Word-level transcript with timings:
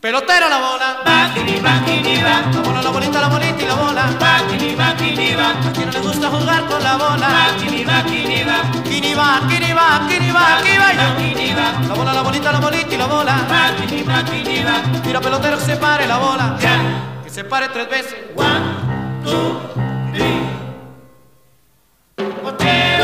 Pelotera 0.00 0.48
la 0.48 0.58
bola. 0.58 1.02
Va, 1.04 1.32
kini, 1.34 1.58
va. 1.60 1.72
La 2.52 2.60
bola, 2.60 2.82
la 2.82 2.90
bolita, 2.90 3.20
la 3.20 3.28
bolita 3.28 3.62
y 3.62 3.66
la 3.66 3.74
bola. 3.74 4.04
Va, 4.20 4.46
kini, 4.46 4.76
va. 4.76 4.90
A 4.90 5.72
quien 5.72 5.86
no 5.86 5.92
le 5.92 5.98
gusta 5.98 6.28
jugar 6.28 6.66
con 6.66 6.80
la 6.82 6.96
bola. 6.96 7.26
Va, 7.26 7.56
kini, 7.58 7.84
va, 7.84 8.02
kini, 8.04 8.44
va. 8.44 8.62
Kini 8.84 9.14
va, 9.14 9.40
kini 9.48 9.72
va, 9.72 10.06
kini 10.06 10.30
va. 10.30 11.66
La 11.88 11.94
bola, 11.94 12.12
la 12.12 12.22
bolita, 12.22 12.52
la 12.52 12.60
bolita 12.60 12.94
y 12.94 12.96
la 12.96 13.06
bola. 13.06 13.44
Va, 13.50 13.74
kini, 13.86 14.04
va. 14.04 14.22
Tira 15.02 15.20
pelotero 15.20 15.58
que 15.58 15.64
se 15.64 15.76
pare 15.76 16.06
la 16.06 16.18
bola. 16.18 16.56
Ya. 16.60 16.78
Que 17.24 17.30
se 17.30 17.42
pare 17.42 17.68
tres 17.70 17.90
veces. 17.90 18.14
One, 18.36 19.24
two, 19.24 19.60
three. 20.12 20.46
Cochero, 22.44 22.97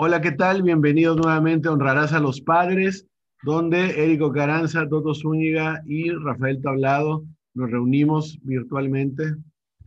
Hola, 0.00 0.20
¿qué 0.20 0.30
tal? 0.30 0.62
Bienvenidos 0.62 1.16
nuevamente 1.16 1.66
a 1.66 1.72
Honrarás 1.72 2.12
a 2.12 2.20
los 2.20 2.40
Padres, 2.40 3.04
donde 3.42 4.04
Érico 4.04 4.30
Caranza, 4.30 4.88
Toto 4.88 5.12
Zúñiga 5.12 5.82
y 5.86 6.10
Rafael 6.10 6.62
Tablado 6.62 7.24
nos 7.54 7.68
reunimos 7.68 8.38
virtualmente 8.44 9.34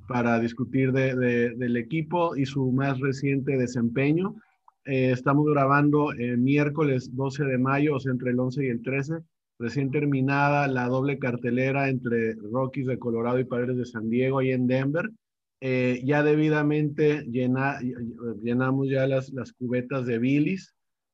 para 0.09 0.37
discutir 0.41 0.91
de- 0.91 1.15
de- 1.15 1.55
del 1.55 1.77
equipo 1.77 2.35
y 2.35 2.45
su 2.45 2.73
más 2.73 2.99
reciente 2.99 3.55
desempeño. 3.57 4.35
Eh, 4.83 5.11
estamos 5.11 5.45
grabando 5.45 6.11
el 6.11 6.37
miércoles 6.39 7.15
12 7.15 7.45
de 7.45 7.57
mayo, 7.57 7.95
o 7.95 7.99
sea, 8.01 8.11
entre 8.11 8.31
el 8.31 8.39
11 8.41 8.65
y 8.65 8.67
el 8.67 8.81
13, 8.81 9.13
recién 9.59 9.91
terminada 9.91 10.67
la 10.67 10.87
doble 10.89 11.19
cartelera 11.19 11.87
entre 11.87 12.33
Rockies 12.51 12.87
de 12.87 12.99
Colorado 12.99 13.39
y 13.39 13.45
Padres 13.45 13.77
de 13.77 13.85
San 13.85 14.09
Diego 14.09 14.39
ahí 14.39 14.51
en 14.51 14.67
Denver. 14.67 15.09
Eh, 15.63 16.01
ya 16.03 16.23
debidamente 16.23 17.23
llena- 17.29 17.79
llenamos 18.41 18.89
ya 18.89 19.05
las, 19.05 19.29
las 19.31 19.53
cubetas 19.53 20.07
de 20.07 20.17
bilis, 20.17 20.73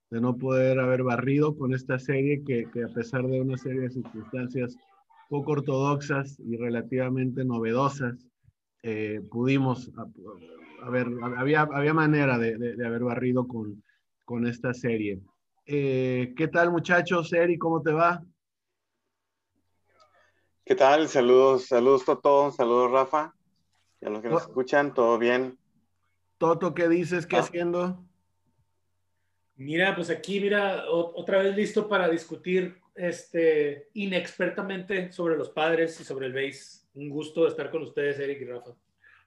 de 0.10 0.22
no 0.22 0.38
poder 0.38 0.80
haber 0.80 1.04
barrido 1.04 1.58
con 1.58 1.74
esta 1.74 2.00
serie 2.00 2.42
que, 2.46 2.64
que 2.72 2.84
a 2.86 2.88
pesar 2.88 3.28
de 3.28 3.42
una 3.42 3.58
serie 3.58 3.82
de 3.82 3.90
circunstancias 3.90 4.78
poco 5.30 5.52
ortodoxas 5.52 6.40
y 6.40 6.56
relativamente 6.56 7.44
novedosas, 7.44 8.26
eh, 8.84 9.20
pudimos, 9.30 9.92
a- 9.98 10.08
a 10.86 10.90
ver, 10.90 11.08
había, 11.36 11.64
había 11.64 11.94
manera 11.94 12.38
de, 12.38 12.58
de- 12.58 12.78
de 12.78 12.88
haber 12.88 13.04
barrido 13.04 13.46
con, 13.50 13.84
con 14.24 14.48
esta 14.48 14.74
serie. 14.74 15.20
Eh, 15.66 16.34
¿Qué 16.38 16.48
tal 16.48 16.72
muchachos? 16.72 17.34
Eri, 17.34 17.58
¿cómo 17.58 17.82
te 17.82 17.92
va? 17.92 18.24
¿Qué 20.64 20.76
tal? 20.76 21.10
Saludos, 21.10 21.66
saludos 21.68 22.06
Toto, 22.06 22.50
saludos 22.52 22.92
Rafa. 22.92 23.34
Y 24.02 24.06
a 24.06 24.10
los 24.10 24.22
que 24.22 24.30
nos 24.30 24.44
Oh. 24.44 24.48
escuchan, 24.48 24.94
¿todo 24.94 25.18
bien? 25.18 25.58
Toto, 26.38 26.74
¿qué 26.74 26.88
dices? 26.88 27.26
¿Qué 27.26 27.38
Ah. 27.38 27.40
haciendo? 27.40 28.04
Mira, 29.56 29.96
pues 29.96 30.10
aquí, 30.12 30.40
mira, 30.40 30.86
o- 30.90 31.20
otra 31.20 31.40
vez 31.40 31.56
listo 31.56 31.88
para 31.88 32.08
discutir 32.10 32.78
este, 33.00 33.90
inexpertamente 33.94 35.12
sobre 35.12 35.38
los 35.38 35.50
padres 35.52 36.00
y 36.02 36.04
sobre 36.04 36.26
el 36.26 36.34
base. 36.34 36.88
Un 36.96 37.10
gusto 37.10 37.48
estar 37.48 37.70
con 37.70 37.84
ustedes, 37.84 38.18
Eric 38.20 38.42
y 38.42 38.46
Rafa. 38.46 38.72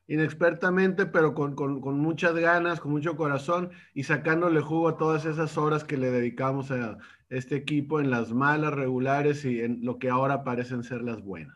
inexpertamente, 0.09 1.07
pero 1.07 1.35
con, 1.35 1.55
con- 1.55 1.81
con 1.81 1.97
muchas 2.01 2.35
ganas, 2.35 2.81
con 2.81 2.91
mucho 2.91 3.17
corazón 3.17 3.71
y 3.95 4.03
sacándole 4.03 4.61
jugo 4.61 4.89
a 4.89 4.97
todas 4.99 5.25
esas 5.25 5.57
horas 5.57 5.85
que 5.85 5.97
le 5.97 6.11
dedicamos 6.11 6.73
a 6.73 6.99
este 7.29 7.55
equipo 7.55 8.01
en 8.01 8.11
las 8.11 8.33
malas, 8.33 8.73
regulares 8.75 9.45
y 9.45 9.61
en 9.61 9.85
lo 9.85 10.01
que 10.01 10.09
ahora 10.11 10.43
parecen 10.43 10.83
ser 10.83 11.03
las 11.03 11.23
buenas. 11.23 11.55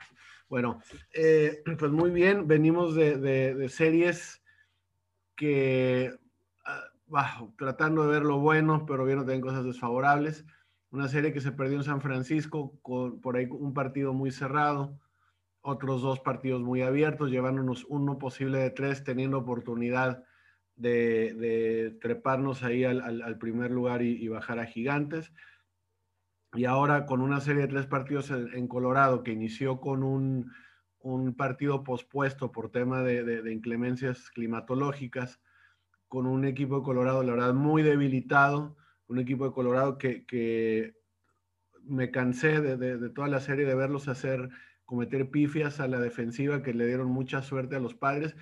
Bueno, 0.49 0.81
eh, 1.13 1.63
pues 1.79 1.93
muy 1.93 2.11
bien, 2.11 2.47
venimos 2.47 2.95
de, 2.95 3.69
series 3.69 4.43
que, 5.37 6.17
ah, 6.65 6.85
bah, 7.07 7.49
tratando 7.59 8.03
de 8.05 8.09
ver 8.09 8.23
lo 8.23 8.39
bueno, 8.39 8.85
pero 8.87 9.05
viendo 9.05 9.25
también 9.25 9.41
cosas 9.41 9.65
desfavorables. 9.65 10.45
Una 10.91 11.09
serie 11.09 11.33
que 11.33 11.41
se 11.41 11.53
perdió 11.53 11.79
en 11.79 11.85
San 11.85 12.01
Francisco 12.01 12.79
con 12.83 13.21
por 13.21 13.37
ahí 13.37 13.47
un 13.51 13.75
partido 13.75 14.13
muy 14.13 14.31
cerrado 14.31 14.99
otros 15.67 16.03
dos 16.03 16.21
partidos 16.21 16.61
muy 16.61 16.83
abiertos, 16.83 17.31
llevándonos 17.31 17.87
uno 17.89 18.19
posible 18.19 18.59
de 18.59 18.71
tres, 18.71 19.03
teniendo 19.03 19.39
oportunidad 19.39 20.23
de, 20.77 21.97
treparnos 22.03 22.63
ahí 22.63 22.85
al, 22.85 23.39
primer 23.39 23.71
lugar 23.71 24.03
y 24.03 24.29
bajar 24.29 24.59
a 24.59 24.67
gigantes. 24.67 25.33
Y 26.55 26.67
ahora 26.67 27.05
con 27.05 27.21
una 27.21 27.41
serie 27.41 27.63
de 27.63 27.69
tres 27.69 27.87
partidos 27.87 28.31
en, 28.31 28.69
Colorado 28.69 29.25
que 29.25 29.33
inició 29.33 29.81
con 29.81 30.05
un, 30.05 30.53
un 31.01 31.35
partido 31.35 31.83
pospuesto 31.83 32.53
por 32.53 32.71
tema 32.71 33.03
de, 33.03 33.53
inclemencias 33.53 34.31
climatológicas, 34.31 35.41
con 36.07 36.27
un 36.27 36.45
equipo 36.45 36.79
de 36.79 36.85
Colorado, 36.85 37.25
la 37.25 37.33
verdad, 37.33 37.55
muy 37.55 37.83
debilitado, 37.83 38.77
un 39.09 39.19
equipo 39.19 39.47
de 39.47 39.53
Colorado 39.53 39.99
que, 39.99 40.25
que 40.27 40.95
me 41.83 42.13
cansé 42.13 42.61
de, 42.61 42.77
de- 42.77 43.11
toda 43.11 43.27
la 43.27 43.41
serie 43.41 43.67
de 43.67 43.75
verlos 43.75 44.07
hacer 44.07 44.49
cometer 44.85 45.31
pifias 45.31 45.81
a 45.81 45.89
la 45.89 45.99
defensiva 45.99 46.63
que 46.63 46.73
le 46.73 46.87
dieron 46.87 47.09
mucha 47.09 47.43
suerte 47.43 47.75
a 47.75 47.81
los 47.81 47.95
padres. 47.95 48.37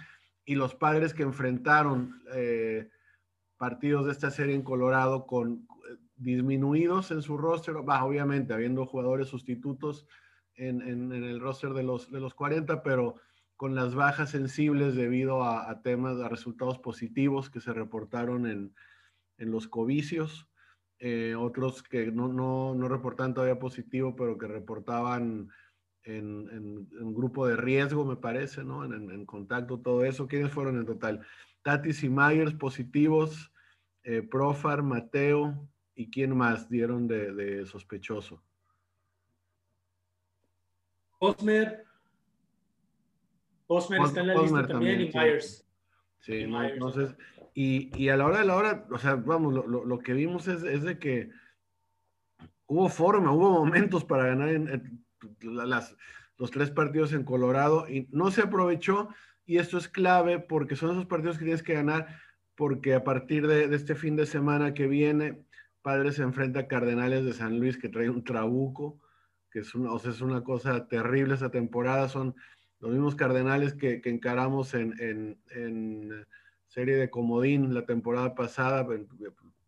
Y 0.44 0.56
los 0.56 0.74
padres 0.74 1.14
que 1.14 1.22
enfrentaron 1.22 2.22
eh, 2.34 2.90
partidos 3.56 4.06
de 4.06 4.12
esta 4.12 4.30
serie 4.30 4.54
en 4.54 4.62
Colorado 4.62 5.24
con 5.26 5.66
disminuidos 6.22 7.10
en 7.10 7.22
su 7.22 7.36
roster, 7.36 7.76
obviamente 7.76 8.52
habiendo 8.54 8.86
jugadores 8.86 9.28
sustitutos 9.28 10.06
en, 10.54 10.82
en- 10.82 11.12
el 11.12 11.40
roster 11.40 11.72
de 11.72 11.82
los, 11.82 12.10
de 12.10 12.20
los 12.20 12.34
40, 12.34 12.82
pero 12.82 13.16
con 13.56 13.74
las 13.74 13.94
bajas 13.94 14.30
sensibles 14.30 14.94
debido 14.96 15.44
a, 15.44 15.82
temas, 15.82 16.18
a 16.20 16.28
resultados 16.28 16.78
positivos 16.78 17.48
que 17.50 17.60
se 17.60 17.72
reportaron 17.72 18.46
en, 18.46 18.74
en 19.38 19.50
los 19.50 19.68
covicios, 19.68 20.48
eh, 20.98 21.34
otros 21.36 21.82
que 21.82 22.10
no, 22.12 22.28
no, 22.28 22.74
no 22.74 22.88
reportaban 22.88 23.34
todavía 23.34 23.58
positivo, 23.58 24.14
pero 24.16 24.38
que 24.38 24.46
reportaban 24.46 25.48
en, 26.04 26.48
en, 26.50 26.88
en 27.00 27.14
grupo 27.14 27.46
de 27.46 27.56
riesgo, 27.56 28.04
me 28.04 28.16
parece, 28.16 28.64
¿no? 28.64 28.84
En 28.84 29.24
contacto, 29.26 29.80
todo 29.80 30.04
eso. 30.04 30.26
¿Quiénes 30.26 30.50
fueron 30.52 30.78
en 30.78 30.86
total? 30.86 31.24
Tatis 31.62 32.02
y 32.02 32.08
Myers 32.08 32.54
positivos, 32.54 33.52
eh, 34.02 34.22
Profar, 34.22 34.82
Mateo, 34.82 35.68
¿y 36.02 36.10
quién 36.10 36.36
más 36.36 36.68
dieron 36.68 37.06
de, 37.08 37.32
de 37.32 37.64
sospechoso? 37.66 38.42
Osmer. 41.18 41.84
Osmer 43.66 44.00
Os- 44.00 44.08
está 44.08 44.20
en 44.20 44.26
la 44.28 44.34
Osmer 44.34 44.60
lista 44.62 44.72
también, 44.72 44.94
también, 44.98 45.10
y. 45.10 45.18
Myers. 45.18 45.68
Sí, 46.18 46.34
Y 46.34 46.46
Myers, 46.46 46.72
entonces, 46.74 47.16
y, 47.54 47.90
y 48.00 48.08
a 48.08 48.16
la 48.16 48.26
hora 48.26 48.38
de 48.38 48.44
la 48.44 48.56
hora, 48.56 48.86
o 48.90 48.98
sea, 48.98 49.14
vamos, 49.16 49.52
lo, 49.54 49.66
lo- 49.66 49.84
lo 49.84 49.98
que 49.98 50.12
vimos 50.12 50.46
es, 50.48 50.62
es 50.62 50.82
de 50.82 50.98
que 50.98 51.30
hubo 52.66 52.88
forma, 52.88 53.32
hubo 53.32 53.50
momentos 53.50 54.04
para 54.04 54.26
ganar 54.26 54.48
en, 54.50 54.68
en 54.68 55.04
la- 55.42 55.66
las, 55.66 55.96
los 56.38 56.50
tres 56.50 56.70
partidos 56.70 57.12
en 57.12 57.24
Colorado 57.24 57.88
y 57.88 58.08
no 58.10 58.30
se 58.30 58.42
aprovechó 58.42 59.08
y 59.44 59.58
esto 59.58 59.78
es 59.78 59.88
clave 59.88 60.38
porque 60.38 60.76
son 60.76 60.90
esos 60.92 61.06
partidos 61.06 61.38
que 61.38 61.44
tienes 61.44 61.62
que 61.62 61.74
ganar 61.74 62.06
porque 62.54 62.94
a 62.94 63.02
partir 63.04 63.46
de, 63.46 63.66
de 63.68 63.76
este 63.76 63.94
fin 63.94 64.14
de 64.16 64.26
semana 64.26 64.74
que 64.74 64.86
viene, 64.86 65.44
Padres 65.82 66.16
se 66.16 66.22
enfrenta 66.22 66.60
a 66.60 66.68
Cardenales 66.68 67.24
de 67.24 67.32
San 67.32 67.58
Luis 67.58 67.76
que 67.76 67.88
trae 67.88 68.08
un 68.08 68.24
trabuco, 68.24 69.00
que 69.50 69.60
es 69.60 69.74
una, 69.74 69.92
o 69.92 69.98
sea, 69.98 70.12
es 70.12 70.20
una 70.20 70.42
cosa 70.42 70.88
terrible 70.88 71.34
esta 71.34 71.50
temporada, 71.50 72.08
son 72.08 72.34
los 72.80 72.90
mismos 72.92 73.14
Cardenales 73.14 73.74
que, 73.74 74.00
que 74.00 74.10
encaramos 74.10 74.74
en, 74.74 74.94
en, 75.00 75.38
en 75.50 76.26
serie 76.66 76.96
de 76.96 77.10
Comodín 77.10 77.74
la 77.74 77.84
temporada 77.84 78.34
pasada, 78.34 78.86
en- 78.94 79.08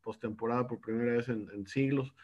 postemporada 0.02 0.66
por 0.68 0.80
primera 0.80 1.14
vez 1.14 1.28
en, 1.28 1.48
en 1.52 1.66
siglos, 1.66 2.14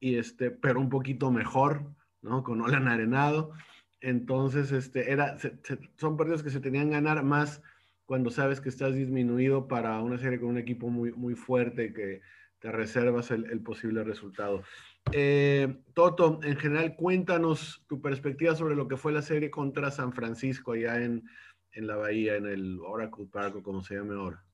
y 0.00 0.16
este, 0.16 0.50
pero 0.50 0.80
un 0.80 0.88
poquito 0.88 1.30
mejor, 1.30 1.84
¿no? 2.20 2.42
Con 2.42 2.60
Olan 2.60 2.88
Arenado. 2.88 3.52
Entonces, 4.00 4.72
este, 4.72 5.12
era, 5.12 5.38
se- 5.38 5.56
se- 5.62 5.78
son 5.96 6.16
partidos 6.16 6.42
que 6.42 6.50
se 6.50 6.60
tenían 6.60 6.86
que 6.88 6.94
ganar 6.94 7.22
más 7.22 7.62
cuando 8.04 8.30
sabes 8.30 8.60
que 8.60 8.68
estás 8.68 8.94
disminuido 8.94 9.68
para 9.68 10.00
una 10.02 10.18
serie 10.18 10.40
con 10.40 10.48
un 10.50 10.58
equipo 10.58 10.88
muy, 10.90 11.12
muy 11.12 11.34
fuerte 11.36 11.92
que 11.92 12.20
te 12.62 12.70
reservas 12.70 13.32
el, 13.32 13.50
el 13.50 13.60
posible 13.60 14.04
resultado. 14.04 14.62
Eh, 15.10 15.82
Toto, 15.94 16.38
en 16.44 16.56
general, 16.56 16.94
cuéntanos 16.94 17.84
tu 17.88 18.00
perspectiva 18.00 18.54
sobre 18.54 18.76
lo 18.76 18.86
que 18.86 18.96
fue 18.96 19.12
la 19.12 19.20
serie 19.20 19.50
contra 19.50 19.90
San 19.90 20.12
Francisco 20.12 20.72
allá 20.72 21.02
en, 21.02 21.24
en 21.72 21.86
la 21.88 21.96
Bahía, 21.96 22.36
en 22.36 22.46
el 22.46 22.78
Oracle 22.80 23.26
Park, 23.30 23.56
o 23.56 23.62
como 23.64 23.82
se 23.82 23.96
llame 23.96 24.14
ahora. 24.14 24.44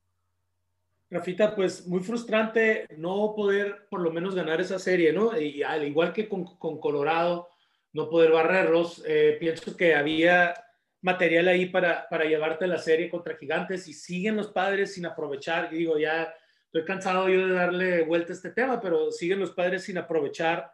Rafita, 1.10 1.55
pues 1.55 1.87
muy 1.87 2.00
frustrante 2.00 2.87
no 2.96 3.34
poder 3.37 3.87
por 3.90 4.00
lo 4.00 4.11
menos 4.11 4.34
ganar 4.34 4.61
esa 4.61 4.78
serie, 4.78 5.12
¿no? 5.12 5.38
Y 5.38 5.62
al 5.62 5.87
igual 5.87 6.14
que 6.14 6.28
con, 6.28 6.56
con 6.58 6.81
Colorado, 6.81 7.49
no 7.93 8.08
poder 8.08 8.32
barrerlos, 8.32 9.02
eh, 9.06 9.37
pienso 9.38 9.76
que 9.76 9.94
había 9.94 10.54
material 11.02 11.49
ahí 11.49 11.66
para, 11.66 12.08
para 12.08 12.25
llevarte 12.25 12.66
la 12.66 12.78
serie 12.78 13.11
contra 13.11 13.37
Gigantes 13.37 13.87
y 13.87 13.93
siguen 13.93 14.37
los 14.37 14.49
padres 14.49 14.94
sin 14.94 15.06
aprovechar. 15.06 15.70
Digo, 15.70 15.99
ya 15.99 16.32
estoy 16.68 16.84
cansado 16.84 17.28
yo 17.28 17.48
de 17.48 17.54
darle 17.54 18.04
vuelta 18.04 18.32
a 18.32 18.36
este 18.36 18.50
tema, 18.50 18.80
pero 18.80 19.10
siguen 19.10 19.40
los 19.40 19.52
padres 19.52 19.84
sin 19.84 19.98
aprovechar 19.98 20.70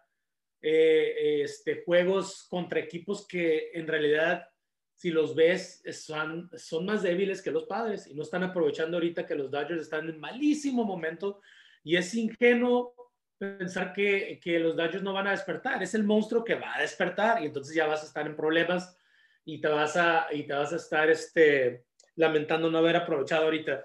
eh, 0.60 1.42
este, 1.42 1.82
juegos 1.84 2.46
contra 2.48 2.80
equipos 2.80 3.26
que 3.26 3.70
en 3.74 3.86
realidad 3.86 4.48
si 4.94 5.10
los 5.10 5.34
ves, 5.34 5.82
son, 5.92 6.50
son 6.56 6.86
más 6.86 7.02
débiles 7.02 7.42
que 7.42 7.50
los 7.50 7.64
padres 7.64 8.06
y 8.06 8.14
no 8.14 8.22
están 8.22 8.42
aprovechando 8.44 8.96
ahorita 8.96 9.26
que 9.26 9.34
los 9.34 9.50
Dodgers 9.50 9.82
están 9.82 10.08
en 10.08 10.18
malísimo 10.18 10.84
momento 10.84 11.40
y 11.82 11.96
es 11.96 12.14
ingenuo 12.14 12.94
pensar 13.36 13.92
que, 13.92 14.40
que 14.42 14.58
los 14.58 14.76
Dodgers 14.76 15.02
no 15.02 15.12
van 15.12 15.26
a 15.26 15.32
despertar. 15.32 15.82
Es 15.82 15.94
el 15.94 16.04
monstruo 16.04 16.44
que 16.44 16.54
va 16.54 16.76
a 16.76 16.80
despertar 16.80 17.42
y 17.42 17.46
entonces 17.46 17.74
ya 17.74 17.86
vas 17.86 18.02
a 18.02 18.06
estar 18.06 18.26
en 18.26 18.36
problemas 18.36 18.96
y 19.44 19.60
te 19.60 19.68
vas 19.68 19.96
a, 19.96 20.28
y 20.32 20.44
te 20.44 20.54
vas 20.54 20.72
a 20.72 20.76
estar 20.76 21.10
este, 21.10 21.84
lamentando 22.16 22.70
no 22.70 22.78
haber 22.78 22.96
aprovechado 22.96 23.44
ahorita. 23.44 23.84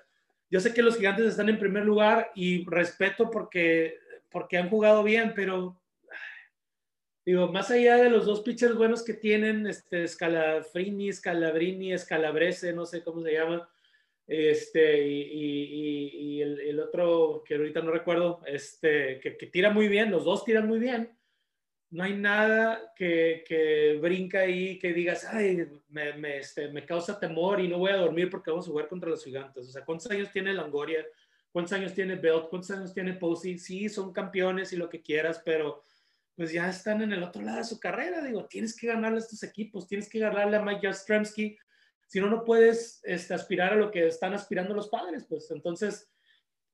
Yo 0.49 0.59
sé 0.59 0.73
que 0.73 0.81
los 0.81 0.97
gigantes 0.97 1.25
están 1.25 1.49
en 1.49 1.59
primer 1.59 1.85
lugar 1.85 2.31
y 2.35 2.65
respeto 2.65 3.29
porque, 3.29 3.99
porque 4.29 4.57
han 4.57 4.69
jugado 4.69 5.03
bien, 5.03 5.33
pero 5.35 5.79
digo, 7.25 7.51
más 7.51 7.69
allá 7.69 7.97
de 7.97 8.09
los 8.09 8.25
dos 8.25 8.41
pitchers 8.41 8.75
buenos 8.75 9.03
que 9.03 9.13
tienen, 9.13 9.67
este, 9.67 10.07
Scalafrini, 10.07 11.13
Scalabrini, 11.13 11.95
Scalabrese, 11.97 12.73
no 12.73 12.87
sé 12.87 13.03
cómo 13.03 13.21
se 13.21 13.33
llama, 13.33 13.69
este, 14.29 15.07
y, 15.07 16.41
el, 16.41 16.79
otro 16.79 17.43
que 17.45 17.55
ahorita 17.55 17.81
no 17.81 17.91
recuerdo, 17.91 18.41
este, 18.45 19.19
que, 19.19 19.31
tira 19.47 19.71
muy 19.71 19.87
bien, 19.87 20.11
los 20.11 20.23
dos 20.23 20.45
tiran 20.45 20.67
muy 20.67 20.79
bien. 20.79 21.18
No 21.91 22.03
hay 22.03 22.15
nada 22.15 22.93
que, 22.95 23.43
que 23.47 23.97
brinca 23.99 24.41
ahí 24.41 24.77
que 24.77 24.93
digas, 24.93 25.25
ay, 25.25 25.67
me, 25.89 26.13
me, 26.13 26.37
este, 26.37 26.69
me, 26.69 26.85
causa 26.85 27.19
temor 27.19 27.59
y 27.59 27.67
no 27.67 27.79
voy 27.79 27.91
a 27.91 27.97
dormir 27.97 28.29
porque 28.29 28.51
vamos 28.51 28.67
a 28.67 28.71
jugar 28.71 28.87
contra 28.87 29.09
los 29.09 29.23
gigantes. 29.23 29.67
O 29.67 29.71
sea, 29.71 29.83
¿cuántos 29.83 30.09
años 30.11 30.31
tiene 30.31 30.53
Langoria? 30.53 31.03
¿Cuántos 31.51 31.73
años 31.73 31.93
tiene 31.93 32.15
Belt? 32.15 32.49
¿Cuántos 32.49 32.71
años 32.71 32.93
tiene 32.93 33.13
Posey? 33.13 33.57
Sí, 33.57 33.89
son 33.89 34.13
campeones 34.13 34.71
y 34.71 34.77
lo 34.77 34.87
que 34.87 35.01
quieras, 35.01 35.41
pero 35.43 35.83
pues 36.35 36.53
ya 36.53 36.69
están 36.69 37.01
en 37.01 37.11
el 37.11 37.23
otro 37.23 37.41
lado 37.41 37.57
de 37.57 37.63
su 37.63 37.79
carrera. 37.79 38.21
Digo, 38.21 38.45
tienes 38.45 38.75
que 38.75 38.87
ganarle 38.87 39.17
a 39.17 39.21
estos 39.21 39.41
equipos, 39.43 39.87
tienes 39.87 40.07
que 40.07 40.19
ganarle 40.19 40.57
a 40.57 40.61
Mike 40.61 40.87
Jastrzemski, 40.87 41.57
si 42.09 42.19
no, 42.19 42.27
no 42.27 42.43
puedes 42.43 43.01
este, 43.03 43.35
aspirar 43.35 43.73
a 43.73 43.75
lo 43.75 43.91
que 43.91 44.07
están 44.07 44.33
aspirando 44.33 44.73
los 44.73 44.89
padres, 44.89 45.25
pues 45.29 45.51
entonces, 45.51 46.09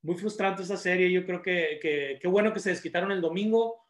muy 0.00 0.16
frustrante 0.16 0.62
esa 0.62 0.78
serie, 0.78 1.12
yo 1.12 1.26
creo 1.26 1.42
que 1.42 1.78
qué 1.82 2.28
bueno 2.28 2.54
que 2.54 2.60
se 2.60 2.70
desquitaron 2.70 3.12
el 3.12 3.20
domingo, 3.20 3.85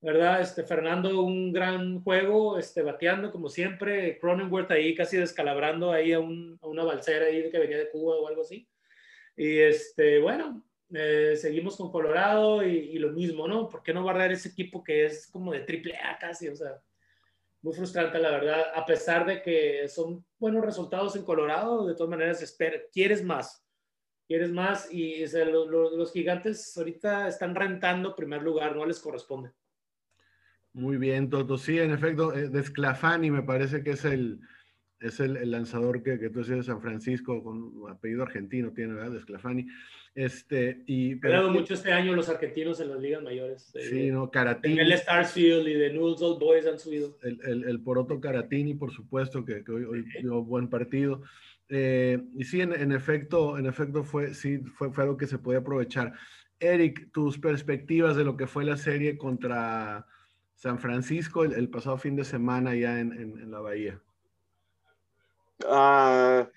¿verdad? 0.00 0.40
Este, 0.40 0.62
Fernando, 0.62 1.22
un 1.22 1.52
gran 1.52 2.02
juego, 2.02 2.58
este, 2.58 2.82
bateando 2.82 3.30
como 3.32 3.48
siempre, 3.48 4.18
Cronenworth 4.18 4.70
ahí 4.70 4.94
casi 4.94 5.16
descalabrando 5.16 5.92
ahí 5.92 6.12
a, 6.12 6.20
una 6.20 6.84
balsera 6.84 7.26
ahí 7.26 7.50
que 7.50 7.58
venía 7.58 7.78
de 7.78 7.90
Cuba 7.90 8.16
o 8.16 8.28
algo 8.28 8.42
así. 8.42 8.68
Y 9.36 9.58
este, 9.58 10.20
bueno, 10.20 10.64
eh, 10.94 11.36
seguimos 11.36 11.76
con 11.76 11.90
Colorado 11.90 12.62
y, 12.64 12.98
lo 12.98 13.12
mismo, 13.12 13.48
¿no? 13.48 13.68
¿Por 13.68 13.82
qué 13.82 13.92
no 13.92 14.04
barrer 14.04 14.32
ese 14.32 14.50
equipo 14.50 14.82
que 14.82 15.06
es 15.06 15.28
como 15.28 15.52
de 15.52 15.60
triple 15.60 15.96
A 15.96 16.18
casi? 16.18 16.48
O 16.48 16.56
sea, 16.56 16.80
muy 17.62 17.74
frustrante, 17.74 18.18
la 18.18 18.30
verdad, 18.30 18.66
a 18.74 18.86
pesar 18.86 19.26
de 19.26 19.42
que 19.42 19.88
son 19.88 20.24
buenos 20.38 20.64
resultados 20.64 21.16
en 21.16 21.24
Colorado, 21.24 21.86
de 21.86 21.94
todas 21.94 22.10
maneras, 22.10 22.40
espera, 22.42 22.78
quieres 22.92 23.24
más, 23.24 23.66
quieres 24.28 24.52
más 24.52 24.92
y 24.92 25.24
los 25.26 26.12
gigantes 26.12 26.76
ahorita 26.76 27.28
están 27.28 27.54
rentando 27.54 28.14
primer 28.14 28.42
lugar, 28.42 28.76
no 28.76 28.86
les 28.86 29.00
corresponde. 29.00 29.50
Muy 30.76 30.98
bien, 30.98 31.30
Toto. 31.30 31.56
Sí, 31.56 31.78
en 31.78 31.90
efecto, 31.90 32.36
eh, 32.36 32.50
Desclafani 32.50 33.30
me 33.30 33.42
parece 33.42 33.82
que 33.82 33.92
es 33.92 34.04
el, 34.04 34.40
es 35.00 35.20
el, 35.20 35.50
lanzador 35.50 36.02
que, 36.02 36.18
que 36.18 36.28
tú 36.28 36.40
decías 36.40 36.58
de 36.58 36.64
San 36.64 36.82
Francisco, 36.82 37.42
con 37.42 37.90
apellido 37.90 38.22
argentino, 38.22 38.72
tiene, 38.72 38.92
¿verdad? 38.92 39.12
Desclafani. 39.12 39.66
Este, 40.14 40.82
y, 40.86 41.14
pero, 41.14 41.50
mucho 41.50 41.72
este 41.72 41.94
año 41.94 42.14
los 42.14 42.28
argentinos 42.28 42.78
en 42.80 42.90
las 42.90 43.00
ligas 43.00 43.22
mayores. 43.22 43.72
Sí, 43.88 44.10
¿no? 44.10 44.30
Caratini. 44.30 44.78
El 44.78 44.92
Starsfield 44.92 45.66
y 45.66 45.72
de 45.72 45.94
Newell's 45.94 46.20
Old 46.20 46.38
Boys 46.38 46.66
han 46.66 46.78
subido. 46.78 47.16
El, 47.22 47.40
el, 47.46 47.64
el 47.64 47.80
Poroto 47.80 48.20
Caratini, 48.20 48.74
por 48.74 48.92
supuesto, 48.92 49.46
que, 49.46 49.64
que 49.64 49.72
hoy, 49.72 49.84
hoy 49.84 50.04
dio 50.20 50.44
buen 50.44 50.68
partido. 50.68 51.22
Eh, 51.70 52.22
y 52.36 52.44
sí, 52.44 52.60
en, 52.60 52.74
en, 52.74 52.92
efecto, 52.92 53.56
en 53.56 53.64
efecto 53.64 54.04
fue, 54.04 54.34
sí, 54.34 54.58
fue, 54.58 54.92
fue 54.92 55.04
algo 55.04 55.16
que 55.16 55.26
se 55.26 55.38
podía 55.38 55.60
aprovechar. 55.60 56.12
Eric, 56.60 57.10
tus 57.12 57.38
perspectivas 57.38 58.14
de 58.14 58.24
lo 58.24 58.36
que 58.36 58.46
fue 58.46 58.66
la 58.66 58.76
serie 58.76 59.16
contra 59.16 60.06
San 60.56 60.78
Francisco 60.78 61.44
el, 61.44 61.52
el 61.52 61.68
pasado 61.68 61.98
fin 61.98 62.16
de 62.16 62.24
semana 62.24 62.74
ya 62.74 62.98
en, 62.98 63.12
en, 63.12 63.50
la 63.50 63.60
Bahía. 63.60 64.00
Ah, 65.66 66.48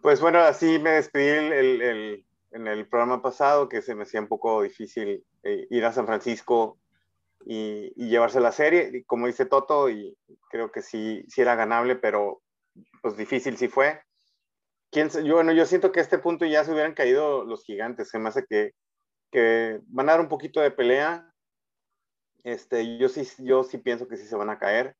pues 0.00 0.20
bueno, 0.20 0.38
así 0.38 0.78
me 0.78 0.90
despedí 0.90 1.28
el, 1.28 2.24
en 2.52 2.66
el 2.66 2.88
programa 2.88 3.20
pasado, 3.22 3.68
que 3.68 3.82
se 3.82 3.94
me 3.94 4.04
hacía 4.04 4.20
un 4.20 4.28
poco 4.28 4.62
difícil 4.62 5.24
eh, 5.42 5.66
ir 5.70 5.84
a 5.84 5.92
San 5.92 6.06
Francisco 6.06 6.78
y, 7.44 7.92
llevarse 7.96 8.40
la 8.40 8.52
serie. 8.52 9.04
Como 9.06 9.26
dice 9.26 9.44
Toto, 9.44 9.90
y 9.90 10.16
creo 10.48 10.70
que 10.70 10.82
sí, 10.82 11.24
sí 11.28 11.40
era 11.40 11.56
ganable, 11.56 11.96
pero 11.96 12.42
pues 13.02 13.16
difícil 13.16 13.56
sí 13.56 13.68
fue. 13.68 14.00
¿Quién, 14.90 15.10
yo, 15.10 15.34
bueno, 15.34 15.52
yo 15.52 15.66
siento 15.66 15.90
que 15.90 15.98
a 15.98 16.02
este 16.02 16.18
punto 16.18 16.46
ya 16.46 16.64
se 16.64 16.72
hubieran 16.72 16.94
caído 16.94 17.44
los 17.44 17.64
gigantes. 17.64 18.08
Se 18.08 18.18
me 18.20 18.28
hace 18.28 18.46
que, 18.46 18.72
que 19.32 19.80
van 19.88 20.08
a 20.08 20.12
dar 20.12 20.20
un 20.20 20.28
poquito 20.28 20.60
de 20.60 20.70
pelea. 20.70 21.32
Este, 22.46 22.96
yo, 22.96 23.08
sí, 23.08 23.26
yo 23.38 23.64
sí 23.64 23.78
pienso 23.78 24.06
que 24.06 24.16
sí 24.16 24.24
se 24.24 24.36
van 24.36 24.50
a 24.50 24.60
caer. 24.60 24.94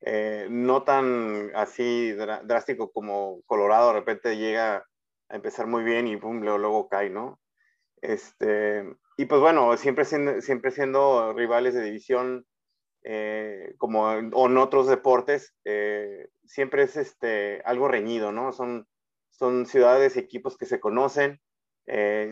Eh, 0.00 0.46
no 0.48 0.84
tan 0.84 1.50
así 1.56 2.12
drástico 2.12 2.92
como 2.92 3.42
Colorado 3.46 3.88
de 3.88 3.94
repente 3.94 4.36
llega 4.36 4.86
a 5.28 5.34
empezar 5.34 5.66
muy 5.66 5.82
bien 5.82 6.06
y 6.06 6.16
luego, 6.16 6.88
cae, 6.88 7.10
¿no? 7.10 7.40
Este, 8.00 8.84
y 9.16 9.24
pues 9.24 9.40
bueno, 9.40 9.76
siempre 9.76 10.04
siendo, 10.04 10.40
siempre 10.40 10.70
siendo 10.70 11.32
rivales 11.32 11.74
de 11.74 11.82
división, 11.82 12.46
eh, 13.02 13.74
como 13.78 14.12
en, 14.12 14.30
o 14.32 14.46
en 14.46 14.56
otros 14.58 14.86
deportes, 14.86 15.52
eh, 15.64 16.28
siempre 16.44 16.84
es 16.84 16.96
este, 16.96 17.60
algo 17.64 17.88
reñido, 17.88 18.30
¿no? 18.30 18.52
Son, 18.52 18.86
son 19.30 19.66
ciudades 19.66 20.14
y 20.14 20.20
equipos 20.20 20.56
que 20.56 20.66
se 20.66 20.78
conocen, 20.78 21.40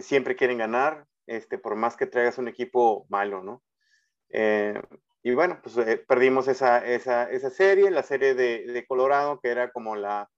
siempre 0.00 0.36
quieren 0.36 0.58
ganar, 0.58 1.06
este, 1.26 1.58
por 1.58 1.74
más 1.74 1.96
que 1.96 2.06
traigas 2.06 2.38
un 2.38 2.46
equipo 2.46 3.06
malo, 3.08 3.42
¿no? 3.42 3.60
Y 4.32 5.34
bueno, 5.34 5.60
pues 5.62 5.76
perdimos 6.06 6.48
esa, 6.48 6.84
esa, 6.84 7.30
esa, 7.30 7.50
serie, 7.50 7.90
la 7.90 8.02
serie 8.02 8.34
de, 8.34 8.66
de 8.66 8.86
Colorado, 8.86 9.40
que 9.40 9.50
era 9.50 9.70
como 9.70 9.94
la, 9.94 10.28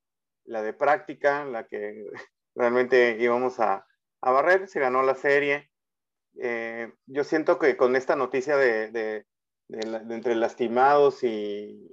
la 0.45 0.63
de 0.63 0.73
práctica, 0.73 1.45
la 1.45 1.67
que 1.67 2.05
realmente 2.55 3.17
íbamos 3.19 3.61
a, 3.61 3.87
a 4.21 4.31
barrer, 4.31 4.69
se 4.69 4.81
ganó 4.81 5.03
la 5.03 5.15
serie. 5.15 5.71
Eh, 6.41 6.93
yo 7.07 7.25
siento 7.25 7.59
que 7.59 7.77
con 7.77 7.95
esta 7.95 8.17
noticia 8.17 8.57
de, 8.57 8.91
de, 8.91 9.27
de, 9.69 10.15
entre 10.15 10.35
lastimados 10.35 11.23
y, 11.23 11.89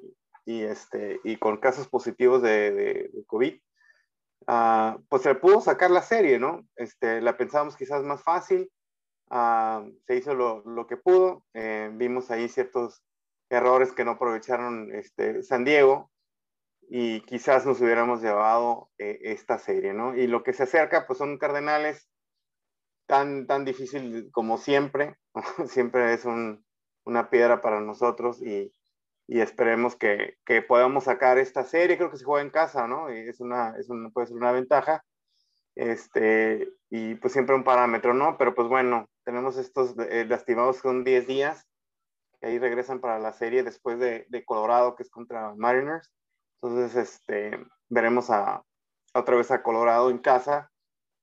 y, 0.46 0.64
este, 0.64 1.20
y 1.24 1.38
con 1.38 1.58
casos 1.58 1.88
positivos 1.88 2.42
de, 2.42 3.12
COVID, 3.28 3.60
uh, 4.48 5.02
pues 5.10 5.22
se 5.22 5.36
pudo 5.36 5.62
sacar 5.62 5.92
la 5.92 6.02
serie, 6.02 6.40
¿no? 6.40 6.66
Este, 6.76 7.22
la 7.22 7.38
pensábamos 7.38 7.76
quizás 7.76 8.04
más 8.04 8.24
fácil, 8.24 8.72
uh, 9.32 9.92
se 10.06 10.16
hizo 10.16 10.36
lo, 10.36 10.62
lo 10.66 10.86
que 10.88 10.98
pudo, 10.98 11.44
eh, 11.54 11.90
vimos 11.94 12.30
ahí 12.32 12.48
ciertos 12.50 13.02
errores 13.50 13.92
que 13.92 14.06
no 14.06 14.12
aprovecharon 14.12 14.94
este, 14.94 15.44
San 15.44 15.64
Diego, 15.64 16.12
y 16.94 17.22
quizás 17.22 17.66
nos 17.66 17.80
hubiéramos 17.80 18.22
llevado 18.22 18.90
eh, 18.98 19.18
esta 19.24 19.58
serie, 19.58 19.94
¿no? 19.94 20.14
Y 20.14 20.28
lo 20.28 20.44
que 20.44 20.52
se 20.52 20.64
acerca, 20.64 21.08
pues 21.08 21.20
son 21.20 21.38
Cardenales 21.38 22.10
tan, 23.08 23.48
tan 23.48 23.64
difícil 23.64 24.30
como 24.32 24.58
siempre, 24.58 25.16
siempre 25.68 26.14
es 26.14 26.26
un, 26.26 26.66
una 27.06 27.30
piedra 27.30 27.62
para 27.62 27.80
nosotros 27.80 28.42
y, 28.42 28.74
y 29.26 29.40
esperemos 29.40 29.96
que, 29.96 30.36
que, 30.46 30.62
podamos 30.62 31.06
sacar 31.06 31.38
esta 31.38 31.64
serie, 31.64 31.98
creo 31.98 32.12
que 32.12 32.18
se 32.18 32.26
juega 32.26 32.44
en 32.44 32.52
casa, 32.52 32.88
¿no? 32.88 33.08
Es 33.08 33.40
una, 33.40 33.74
es 33.80 33.90
una, 33.90 34.10
puede 34.10 34.28
ser 34.28 34.36
una 34.36 34.52
ventaja, 34.52 35.02
este, 35.76 36.74
y 36.90 37.16
pues 37.16 37.32
siempre 37.32 37.56
un 37.56 37.64
parámetro, 37.64 38.14
¿no? 38.14 38.38
Pero 38.38 38.54
pues 38.54 38.68
bueno, 38.68 39.08
tenemos 39.24 39.58
estos 39.58 39.96
eh, 40.10 40.26
lastimados 40.28 40.82
con 40.82 41.04
10 41.04 41.28
días, 41.28 41.68
que 42.40 42.48
ahí 42.48 42.60
regresan 42.60 43.00
para 43.00 43.20
la 43.20 43.34
serie 43.34 43.64
después 43.64 44.00
de, 44.00 44.26
de 44.30 44.46
Colorado, 44.46 44.96
que 44.96 45.04
es 45.04 45.10
contra 45.10 45.54
Mariners 45.56 46.12
entonces, 46.62 46.96
este, 46.96 47.66
veremos 47.90 48.30
a, 48.30 48.64
otra 49.14 49.36
vez 49.36 49.50
a 49.50 49.64
Colorado 49.64 50.12
en 50.12 50.20
casa 50.20 50.72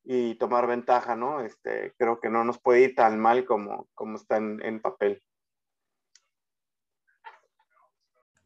y 0.02 0.34
tomar 0.34 0.66
ventaja, 0.66 1.14
¿no? 1.14 1.40
Este, 1.42 1.94
creo 1.96 2.20
que 2.20 2.28
no 2.28 2.42
nos 2.42 2.58
puede 2.60 2.82
ir 2.82 2.94
tan 2.96 3.20
mal 3.20 3.44
como, 3.44 3.88
como 3.94 4.16
está 4.16 4.38
en, 4.38 4.80
papel. 4.80 5.22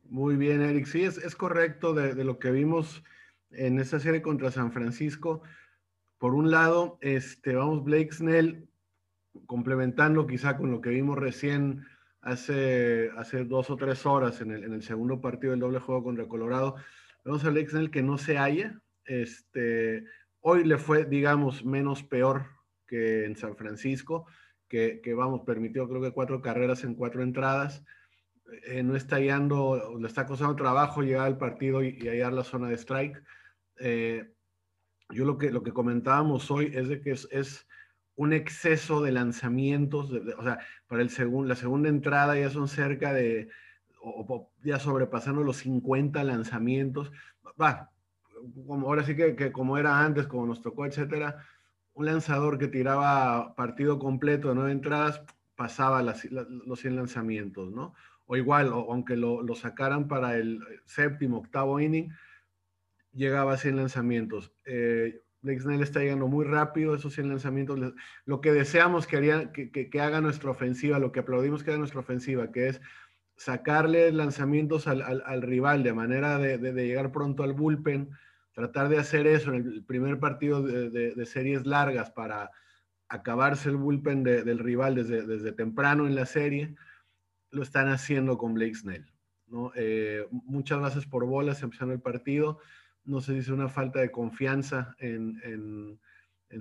Muy 0.03 0.37
bien, 0.37 0.61
Eric. 0.61 0.85
Sí, 0.85 1.05
es, 1.05 1.17
es 1.17 1.35
correcto 1.35 1.95
de, 1.95 2.15
de, 2.15 2.25
lo 2.25 2.39
que 2.39 2.51
vimos 2.51 3.03
en 3.51 3.79
esa 3.79 3.99
serie 3.99 4.21
contra 4.21 4.51
San 4.51 4.71
Francisco. 4.71 5.43
Por 6.19 6.35
un 6.35 6.51
lado, 6.51 6.99
este, 7.01 7.55
vamos, 7.55 7.83
Blake 7.85 8.13
Snell, 8.13 8.69
complementando 9.47 10.27
quizá 10.27 10.57
con 10.57 10.71
lo 10.71 10.81
que 10.81 10.91
vimos 10.91 11.19
recién 11.19 11.87
hace, 12.21 13.11
hace 13.17 13.45
dos 13.45 13.71
o 13.71 13.77
tres 13.77 14.07
horas 14.07 14.41
en 14.41 14.51
el, 14.51 14.65
en 14.65 14.73
el 14.73 14.83
segundo 14.83 15.21
partido 15.21 15.53
del 15.53 15.61
doble 15.61 15.81
juego 15.81 16.05
contra 16.05 16.29
Colorado. 16.29 16.77
Vemos 17.25 17.45
a 17.45 17.49
Alex 17.49 17.75
el 17.75 17.91
que 17.91 18.03
no 18.03 18.19
se 18.19 18.37
halla. 18.37 18.81
Este, 19.05 20.05
hoy 20.41 20.65
le 20.65 20.79
fue, 20.79 21.05
digamos, 21.05 21.65
menos 21.65 22.03
peor 22.03 22.47
que 22.87 23.25
en 23.25 23.37
San 23.37 23.57
Francisco, 23.57 24.27
que, 24.69 25.01
que 25.03 25.15
vamos, 25.15 25.43
permitió 25.47 25.89
creo 25.89 26.03
que 26.03 26.13
cuatro 26.13 26.41
carreras 26.43 26.85
en 26.85 26.95
cuatro 26.95 27.23
entradas. 27.23 27.85
Eh, 28.67 28.83
no 28.83 28.97
está 28.97 29.17
hallando, 29.17 29.99
le 29.99 30.07
está 30.07 30.27
costando 30.27 30.57
trabajo 30.57 31.03
llegar 31.03 31.27
al 31.27 31.39
partido 31.39 31.83
y, 31.83 31.99
y 32.01 32.09
hallar 32.09 32.33
la 32.33 32.45
zona 32.45 32.69
de 32.69 32.75
strike. 32.75 33.23
Eh, 33.79 34.31
yo 35.11 35.25
lo 35.25 35.39
que, 35.39 35.51
lo 35.51 35.63
que 35.63 35.73
comentábamos 35.73 36.51
hoy 36.51 36.71
es 36.75 36.89
de 36.89 37.01
que 37.01 37.13
es 37.13 37.67
un 38.17 38.33
exceso 38.33 39.03
de 39.03 39.13
lanzamientos, 39.13 40.11
o 40.11 40.43
sea, 40.43 40.59
para 40.87 41.03
el 41.03 41.11
la 41.49 41.55
segunda 41.57 41.89
entrada 41.89 42.39
ya 42.39 42.51
son 42.51 42.69
cerca 42.69 43.13
de, 43.13 43.49
o, 44.03 44.51
ya 44.63 44.79
sobrepasando 44.79 45.43
los 45.43 45.59
50 45.59 46.23
lanzamientos. 46.25 47.13
Va, 47.61 47.91
como 48.67 48.89
ahora 48.89 49.05
sí 49.05 49.17
que, 49.17 49.37
que, 49.37 49.53
como 49.53 49.79
era 49.79 50.05
antes, 50.05 50.27
como 50.27 50.47
nos 50.47 50.63
tocó, 50.63 50.87
etcétera, 50.87 51.45
un 51.95 52.07
lanzador 52.07 52.59
que 52.59 52.69
tiraba 52.69 53.55
partido 53.55 53.99
completo 53.99 54.49
de 54.49 54.55
nueve 54.55 54.73
entradas 54.73 55.23
pasaba 55.57 56.03
los 56.03 56.81
100 56.81 56.97
lanzamientos, 56.97 57.71
¿no? 57.73 57.95
O 58.27 58.37
igual, 58.37 58.69
aunque 58.69 59.17
lo, 59.17 59.47
sacaran 59.55 60.09
para 60.09 60.37
el 60.37 60.61
séptimo, 60.87 61.39
octavo 61.39 61.79
inning, 61.81 62.11
llegaba 63.13 63.53
a 63.53 63.59
100 63.59 63.77
lanzamientos. 63.77 64.53
Eh, 64.65 65.21
Blake 65.43 65.61
Snell 65.61 65.83
está 65.83 66.01
llegando 66.01 66.29
muy 66.29 66.45
rápido, 66.45 66.95
esos 66.95 67.15
100 67.15 67.29
lanzamientos. 67.29 67.79
Lo 68.25 68.41
que 68.41 68.53
deseamos 68.53 69.07
que, 69.09 69.91
haga 70.01 70.21
nuestra 70.21 70.51
ofensiva, 70.51 71.01
lo 71.01 71.11
que 71.11 71.21
aplaudimos 71.21 71.63
que 71.63 71.71
haga 71.71 71.79
nuestra 71.79 72.01
ofensiva, 72.01 72.53
que 72.53 72.69
es 72.69 72.81
sacarle 73.37 74.13
lanzamientos 74.13 74.87
al, 74.87 75.03
al, 75.03 75.43
rival 75.43 75.83
de 75.83 75.93
manera 75.93 76.39
de, 76.39 76.73
llegar 76.73 77.11
pronto 77.11 77.43
al 77.43 77.55
bullpen, 77.55 78.11
tratar 78.53 78.89
de 78.89 78.99
hacer 78.99 79.27
eso 79.27 79.53
en 79.53 79.67
el 79.67 79.85
primer 79.85 80.21
partido 80.21 80.63
de, 80.63 81.27
series 81.27 81.67
largas 81.67 82.13
para 82.13 82.51
acabarse 83.09 83.69
el 83.69 83.77
bullpen 83.77 84.23
del 84.23 84.59
rival 84.61 84.95
desde, 84.95 85.27
desde 85.27 85.53
temprano 85.53 86.07
en 86.07 86.15
la 86.15 86.25
serie, 86.25 86.77
lo 87.51 87.63
están 87.63 87.89
haciendo 87.89 88.39
con 88.39 88.55
Blake 88.55 88.77
Snell. 88.77 89.07
Eh, 89.75 90.27
muchas 90.31 90.81
bases 90.81 91.05
por 91.05 91.27
bolas 91.27 91.63
empezando 91.63 91.93
el 91.93 92.01
partido 92.01 92.61
no 93.05 93.21
se 93.21 93.35
dice 93.35 93.53
una 93.53 93.69
falta 93.69 94.01
de 94.01 94.11
confianza 94.11 94.95
en, 94.99 95.99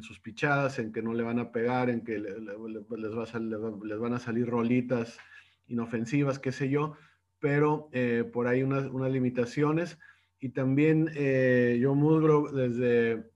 sus 0.01 0.19
pichadas, 0.19 0.79
en 0.79 0.91
que 0.91 1.01
no 1.01 1.13
le 1.13 1.23
van 1.23 1.39
a 1.39 1.51
pegar, 1.51 1.89
en 1.89 2.03
que 2.03 2.17
les, 2.19 3.99
van 3.99 4.13
a 4.13 4.19
salir 4.19 4.47
rolitas 4.47 5.19
inofensivas, 5.67 6.39
qué 6.39 6.51
sé 6.51 6.69
yo, 6.69 6.95
pero 7.39 7.89
eh, 7.91 8.23
por 8.31 8.47
ahí 8.47 8.63
unas, 8.63 8.85
unas, 8.85 9.11
limitaciones. 9.11 9.99
Y 10.39 10.49
también 10.49 11.11
eh, 11.15 11.77
yo 11.81 11.93
Musgrove, 11.93 12.51
desde 12.51 13.31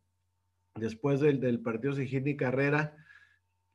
después 0.76 1.20
del, 1.20 1.40
del 1.40 1.60
partido 1.60 1.94
sin 1.94 2.08
hit 2.08 2.24
ni 2.24 2.36
carrera, 2.36 2.96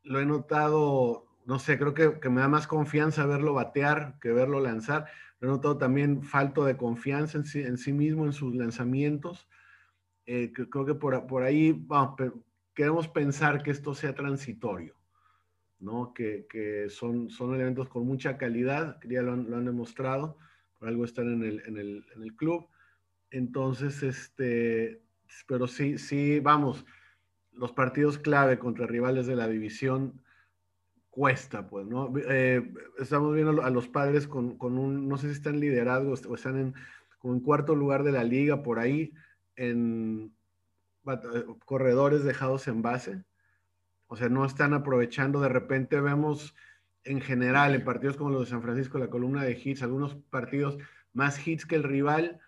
lo 0.03 0.21
he 0.21 0.27
notado, 0.27 1.27
no 1.51 1.59
sé, 1.59 1.77
creo 1.79 1.95
que, 1.95 2.21
que, 2.21 2.29
me 2.29 2.41
da 2.41 2.47
más 2.47 2.69
confianza 2.69 3.27
verlo 3.27 3.55
batear 3.55 4.21
que 4.21 4.31
verlo 4.31 4.61
lanzar. 4.61 5.07
He 5.41 5.47
notado 5.47 5.79
también 5.79 6.23
falto 6.23 6.65
de 6.65 6.77
confianza 6.77 7.39
en 7.39 7.45
sí, 7.45 7.61
en 7.61 7.77
sí 7.77 7.93
mismo, 7.93 8.25
en 8.25 8.33
sus 8.33 8.55
lanzamientos. 8.55 9.49
Eh, 10.27 10.53
creo 10.53 10.87
que 10.87 10.95
por, 10.95 11.27
por 11.27 11.43
ahí 11.43 11.73
vamos, 11.73 12.15
queremos 12.73 13.09
pensar 13.09 13.65
que 13.65 13.73
esto 13.73 13.97
sea 13.97 14.15
transitorio, 14.15 14.95
¿no? 15.81 16.15
Que, 16.15 16.47
que, 16.49 16.89
son, 16.89 17.31
son 17.31 17.53
elementos 17.53 17.89
con 17.89 18.07
mucha 18.07 18.39
calidad, 18.39 19.01
que 19.01 19.09
ya 19.09 19.23
lo 19.23 19.33
han, 19.33 19.51
lo 19.51 19.57
han 19.57 19.65
demostrado, 19.65 20.39
por 20.79 20.87
algo 20.87 21.05
están 21.05 21.33
en 21.33 21.43
el, 21.43 21.63
en 21.67 21.79
el, 21.79 22.07
en 22.15 22.23
el 22.23 22.37
club. 22.37 22.69
Entonces, 23.33 24.05
este, 24.05 25.03
pero 25.49 25.67
sí, 25.67 25.99
sí, 25.99 26.39
vamos, 26.39 26.87
los 27.51 27.73
partidos 27.73 28.19
clave 28.19 28.61
contra 28.61 28.87
rivales 28.87 29.27
de 29.27 29.35
la 29.35 29.49
división 29.49 30.23
cuesta, 31.21 31.69
pues, 31.69 31.87
¿no? 31.87 32.11
Eh, 32.31 32.73
estamos 32.99 33.35
viendo 33.35 33.63
a 33.63 33.69
los 33.69 33.89
padres 33.89 34.27
con, 34.27 34.57
con, 34.57 34.79
un, 34.79 35.07
no 35.07 35.19
sé 35.19 35.27
si 35.27 35.35
están 35.35 35.57
en 35.57 35.61
liderazgo 35.61 36.15
o 36.15 36.35
están 36.35 36.57
en, 36.57 36.75
como 37.19 37.35
en 37.35 37.41
cuarto 37.41 37.75
lugar 37.75 38.05
de 38.05 38.13
la 38.13 38.25
liga 38.25 38.63
por 38.63 38.79
ahí, 38.79 39.13
en 39.55 40.35
eh, 41.07 41.45
corredores 41.67 42.25
dejados 42.25 42.69
en 42.69 42.81
base. 42.81 43.23
O 44.07 44.17
sea, 44.17 44.31
no 44.31 44.47
están 44.47 44.73
aprovechando. 44.73 45.43
De 45.43 45.51
repente 45.51 46.01
vemos 46.01 46.55
en 47.05 47.21
general 47.21 47.75
en 47.75 47.85
partidos 47.85 48.17
como 48.17 48.31
los 48.31 48.47
de 48.47 48.51
San 48.53 48.63
Francisco, 48.63 48.99
la 48.99 49.11
columna 49.11 49.45
de 49.45 49.61
hits, 49.63 49.83
algunos 49.83 50.15
partidos 50.31 50.79
más 51.13 51.47
hits 51.47 51.67
que 51.67 51.77
el 51.77 51.83
rival 51.83 52.41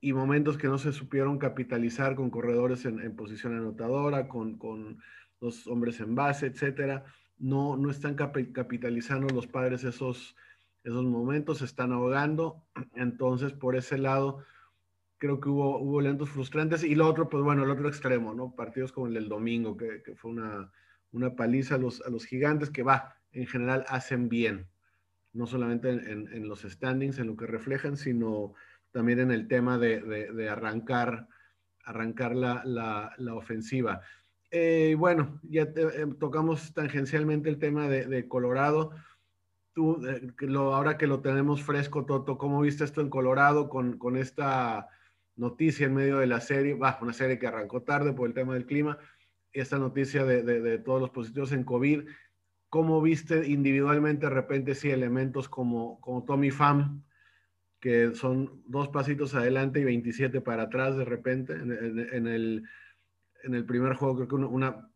y 0.00 0.14
momentos 0.14 0.56
que 0.56 0.68
no 0.68 0.78
se 0.78 0.94
supieron 0.94 1.36
capitalizar 1.36 2.14
con 2.14 2.30
corredores 2.30 2.86
en, 2.86 3.00
en 3.00 3.14
posición 3.14 3.54
anotadora, 3.54 4.28
con, 4.28 4.56
con 4.56 4.98
los 5.42 5.66
hombres 5.66 6.00
en 6.00 6.14
base, 6.14 6.46
etcétera 6.46 7.04
no, 7.38 7.76
no 7.76 7.90
están 7.90 8.14
capitalizando 8.14 9.28
los 9.28 9.46
padres 9.46 9.84
esos, 9.84 10.36
esos 10.84 11.04
momentos, 11.04 11.58
se 11.58 11.64
están 11.64 11.92
ahogando. 11.92 12.64
Entonces, 12.94 13.52
por 13.52 13.76
ese 13.76 13.98
lado, 13.98 14.44
creo 15.18 15.40
que 15.40 15.48
hubo, 15.48 15.78
hubo 15.78 16.00
lentos 16.00 16.30
frustrantes. 16.30 16.84
Y 16.84 16.94
lo 16.94 17.06
otro, 17.06 17.28
pues 17.28 17.42
bueno, 17.42 17.64
el 17.64 17.70
otro 17.70 17.88
extremo, 17.88 18.34
¿no? 18.34 18.54
Partidos 18.54 18.92
como 18.92 19.06
el 19.06 19.14
del 19.14 19.28
domingo, 19.28 19.76
que, 19.76 20.02
fue 20.16 20.30
una, 20.30 20.70
una 21.12 21.34
paliza 21.34 21.76
a 21.76 21.78
los, 21.78 22.00
a 22.02 22.10
los 22.10 22.24
gigantes 22.24 22.70
que 22.70 22.82
va, 22.82 23.16
en 23.32 23.46
general 23.46 23.84
hacen 23.88 24.28
bien, 24.28 24.68
no 25.32 25.46
solamente 25.46 25.90
en, 25.90 26.48
los 26.48 26.62
standings, 26.62 27.18
en 27.18 27.28
lo 27.28 27.36
que 27.36 27.46
reflejan, 27.46 27.96
sino 27.96 28.54
también 28.90 29.20
en 29.20 29.30
el 29.30 29.46
tema 29.46 29.78
de, 29.78 30.48
arrancar, 30.50 31.28
arrancar 31.84 32.34
la, 32.34 32.62
la 33.16 33.34
ofensiva. 33.34 34.00
Eh, 34.50 34.94
bueno, 34.98 35.40
ya 35.42 35.62
eh, 35.62 36.06
tocamos 36.18 36.72
tangencialmente 36.72 37.50
el 37.50 37.58
tema 37.58 37.88
de, 37.88 38.28
Colorado. 38.28 38.92
Tú, 39.74 40.04
eh, 40.06 40.32
lo, 40.40 40.74
ahora 40.74 40.96
que 40.96 41.06
lo 41.06 41.20
tenemos 41.20 41.62
fresco, 41.62 42.06
Toto, 42.06 42.38
¿cómo 42.38 42.60
viste 42.60 42.84
esto 42.84 43.00
en 43.00 43.10
Colorado 43.10 43.68
con, 43.68 44.16
esta 44.16 44.88
noticia 45.36 45.86
en 45.86 45.94
medio 45.94 46.18
de 46.18 46.26
la 46.26 46.40
serie? 46.40 46.74
Va, 46.74 46.98
una 47.02 47.12
serie 47.12 47.38
que 47.38 47.46
arrancó 47.46 47.82
tarde 47.82 48.12
por 48.12 48.26
el 48.28 48.34
tema 48.34 48.54
del 48.54 48.66
clima. 48.66 48.98
Esta 49.52 49.78
noticia 49.78 50.24
de, 50.24 50.78
todos 50.78 51.00
los 51.00 51.10
positivos 51.10 51.52
en 51.52 51.64
COVID. 51.64 52.08
¿Cómo 52.70 53.00
viste 53.02 53.46
individualmente 53.48 54.26
de 54.26 54.32
repente 54.32 54.74
sí 54.74 54.90
elementos 54.90 55.48
como, 55.48 56.00
como 56.00 56.24
Tommy 56.24 56.50
Pham, 56.50 57.02
que 57.80 58.14
son 58.14 58.62
dos 58.66 58.88
pasitos 58.88 59.34
adelante 59.34 59.80
y 59.80 59.84
27 59.84 60.40
para 60.40 60.64
atrás 60.64 60.96
de 60.96 61.04
repente 61.04 61.54
en 61.54 62.26
el 62.26 62.64
en 63.42 63.54
el 63.54 63.64
primer 63.64 63.94
juego, 63.94 64.16
creo 64.16 64.28
que 64.28 64.34
una, 64.34 64.90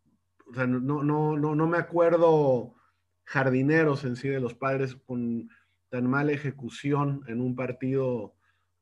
o 0.47 0.53
sea, 0.53 0.67
no, 0.67 1.03
no, 1.03 1.37
no, 1.37 1.55
no 1.55 1.67
me 1.67 1.77
acuerdo 1.77 2.75
jardineros 3.23 4.03
en 4.03 4.15
sí 4.15 4.27
de 4.27 4.39
los 4.39 4.53
padres 4.53 4.95
con 4.95 5.49
tan 5.89 6.09
mala 6.09 6.31
ejecución 6.31 7.23
en 7.27 7.39
un 7.39 7.55
partido 7.55 8.35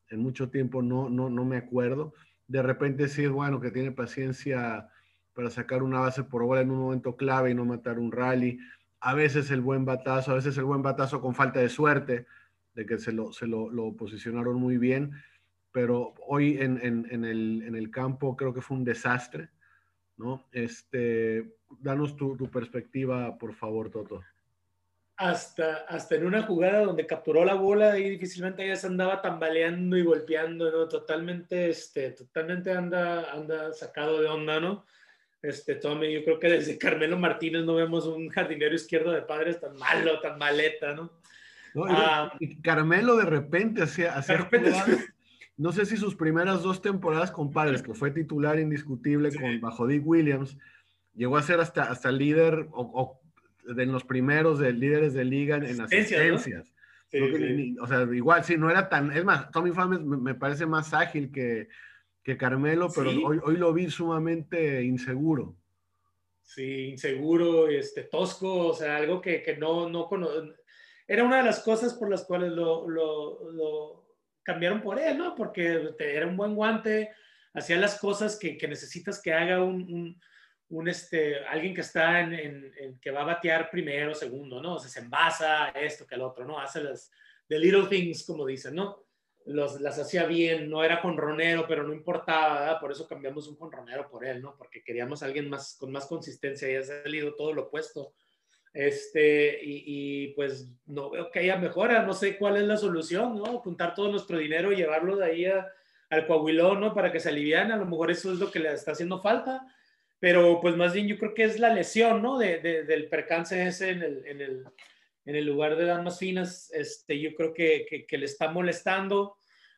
en 0.09 0.21
mucho 0.21 0.49
tiempo, 0.49 0.81
no, 0.81 1.09
no, 1.09 1.29
no 1.29 1.45
me 1.45 1.57
acuerdo. 1.57 2.13
De 2.47 2.61
repente 2.61 3.07
sí 3.07 3.23
es 3.23 3.29
bueno 3.29 3.61
que 3.61 3.71
tiene 3.71 3.91
paciencia 3.91 4.89
para 5.33 5.49
sacar 5.49 5.83
una 5.83 5.99
base 5.99 6.23
por 6.23 6.43
bola 6.43 6.61
en 6.61 6.71
un 6.71 6.79
momento 6.79 7.15
clave 7.15 7.51
y 7.51 7.53
no 7.53 7.65
matar 7.65 7.99
un 7.99 8.11
rally. 8.11 8.59
A 8.99 9.13
veces 9.13 9.51
el 9.51 9.61
buen 9.61 9.85
batazo, 9.85 10.31
a 10.31 10.35
veces 10.35 10.57
el 10.57 10.65
buen 10.65 10.81
batazo 10.81 11.21
con 11.21 11.33
falta 11.33 11.59
de 11.59 11.69
suerte, 11.69 12.25
de 12.73 12.85
que 12.85 12.97
se 12.97 13.11
lo, 13.11 13.31
se 13.31 13.47
lo, 13.47 13.69
lo 13.69 13.95
posicionaron 13.95 14.55
muy 14.55 14.77
bien 14.77 15.11
pero 15.71 16.13
hoy 16.27 16.57
en, 16.59 16.79
en, 16.83 17.25
el, 17.25 17.63
en, 17.65 17.75
el, 17.75 17.89
campo 17.91 18.35
creo 18.35 18.53
que 18.53 18.61
fue 18.61 18.77
un 18.77 18.83
desastre, 18.83 19.49
¿no? 20.17 20.47
Este, 20.51 21.55
danos 21.79 22.15
tu, 22.15 22.35
tu, 22.35 22.49
perspectiva, 22.49 23.37
por 23.37 23.53
favor, 23.53 23.89
Toto. 23.89 24.21
Hasta, 25.17 25.85
hasta 25.87 26.15
en 26.15 26.25
una 26.25 26.43
jugada 26.43 26.83
donde 26.83 27.05
capturó 27.05 27.45
la 27.45 27.53
bola 27.53 27.97
y 27.97 28.09
difícilmente 28.09 28.67
ya 28.67 28.75
se 28.75 28.87
andaba 28.87 29.21
tambaleando 29.21 29.95
y 29.97 30.03
golpeando, 30.03 30.71
¿no? 30.71 30.87
Totalmente, 30.87 31.69
este, 31.69 32.11
totalmente 32.11 32.71
anda, 32.71 33.31
anda 33.31 33.71
sacado 33.73 34.21
de 34.21 34.27
onda, 34.27 34.59
¿no? 34.59 34.85
Este, 35.41 35.75
Tommy, 35.75 36.13
yo 36.13 36.23
creo 36.23 36.39
que 36.39 36.49
desde 36.49 36.77
Carmelo 36.77 37.17
Martínez 37.17 37.63
no 37.63 37.75
vemos 37.75 38.05
un 38.05 38.29
jardinero 38.29 38.75
izquierdo 38.75 39.11
de 39.11 39.23
padres 39.23 39.59
tan 39.59 39.75
malo, 39.75 40.19
tan 40.19 40.37
maleta, 40.37 40.93
¿no? 40.93 41.11
no 41.73 41.87
y, 41.87 41.93
ah, 41.95 42.31
Carmelo 42.61 43.15
de 43.15 43.25
repente 43.25 43.81
hacía, 43.81 44.15
hacía 44.15 44.37
de 44.37 44.41
repente, 44.43 44.71
no 45.61 45.71
sé 45.71 45.85
si 45.85 45.95
sus 45.95 46.15
primeras 46.15 46.63
dos 46.63 46.81
temporadas 46.81 47.29
con 47.29 47.51
Padres, 47.51 47.83
que 47.83 47.93
fue 47.93 48.09
titular 48.09 48.57
indiscutible 48.57 49.31
con, 49.31 49.61
bajo 49.61 49.85
Dick 49.85 50.01
Williams, 50.03 50.57
llegó 51.13 51.37
a 51.37 51.43
ser 51.43 51.59
hasta, 51.59 51.83
hasta 51.83 52.11
líder 52.11 52.67
o, 52.71 53.21
de 53.63 53.85
los 53.85 54.03
primeros 54.03 54.57
de 54.57 54.73
líderes 54.73 55.13
de 55.13 55.23
liga 55.23 55.57
en, 55.57 55.79
asistencias. 55.79 56.73
o 57.79 57.87
sea, 57.87 58.07
igual, 58.11 58.43
sí, 58.43 58.57
no 58.57 58.71
era 58.71 58.89
tan. 58.89 59.11
Es 59.11 59.23
más, 59.23 59.51
Tommy 59.51 59.69
Fames 59.69 60.01
me, 60.01 60.33
parece 60.33 60.65
más 60.65 60.95
ágil 60.95 61.31
que, 61.31 61.67
que 62.23 62.37
Carmelo, 62.37 62.89
pero 62.95 63.11
hoy, 63.23 63.39
hoy 63.43 63.57
lo 63.57 63.71
vi 63.71 63.87
sumamente 63.91 64.81
inseguro. 64.81 65.55
Sí, 66.41 66.87
inseguro, 66.87 67.67
este, 67.67 68.01
tosco, 68.01 68.69
o 68.69 68.73
sea, 68.73 68.97
algo 68.97 69.21
que, 69.21 69.43
que 69.43 69.57
no, 69.57 69.87
no 69.89 70.09
Era 71.07 71.23
una 71.23 71.37
de 71.37 71.43
las 71.43 71.59
cosas 71.59 71.93
por 71.93 72.09
las 72.09 72.25
cuales 72.25 72.51
lo, 72.51 72.89
lo 72.89 74.00
cambiaron 74.43 74.81
por 74.81 75.00
él, 75.00 75.17
¿no? 75.17 75.36
Porque 75.36 75.93
era 76.00 76.27
un 76.27 76.38
buen 76.38 76.55
guante, 76.55 77.12
hacía 77.53 77.77
las 77.77 78.00
cosas 78.00 78.38
que, 78.38 78.57
que 78.57 78.67
necesitas 78.67 79.21
que 79.21 79.33
haga 79.33 79.63
un, 79.63 80.19
un, 80.69 80.88
este, 80.88 81.45
alguien 81.45 81.74
que 81.74 81.81
está 81.81 82.21
en, 82.21 82.33
en, 82.33 83.00
que 83.00 83.12
va 83.12 83.21
a 83.21 83.25
batear 83.25 83.69
primero, 83.69 84.13
segundo, 84.13 84.62
¿no? 84.62 84.75
O 84.75 84.79
sea, 84.79 84.89
se 84.89 85.00
envasa 85.01 85.69
esto 85.69 86.07
que 86.07 86.15
el 86.15 86.21
otro, 86.21 86.45
¿no? 86.45 86.60
Hace 86.60 86.81
las 86.83 87.12
the 87.48 87.60
little 87.60 87.88
things, 87.88 88.25
como 88.25 88.45
dicen, 88.45 88.75
¿no? 88.75 89.05
los, 89.45 89.81
las 89.81 89.98
hacía 90.00 90.25
bien, 90.25 90.69
no 90.69 90.83
era 90.83 91.01
conronero, 91.01 91.65
pero 91.67 91.83
no 91.83 91.93
importaba, 91.93 92.60
¿verdad? 92.60 92.79
por 92.79 92.91
eso 92.91 93.07
cambiamos 93.07 93.48
un 93.48 93.55
conronero 93.55 94.10
por 94.10 94.25
él, 94.25 94.41
¿no? 94.41 94.55
Porque 94.57 94.83
queríamos 94.83 95.21
a 95.21 95.25
alguien 95.25 95.50
más, 95.50 95.75
con 95.79 95.91
más 95.91 96.05
consistencia 96.05 96.69
y 96.69 96.75
ha 96.75 96.83
salido 96.83 97.36
todo 97.36 97.53
lo 97.53 97.63
opuesto. 97.63 98.13
Este, 98.73 99.59
y, 99.61 100.29
pues 100.29 100.69
no 100.85 101.09
veo 101.09 101.29
que 101.29 101.39
haya 101.39 101.57
mejora, 101.57 102.03
no 102.03 102.13
sé 102.13 102.37
cuál 102.37 102.55
es 102.55 102.63
la 102.63 102.77
solución, 102.77 103.37
¿no? 103.37 103.59
Juntar 103.59 103.93
todo 103.93 104.09
nuestro 104.09 104.37
dinero 104.37 104.71
y 104.71 104.77
llevarlo 104.77 105.17
de 105.17 105.25
ahí 105.25 105.45
al 106.09 106.27
Coahuilón, 106.27 106.79
¿no? 106.79 106.93
Para 106.93 107.11
que 107.11 107.19
se 107.19 107.29
aliviane, 107.29 107.73
a 107.73 107.77
lo 107.77 107.85
mejor 107.85 108.11
eso 108.11 108.31
es 108.31 108.39
lo 108.39 108.49
que 108.49 108.59
le 108.59 108.71
está 108.71 108.91
haciendo 108.91 109.21
falta, 109.21 109.65
pero 110.19 110.61
pues 110.61 110.75
más 110.77 110.93
bien 110.93 111.07
yo 111.07 111.17
creo 111.17 111.33
que 111.33 111.43
es 111.43 111.59
la 111.59 111.73
lesión, 111.73 112.21
¿no? 112.21 112.37
De, 112.37 112.59
del 112.59 113.09
percance 113.09 113.61
ese 113.67 113.89
en 113.89 114.03
el, 114.03 114.25
en 114.25 114.41
el, 114.41 114.63
en 115.25 115.35
el 115.35 115.45
lugar 115.45 115.75
de 115.75 115.85
damas 115.85 116.17
finas, 116.17 116.71
este, 116.71 117.19
yo 117.19 117.35
creo 117.35 117.53
que, 117.53 118.05
que, 118.07 118.17
le 118.17 118.25
está 118.25 118.51
molestando, 118.51 119.35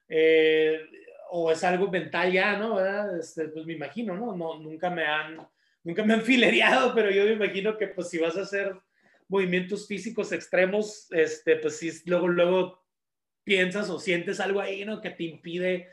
eh, 0.07 0.81
o 1.31 1.51
es 1.51 1.63
algo 1.63 1.89
mental 1.89 2.31
ya, 2.31 2.57
¿no? 2.57 2.79
Este, 3.17 3.47
pues 3.47 3.65
me 3.65 3.73
imagino, 3.73 4.15
¿no? 4.15 4.35
¿no? 4.35 4.59
Nunca 4.59 4.91
me 4.91 5.03
han 5.03 5.39
nunca 5.83 6.03
me 6.03 6.13
han 6.13 6.21
filereado, 6.21 6.93
pero 6.93 7.11
yo 7.11 7.23
me 7.25 7.33
imagino 7.33 7.77
que 7.77 7.87
pues 7.87 8.09
si 8.09 8.17
vas 8.17 8.37
a 8.37 8.41
hacer 8.41 8.75
movimientos 9.27 9.87
físicos 9.87 10.31
extremos, 10.31 11.07
este, 11.11 11.57
pues 11.57 11.77
si 11.77 11.91
luego, 12.05 12.27
luego 12.27 12.83
piensas 13.43 13.89
o 13.89 13.99
sientes 13.99 14.39
algo 14.39 14.59
ahí, 14.59 14.85
¿no? 14.85 15.01
Que 15.01 15.09
te 15.09 15.23
impide 15.23 15.89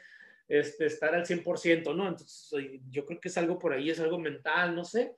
este, 0.48 0.86
estar 0.86 1.14
al 1.14 1.26
100%, 1.26 1.94
¿no? 1.94 2.08
Entonces, 2.08 2.50
yo 2.90 3.04
creo 3.06 3.20
que 3.20 3.28
es 3.28 3.38
algo 3.38 3.58
por 3.58 3.72
ahí, 3.72 3.90
es 3.90 4.00
algo 4.00 4.18
mental, 4.18 4.74
no 4.74 4.84
sé. 4.84 5.16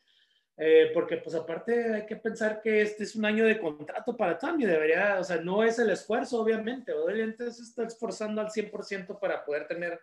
Eh, 0.57 0.91
porque 0.93 1.17
pues 1.17 1.35
aparte 1.35 1.95
hay 1.95 2.07
que 2.07 2.17
pensar 2.17 2.61
que 2.61 2.83
este 2.83 3.05
es 3.05 3.17
un 3.17 3.25
año 3.25 3.47
de 3.47 3.59
contrato 3.59 4.15
para 4.15 4.39
Tommy, 4.39 4.67
debería, 4.67 5.19
o 5.19 5.25
sea, 5.25 5.39
no 5.39 5.65
es 5.65 5.79
el 5.79 5.89
esfuerzo, 5.89 6.43
obviamente, 6.43 6.93
obviamente 6.93 7.51
se 7.51 7.63
está 7.63 7.85
esforzando 7.85 8.43
al 8.43 8.51
100% 8.51 9.19
para 9.19 9.45
poder 9.47 9.67
tener 9.67 9.99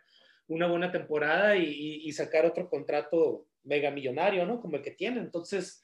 una 0.49 0.67
buena 0.67 0.91
temporada 0.91 1.55
y, 1.55 2.01
y 2.03 2.11
sacar 2.11 2.45
otro 2.45 2.69
contrato 2.69 3.45
mega 3.63 3.91
millonario, 3.91 4.45
¿no? 4.45 4.59
Como 4.59 4.75
el 4.75 4.81
que 4.81 4.91
tiene. 4.91 5.19
Entonces, 5.19 5.81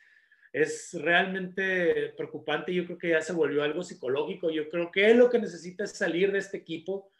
es 0.55 0.93
realmente 0.93 2.13
preocupante. 2.15 2.73
Yo 2.73 2.85
creo 2.85 2.97
que 2.97 3.09
ya 3.09 3.21
se 3.21 3.33
volvió 3.33 3.61
algo 3.61 3.83
psicológico. 3.83 4.49
Yo 4.49 4.69
creo 4.69 4.89
que 4.89 5.13
lo 5.13 5.29
que 5.29 5.37
necesita 5.37 5.83
es 5.83 5.91
salir 5.91 6.31
de 6.31 6.39
este 6.39 6.55
equipo, 6.55 7.11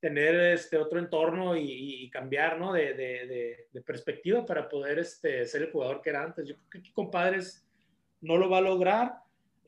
tener 0.00 0.34
este 0.54 0.78
otro 0.78 0.98
entorno 0.98 1.54
y, 1.54 2.08
cambiar, 2.10 2.58
¿no? 2.58 2.72
De, 2.72 2.94
de, 2.94 3.66
de, 3.70 3.82
perspectiva 3.82 4.46
para 4.46 4.70
poder 4.70 4.98
este, 5.00 5.44
ser 5.44 5.62
el 5.62 5.70
jugador 5.70 6.00
que 6.00 6.08
era 6.08 6.22
antes. 6.22 6.48
Yo 6.48 6.54
creo 6.54 6.70
que 6.70 6.78
aquí, 6.78 6.92
compadres, 6.92 7.62
no 8.22 8.38
lo 8.38 8.48
va 8.48 8.56
a 8.58 8.62
lograr. 8.62 9.16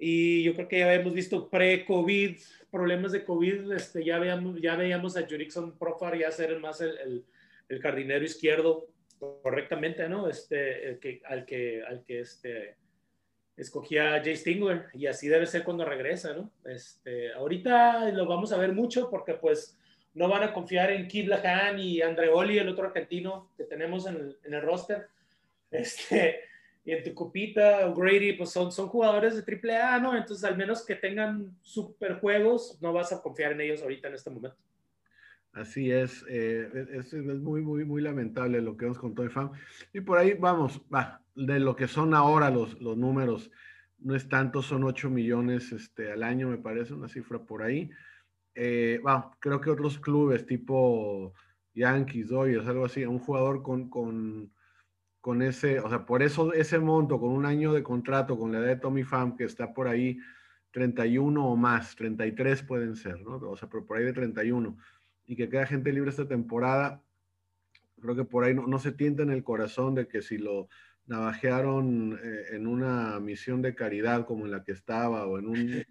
Y 0.03 0.43
yo 0.43 0.55
creo 0.55 0.67
que 0.67 0.79
ya 0.79 0.95
hemos 0.95 1.13
visto 1.13 1.51
pre-COVID, 1.51 2.39
problemas 2.71 3.13
de 3.13 3.23
COVID, 3.23 3.71
este, 3.73 4.03
ya, 4.03 4.19
veíamos, 4.19 4.59
ya 4.59 4.75
veíamos 4.75 5.15
a 5.19 5.27
Jurickson 5.29 5.77
Profar 5.79 6.17
ya 6.17 6.31
ser 6.31 6.59
más 6.59 6.81
el, 6.81 6.97
el, 6.99 7.25
el 7.69 7.83
jardinero 7.83 8.25
izquierdo 8.25 8.89
correctamente, 9.43 10.09
¿no? 10.09 10.27
Este, 10.27 10.99
que, 11.03 11.21
al 11.27 11.45
que, 11.45 11.83
al 11.85 12.03
que 12.03 12.21
este, 12.21 12.77
escogía 13.59 14.23
Jay 14.25 14.37
Stingler 14.37 14.87
y 14.95 15.07
así 15.07 15.29
debe 15.29 15.45
ser 15.47 15.65
cuando 15.65 15.85
regresa, 15.85 16.33
¿no? 16.33 16.51
Este, 16.65 17.33
ahorita 17.35 18.11
lo 18.13 18.27
vamos 18.27 18.53
a 18.53 18.57
ver 18.57 18.73
mucho 18.73 19.11
porque 19.11 19.35
pues 19.35 19.77
no 20.15 20.29
van 20.29 20.45
a 20.45 20.55
confiar 20.55 20.91
en 20.91 21.09
Kid 21.09 21.29
Lahan 21.29 21.79
y 21.79 22.01
Andreoli, 22.01 22.59
el 22.59 22.71
otro 22.71 22.87
argentino 22.87 23.51
que 23.55 23.65
tenemos 23.65 24.07
en 24.07 24.17
el, 24.17 24.39
en 24.45 24.55
el 24.55 24.63
roster. 24.63 25.09
Este, 25.71 26.41
y 26.91 26.93
en 26.93 27.05
Tucupita, 27.05 27.89
Grady, 27.95 28.33
pues 28.33 28.51
son, 28.51 28.73
son 28.73 28.89
jugadores 28.89 29.37
de 29.37 29.43
triple 29.43 29.77
A, 29.77 30.01
¿no? 30.01 30.17
Entonces, 30.17 30.43
al 30.43 30.57
menos 30.57 30.85
que 30.85 30.97
tengan 30.97 31.57
super 31.63 32.19
juegos, 32.19 32.79
no 32.83 32.93
vas 32.93 33.13
a 33.13 33.23
confiar 33.23 33.53
en 33.53 33.61
ellos 33.61 33.81
ahorita 33.81 34.09
en 34.09 34.15
este 34.15 34.31
momento. 34.31 34.59
Así 35.53 35.93
es, 35.93 36.25
eh, 36.29 36.69
es, 36.93 37.13
es, 37.13 37.23
muy, 37.23 37.63
muy, 37.63 37.85
muy 37.85 38.03
lamentable 38.03 38.61
lo 38.61 38.77
que 38.77 38.87
vemos 38.87 38.99
con 38.99 39.15
Toy 39.15 39.29
Fan. 39.29 39.53
Y 39.93 40.01
por 40.01 40.19
ahí 40.19 40.35
vamos, 40.35 40.83
va, 40.93 41.23
de 41.37 41.61
lo 41.61 41.77
que 41.77 41.87
son 41.87 42.13
ahora 42.13 42.51
los, 42.51 42.81
los 42.81 42.97
números, 42.97 43.53
no 44.01 44.17
es 44.17 44.29
tanto, 44.29 44.61
son 44.61 44.83
8 44.83 45.11
millones 45.11 45.71
este, 45.71 46.11
al 46.11 46.25
año, 46.25 46.49
me 46.49 46.59
parece, 46.59 46.93
una 46.93 47.07
cifra 47.07 47.39
por 47.39 47.63
ahí. 47.63 47.89
Eh, 48.57 49.01
creo 49.39 49.61
que 49.61 49.71
otros 49.71 50.01
clubes 50.01 50.45
tipo 50.45 51.35
Yankees, 51.73 52.31
Dodgers, 52.31 52.67
algo 52.67 52.87
así, 52.87 53.05
un 53.05 53.21
jugador 53.21 53.63
con, 53.63 53.89
con, 53.89 54.51
con 55.21 55.43
ese, 55.43 55.81
o 55.81 55.89
sea, 55.89 56.07
por 56.07 56.23
eso 56.23 56.53
ese 56.53 56.79
monto, 56.79 57.21
con 57.21 57.31
un 57.31 57.45
año 57.45 57.73
de 57.73 57.83
contrato, 57.83 58.39
con 58.39 58.53
la 58.53 58.59
edad 58.59 58.69
de 58.69 58.77
Tommy 58.77 59.05
Pham, 59.05 59.37
que 59.37 59.45
está 59.45 59.75
por 59.75 59.89
ahí 59.89 60.19
31 60.71 61.47
o 61.47 61.57
más, 61.57 61.95
33 61.97 62.63
pueden 62.63 62.97
ser, 62.97 63.21
¿no? 63.21 63.37
O 63.37 63.57
sea, 63.57 63.69
pero 63.69 63.85
por 63.85 63.99
ahí 63.99 64.05
de 64.05 64.13
31 64.13 64.77
y 65.27 65.37
que 65.37 65.49
queda 65.49 65.67
gente 65.67 65.93
libre 65.93 66.11
esta 66.11 66.27
temporada, 66.27 67.03
creo 68.01 68.17
que 68.17 68.25
por 68.25 68.45
ahí 68.45 68.55
no, 68.55 68.79
se 68.79 68.93
tienta 68.93 69.23
en 69.23 69.31
el 69.31 69.45
corazón 69.45 69.95
de 69.95 70.09
que 70.09 70.23
si 70.23 70.39
lo 70.39 70.69
navajearon 71.07 72.19
eh, 72.23 72.57
en 72.57 72.67
una 72.67 73.21
misión 73.21 73.63
de 73.63 73.75
caridad 73.75 74.27
como 74.27 74.47
en 74.47 74.53
la 74.53 74.65
que 74.65 74.73
estaba 74.73 75.27
o 75.27 75.39
en 75.39 75.49
un 75.49 75.85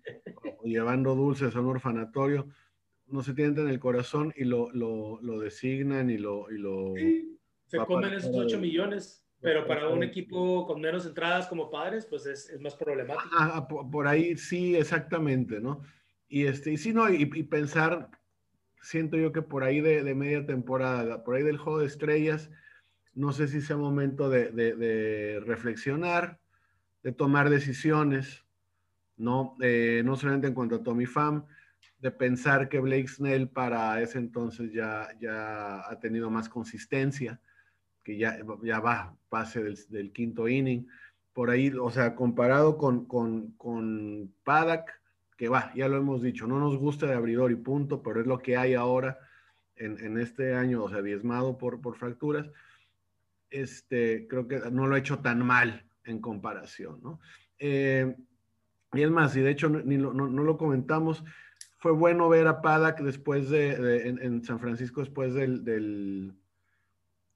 llevando 0.63 1.15
dulces 1.15 1.55
a 1.55 1.61
un 1.61 1.67
orfanatorio, 1.67 2.47
no 3.07 3.23
se 3.23 3.33
tienta 3.33 3.61
en 3.61 3.69
el 3.69 3.79
corazón 3.79 4.33
y 4.35 4.43
lo, 4.43 4.71
lo, 4.71 5.21
lo 5.21 5.39
designan 5.39 6.09
y 6.09 6.17
lo... 6.17 6.51
Y 6.51 6.57
lo 6.57 6.93
se 7.69 7.77
comen 7.85 8.13
esos 8.13 8.35
8 8.35 8.59
millones, 8.59 9.25
pero 9.39 9.65
para 9.65 9.87
un 9.87 10.03
equipo 10.03 10.67
con 10.67 10.81
menos 10.81 11.05
entradas 11.05 11.47
como 11.47 11.71
padres, 11.71 12.05
pues 12.05 12.25
es, 12.25 12.49
es 12.49 12.59
más 12.59 12.75
problemático. 12.75 13.29
Ah, 13.37 13.53
ah 13.55 13.67
por, 13.67 14.07
ahí 14.07 14.35
sí, 14.35 14.75
exactamente, 14.75 15.61
¿no? 15.61 15.81
Y, 16.27 16.45
este, 16.45 16.73
y 16.73 16.77
sí, 16.77 16.93
no, 16.93 17.09
y, 17.09 17.21
y 17.33 17.43
pensar 17.43 18.09
siento 18.81 19.17
yo 19.17 19.31
que 19.31 19.41
por 19.41 19.63
ahí 19.63 19.81
de, 19.81 20.13
media 20.15 20.45
temporada, 20.45 21.23
por 21.23 21.35
ahí 21.35 21.43
del 21.43 21.57
juego 21.57 21.79
de 21.79 21.87
estrellas, 21.87 22.49
no 23.13 23.33
sé 23.33 23.47
si 23.47 23.61
sea 23.61 23.77
momento 23.77 24.29
de, 24.29 25.41
reflexionar, 25.45 26.39
de 27.03 27.11
tomar 27.11 27.49
decisiones, 27.49 28.45
¿no? 29.17 29.55
Eh, 29.61 30.01
no 30.05 30.15
solamente 30.15 30.47
en 30.47 30.53
cuanto 30.53 30.75
a 30.75 30.83
Tommy 30.83 31.05
Pham, 31.05 31.45
de 31.99 32.11
pensar 32.11 32.69
que 32.69 32.79
Blake 32.79 33.07
Snell 33.07 33.49
para 33.49 34.01
ese 34.01 34.19
entonces 34.19 34.71
ya, 34.71 35.09
ya 35.19 35.89
ha 35.89 35.99
tenido 35.99 36.29
más 36.29 36.47
consistencia, 36.47 37.41
ya, 38.17 38.39
ya 38.63 38.79
va, 38.79 39.15
pase 39.29 39.63
del, 39.89 40.11
quinto 40.11 40.47
inning. 40.47 40.87
Por 41.33 41.49
ahí, 41.49 41.71
o 41.71 41.89
sea, 41.89 42.15
comparado 42.15 42.77
con, 42.77 43.05
con, 43.05 43.51
con 43.51 44.33
Paddock, 44.43 44.89
que 45.37 45.47
va, 45.47 45.71
ya 45.75 45.87
lo 45.87 45.97
hemos 45.97 46.21
dicho, 46.21 46.47
no 46.47 46.59
nos 46.59 46.77
gusta 46.77 47.07
de 47.07 47.13
abridor 47.13 47.51
y 47.51 47.55
punto, 47.55 48.03
pero 48.03 48.19
es 48.19 48.27
lo 48.27 48.39
que 48.39 48.57
hay 48.57 48.73
ahora 48.73 49.19
en, 49.75 50.17
este 50.17 50.53
año, 50.53 50.83
o 50.83 50.89
sea, 50.89 51.01
diezmado 51.01 51.57
por, 51.57 51.79
por 51.79 51.95
fracturas. 51.95 52.49
Este, 53.49 54.27
creo 54.27 54.47
que 54.47 54.59
no 54.71 54.87
lo 54.87 54.95
ha 54.95 54.99
hecho 54.99 55.19
tan 55.19 55.45
mal 55.45 55.85
en 56.03 56.19
comparación, 56.19 56.99
¿no? 57.01 57.19
Eh, 57.57 58.15
y 58.93 59.01
es 59.01 59.11
más, 59.11 59.35
y 59.35 59.41
de 59.41 59.51
hecho 59.51 59.69
ni 59.69 59.97
no, 59.97 60.11
lo 60.11 60.57
comentamos, 60.57 61.23
fue 61.77 61.91
bueno 61.91 62.27
ver 62.27 62.47
a 62.47 62.61
Padak 62.61 63.01
después 63.01 63.49
de, 63.49 64.09
en, 64.09 64.43
San 64.43 64.59
Francisco, 64.59 65.01
después 65.01 65.33
del, 65.33 66.33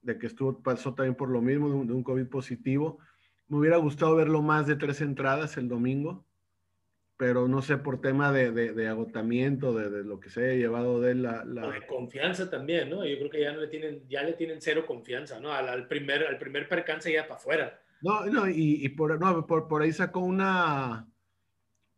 de 0.03 0.19
que 0.19 0.27
estuvo, 0.27 0.61
pasó 0.61 0.93
también 0.93 1.15
por 1.15 1.29
lo 1.29 1.41
mismo, 1.41 1.69
de 1.69 1.75
un, 1.75 1.87
de 1.87 1.93
un 1.93 2.03
COVID 2.03 2.27
positivo. 2.27 2.99
Me 3.47 3.57
hubiera 3.57 3.77
gustado 3.77 4.15
verlo 4.15 4.41
más 4.41 4.67
de 4.67 4.75
tres 4.75 5.01
entradas 5.01 5.57
el 5.57 5.67
domingo 5.67 6.25
pero 7.23 7.47
no 7.47 7.61
sé, 7.61 7.77
por 7.77 8.01
tema 8.01 8.31
de, 8.31 8.51
de, 8.51 8.87
agotamiento, 8.87 9.73
de, 9.73 9.89
de, 9.89 10.03
lo 10.03 10.19
que 10.19 10.29
se 10.29 10.43
haya 10.43 10.55
llevado 10.55 10.99
de 10.99 11.15
la, 11.15 11.45
la... 11.45 11.69
de 11.69 11.85
confianza 11.85 12.49
también, 12.49 12.89
¿no? 12.89 13.05
Yo 13.05 13.17
creo 13.17 13.29
que 13.29 13.41
ya 13.41 13.53
no 13.53 13.61
le 13.61 13.67
tienen, 13.67 14.03
ya 14.09 14.23
le 14.23 14.33
tienen 14.33 14.59
cero 14.59 14.85
confianza, 14.85 15.39
¿no? 15.39 15.53
Al, 15.53 15.69
al 15.69 15.87
primer, 15.87 16.25
al 16.25 16.37
primer 16.37 16.67
percance 16.67 17.11
ya 17.11 17.23
para 17.23 17.35
afuera. 17.35 17.79
No, 18.01 18.25
no, 18.25 18.49
y, 18.49 18.83
y 18.83 18.89
por, 18.89 19.17
no, 19.19 19.45
por, 19.45 19.67
por, 19.67 19.83
ahí 19.83 19.93
sacó 19.93 20.19
una, 20.19 21.07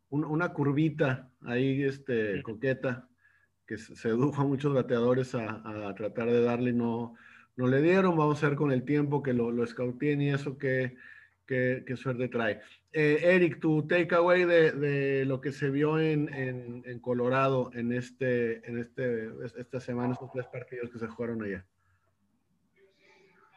una 0.09 0.53
curvita 0.53 1.31
ahí, 1.41 1.81
este, 1.81 2.43
coqueta, 2.43 3.07
que 3.65 3.77
sedujo 3.77 4.41
a 4.41 4.45
muchos 4.45 4.73
bateadores 4.73 5.33
a, 5.33 5.87
a, 5.87 5.95
tratar 5.95 6.29
de 6.29 6.43
darle, 6.43 6.71
no, 6.73 7.15
no 7.57 7.67
le 7.67 7.81
dieron, 7.81 8.17
vamos 8.17 8.43
a 8.43 8.49
ver 8.49 8.57
con 8.57 8.71
el 8.71 8.83
tiempo 8.83 9.23
que 9.23 9.33
lo, 9.33 9.51
lo 9.51 9.63
y 9.63 10.29
eso 10.29 10.57
que 10.57 10.97
qué, 11.45 11.95
suerte 11.95 12.27
trae. 12.27 12.61
Eh, 12.91 13.19
Eric, 13.21 13.59
tu 13.59 13.87
takeaway 13.87 14.45
de, 14.45 14.71
de 14.71 15.25
lo 15.25 15.41
que 15.41 15.51
se 15.51 15.69
vio 15.69 15.99
en, 15.99 16.29
en, 16.33 16.99
Colorado 16.99 17.69
en, 17.73 17.91
este, 17.91 18.67
en 18.67 18.79
este, 18.79 19.29
esta 19.57 19.79
semana, 19.79 20.13
estos 20.13 20.31
tres 20.31 20.47
partidos 20.47 20.89
que 20.89 20.99
se 20.99 21.07
jugaron 21.07 21.43
allá. 21.43 21.65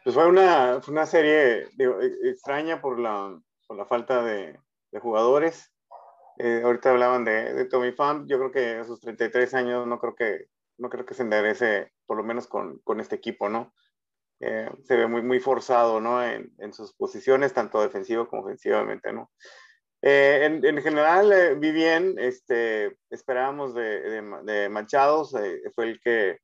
Pues 0.04 0.14
fue 0.14 0.26
una, 0.26 0.80
una 0.88 1.06
serie 1.06 1.68
e, 1.78 2.30
extraña 2.30 2.80
por 2.80 2.98
la, 2.98 3.38
por 3.66 3.76
la 3.76 3.84
falta 3.84 4.22
de, 4.24 4.58
de 4.90 5.00
jugadores. 5.00 5.72
Eh, 6.38 6.62
ahorita 6.64 6.90
hablaban 6.90 7.24
de, 7.24 7.52
de 7.54 7.64
Tommy 7.64 7.92
Pham. 7.92 8.26
Yo 8.26 8.38
creo 8.38 8.52
que 8.52 8.76
a 8.80 8.84
sus 8.84 9.00
33 9.00 9.54
años 9.54 9.87
no 9.87 9.98
creo 9.98 10.14
que, 10.14 10.46
no 10.78 10.88
creo 10.88 11.04
que 11.04 11.14
se 11.14 11.22
enderece, 11.22 11.92
por 12.06 12.16
lo 12.16 12.24
menos 12.24 12.46
con, 12.46 12.78
con 12.78 13.00
este 13.00 13.16
equipo, 13.16 13.48
¿no? 13.48 13.72
Eh, 14.40 14.70
se 14.85 14.96
ve 14.96 15.07
muy, 15.07 15.22
muy 15.22 15.40
forzado, 15.40 16.01
¿no? 16.01 16.22
En, 16.24 16.53
en, 16.59 16.72
sus 16.72 16.92
posiciones, 16.94 17.53
tanto 17.53 17.81
defensivo 17.81 18.29
como 18.29 18.42
ofensivamente, 18.42 19.12
¿no? 19.12 19.31
Eh, 20.01 20.42
en, 20.44 20.64
en, 20.64 20.81
general, 20.81 21.33
eh, 21.33 21.55
vi 21.57 21.72
bien, 21.72 22.14
este, 22.18 22.96
esperábamos 23.11 23.74
de, 23.74 24.01
de, 24.01 24.22
de 24.44 24.68
Machados, 24.68 25.35
fue 25.74 25.85
el 25.85 26.01
que 26.01 26.38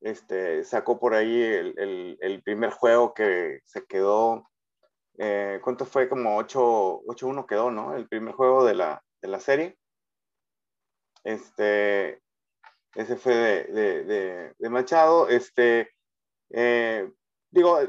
este, 0.00 0.64
sacó 0.64 0.98
por 0.98 1.14
ahí 1.14 1.42
el, 1.42 2.42
primer 2.44 2.70
juego 2.70 3.14
que 3.14 3.60
se 3.64 3.84
quedó, 3.86 4.48
¿cuánto 5.62 5.84
fue? 5.86 6.08
Como 6.08 6.40
8-1 6.40 7.46
quedó, 7.46 7.70
¿no? 7.70 7.94
El 7.94 8.08
primer 8.08 8.34
juego 8.34 8.64
de 8.64 8.74
la, 8.74 9.02
de 9.22 9.28
la 9.28 9.38
serie. 9.38 9.78
Este, 11.22 12.20
ese 12.94 13.16
fue 13.16 13.34
de, 13.34 14.54
de, 14.58 14.70
Machado. 14.70 15.28
Este, 15.28 15.92
digo, 17.50 17.80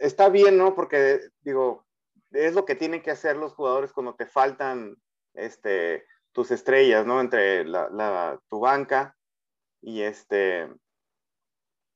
está 0.00 0.28
bien, 0.28 0.58
¿no? 0.58 0.74
Porque, 0.74 1.20
digo, 1.42 1.86
es 2.32 2.54
lo 2.54 2.64
que 2.64 2.74
tienen 2.74 3.02
que 3.02 3.10
hacer 3.10 3.36
los 3.36 3.54
jugadores 3.54 3.92
cuando 3.92 4.14
te 4.14 4.26
faltan 4.26 4.96
este, 5.34 6.04
tus 6.32 6.50
estrellas, 6.50 7.06
¿no? 7.06 7.20
Entre 7.20 7.64
la, 7.64 8.40
tu 8.48 8.60
banca 8.60 9.16
y 9.80 10.02
este 10.02 10.68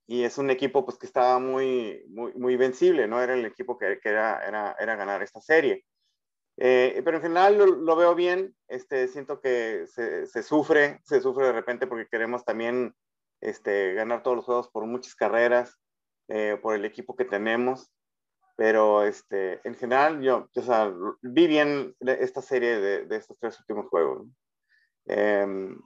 y 0.06 0.24
es 0.24 0.36
un 0.36 0.50
equipo 0.50 0.84
pues 0.84 0.98
que 0.98 1.06
estaba 1.06 1.38
muy, 1.38 2.04
muy, 2.08 2.34
muy 2.34 2.56
vencible, 2.56 3.08
¿no? 3.08 3.22
Era 3.22 3.34
el 3.34 3.46
equipo 3.46 3.78
que, 3.78 3.98
que 4.00 4.10
era, 4.10 4.46
era, 4.46 4.76
era, 4.78 4.96
ganar 4.96 5.22
esta 5.22 5.40
serie. 5.40 5.86
Eh, 6.58 7.00
pero 7.04 7.16
en 7.16 7.22
general 7.22 7.56
lo, 7.56 7.96
veo 7.96 8.14
bien, 8.14 8.54
este, 8.68 9.08
siento 9.08 9.40
que 9.40 9.86
se, 9.86 10.26
se, 10.26 10.42
sufre, 10.42 11.00
se 11.04 11.22
sufre 11.22 11.46
de 11.46 11.52
repente 11.52 11.86
porque 11.86 12.06
queremos 12.06 12.44
también 12.44 12.94
este, 13.40 13.94
ganar 13.94 14.22
todos 14.22 14.36
los 14.36 14.44
juegos 14.44 14.68
por 14.68 14.84
muchas 14.84 15.14
carreras, 15.14 15.78
eh, 16.28 16.58
por 16.60 16.74
el 16.74 16.84
equipo 16.84 17.16
que 17.16 17.24
tenemos, 17.24 17.90
pero 18.56 19.02
este, 19.02 19.60
en 19.66 19.74
general 19.74 20.20
yo, 20.22 20.48
o 20.54 20.62
sea, 20.62 20.92
vi 21.22 21.46
bien 21.46 21.94
esta 22.00 22.40
serie 22.40 22.78
de, 22.78 23.06
de 23.06 23.16
estos 23.16 23.38
tres 23.38 23.58
últimos 23.60 23.86
juegos. 23.88 24.26
Em, 25.06 25.78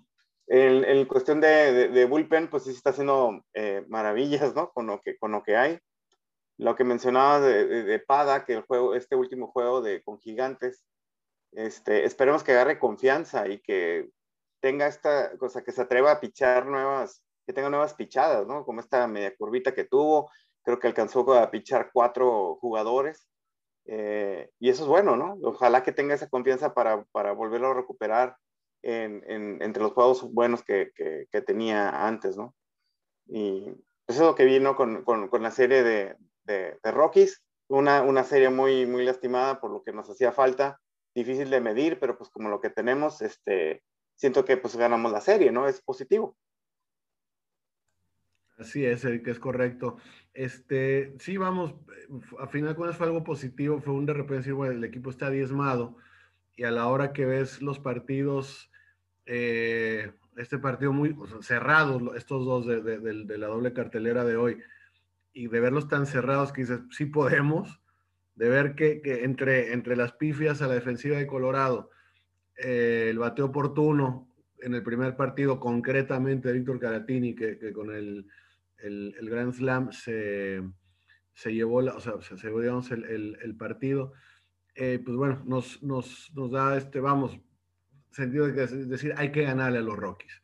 en, 0.47 1.05
cuestión 1.07 1.41
de, 1.41 1.89
de, 1.89 2.05
bullpen, 2.07 2.49
pues 2.49 2.65
sí 2.65 2.71
está 2.71 2.91
haciendo 2.91 3.45
eh, 3.55 3.85
maravillas, 3.89 4.55
¿no? 4.55 4.71
Con 4.71 4.87
lo, 4.87 5.01
que, 5.01 5.19
con 5.19 5.33
lo 5.33 5.43
que 5.43 5.57
hay. 5.57 5.79
Lo 6.57 6.75
que 6.75 6.85
mencionaba 6.85 7.41
de, 7.41 7.85
de, 7.85 7.99
Pada, 7.99 8.45
que 8.45 8.55
el 8.55 8.63
juego, 8.63 8.95
este 8.95 9.15
último 9.15 9.49
juego 9.49 9.83
de, 9.83 10.03
con 10.03 10.19
Gigantes, 10.19 10.85
este, 11.53 12.05
esperemos 12.05 12.43
que 12.43 12.53
agarre 12.53 12.79
confianza 12.79 13.49
y 13.49 13.61
que 13.61 14.11
tenga 14.61 14.87
esta 14.87 15.37
cosa, 15.39 15.63
que 15.63 15.73
se 15.73 15.83
atreva 15.83 16.13
a 16.13 16.21
pichar 16.21 16.67
nuevas, 16.67 17.23
que 17.49 17.55
tenga 17.55 17.71
nuevas 17.71 17.95
pichadas, 17.95 18.47
¿no? 18.47 18.63
Como 18.67 18.81
esta 18.81 19.07
media 19.07 19.35
curvita 19.35 19.73
que 19.73 19.85
tuvo, 19.85 20.31
creo 20.63 20.79
que 20.79 20.87
alcanzó 20.87 21.33
a 21.33 21.51
pichar 21.51 21.89
cuatro 21.95 22.57
jugadores. 22.57 23.27
Eh, 23.87 24.51
y 24.61 24.69
eso 24.69 24.83
es 24.83 24.89
bueno, 24.91 25.17
¿no? 25.17 25.39
Ojalá 25.43 25.83
que 25.83 25.93
tenga 25.93 26.15
esa 26.15 26.29
confianza 26.29 26.75
para, 26.75 27.05
para 27.05 27.33
volverlo 27.33 27.69
a 27.69 27.75
recuperar 27.75 28.37
en, 28.83 29.25
en, 29.27 29.63
entre 29.63 29.83
los 29.83 29.93
juegos 29.93 30.31
buenos 30.31 30.63
que, 30.63 30.91
que, 30.95 31.27
que, 31.33 31.41
tenía 31.41 32.07
antes, 32.07 32.37
¿no? 32.37 32.55
Y 33.27 33.65
eso 34.07 34.21
es 34.21 34.27
lo 34.27 34.35
que 34.35 34.45
vino 34.45 34.77
con, 34.77 35.03
con, 35.05 35.29
con 35.29 35.43
la 35.43 35.51
serie 35.51 35.83
de, 35.83 36.17
de, 36.45 36.79
de, 36.85 36.91
Rockies, 36.91 37.43
una, 37.69 38.03
una 38.03 38.25
serie 38.25 38.51
muy, 38.51 38.85
muy 38.85 39.07
lastimada 39.07 39.59
por 39.59 39.71
lo 39.71 39.83
que 39.83 39.95
nos 39.95 40.11
hacía 40.11 40.33
falta, 40.33 40.79
difícil 41.15 41.49
de 41.49 41.63
medir, 41.63 41.99
pero 41.99 42.19
pues 42.19 42.29
como 42.29 42.51
lo 42.51 42.61
que 42.61 42.69
tenemos, 42.69 43.23
este, 43.23 43.83
siento 44.17 44.45
que 44.45 44.59
pues 44.59 44.77
ganamos 44.77 45.13
la 45.13 45.23
serie, 45.23 45.51
¿no? 45.51 45.67
Es 45.67 45.81
positivo. 45.81 46.37
Así 48.59 48.85
es, 48.85 49.03
que 49.03 49.31
es 49.31 49.39
correcto. 49.39 49.99
Este, 50.35 51.15
sí, 51.21 51.37
vamos, 51.37 51.75
a 52.41 52.49
final 52.49 52.75
cuentas 52.75 52.97
fue 52.97 53.07
algo 53.07 53.23
positivo, 53.23 53.81
fue 53.81 53.95
un 53.95 54.05
de 54.05 54.15
repente 54.15 54.51
el 54.51 54.85
equipo 54.85 55.11
está 55.11 55.31
diezmado 55.31 55.97
y 56.57 56.65
a 56.65 56.73
la 56.73 56.89
hora 56.89 57.13
que 57.13 57.25
ves 57.25 57.63
los 57.63 57.79
partidos, 57.79 58.69
eh, 59.27 60.11
este 60.37 60.59
partido 60.59 60.93
muy 60.93 61.17
cerrado, 61.41 62.17
estos 62.17 62.45
dos 62.45 62.67
de, 62.67 62.83
de, 62.83 63.39
la 63.39 63.47
doble 63.47 63.73
cartelera 63.73 64.25
de 64.25 64.37
hoy, 64.37 64.59
y 65.33 65.47
de 65.47 65.61
verlos 65.61 65.87
tan 65.87 66.07
cerrados 66.07 66.53
que 66.53 66.63
dices, 66.63 66.81
sí 66.91 67.07
podemos, 67.07 67.81
de 68.35 68.49
ver 68.49 68.75
que, 68.75 69.01
que 69.03 69.23
entre, 69.23 69.73
entre 69.73 69.95
las 69.95 70.15
pifias 70.15 70.61
a 70.61 70.67
la 70.67 70.75
defensiva 70.75 71.17
de 71.17 71.29
Colorado, 71.29 71.91
eh, 72.57 73.07
el 73.11 73.19
bateo 73.21 73.47
oportuno 73.47 74.29
en 74.59 74.75
el 74.75 74.83
primer 74.83 75.15
partido, 75.15 75.61
concretamente 75.61 76.53
Víctor 76.53 76.81
Caratini, 76.81 77.37
que, 77.37 77.57
que 77.57 77.73
con 77.73 77.95
el 77.95 78.27
el, 78.79 79.15
Grand 79.29 79.53
Slam 79.53 79.93
se, 79.93 80.63
se 81.35 81.55
llevó, 81.55 81.83
la, 81.83 81.95
o 81.95 82.01
sea, 82.01 82.15
se, 82.21 82.49
el, 82.49 83.57
partido, 83.59 84.13
eh, 84.75 85.01
pues 85.05 85.17
bueno, 85.17 85.43
nos, 85.47 85.83
nos, 85.83 86.33
nos, 86.35 86.51
da 86.51 86.77
este, 86.77 87.01
vamos, 87.01 87.39
sentido 88.11 88.47
de 88.47 88.67
decir, 88.87 89.15
hay 89.17 89.33
que 89.33 89.43
ganarle 89.43 89.79
a 89.79 89.83
los 89.83 89.97
Rockies. 89.97 90.43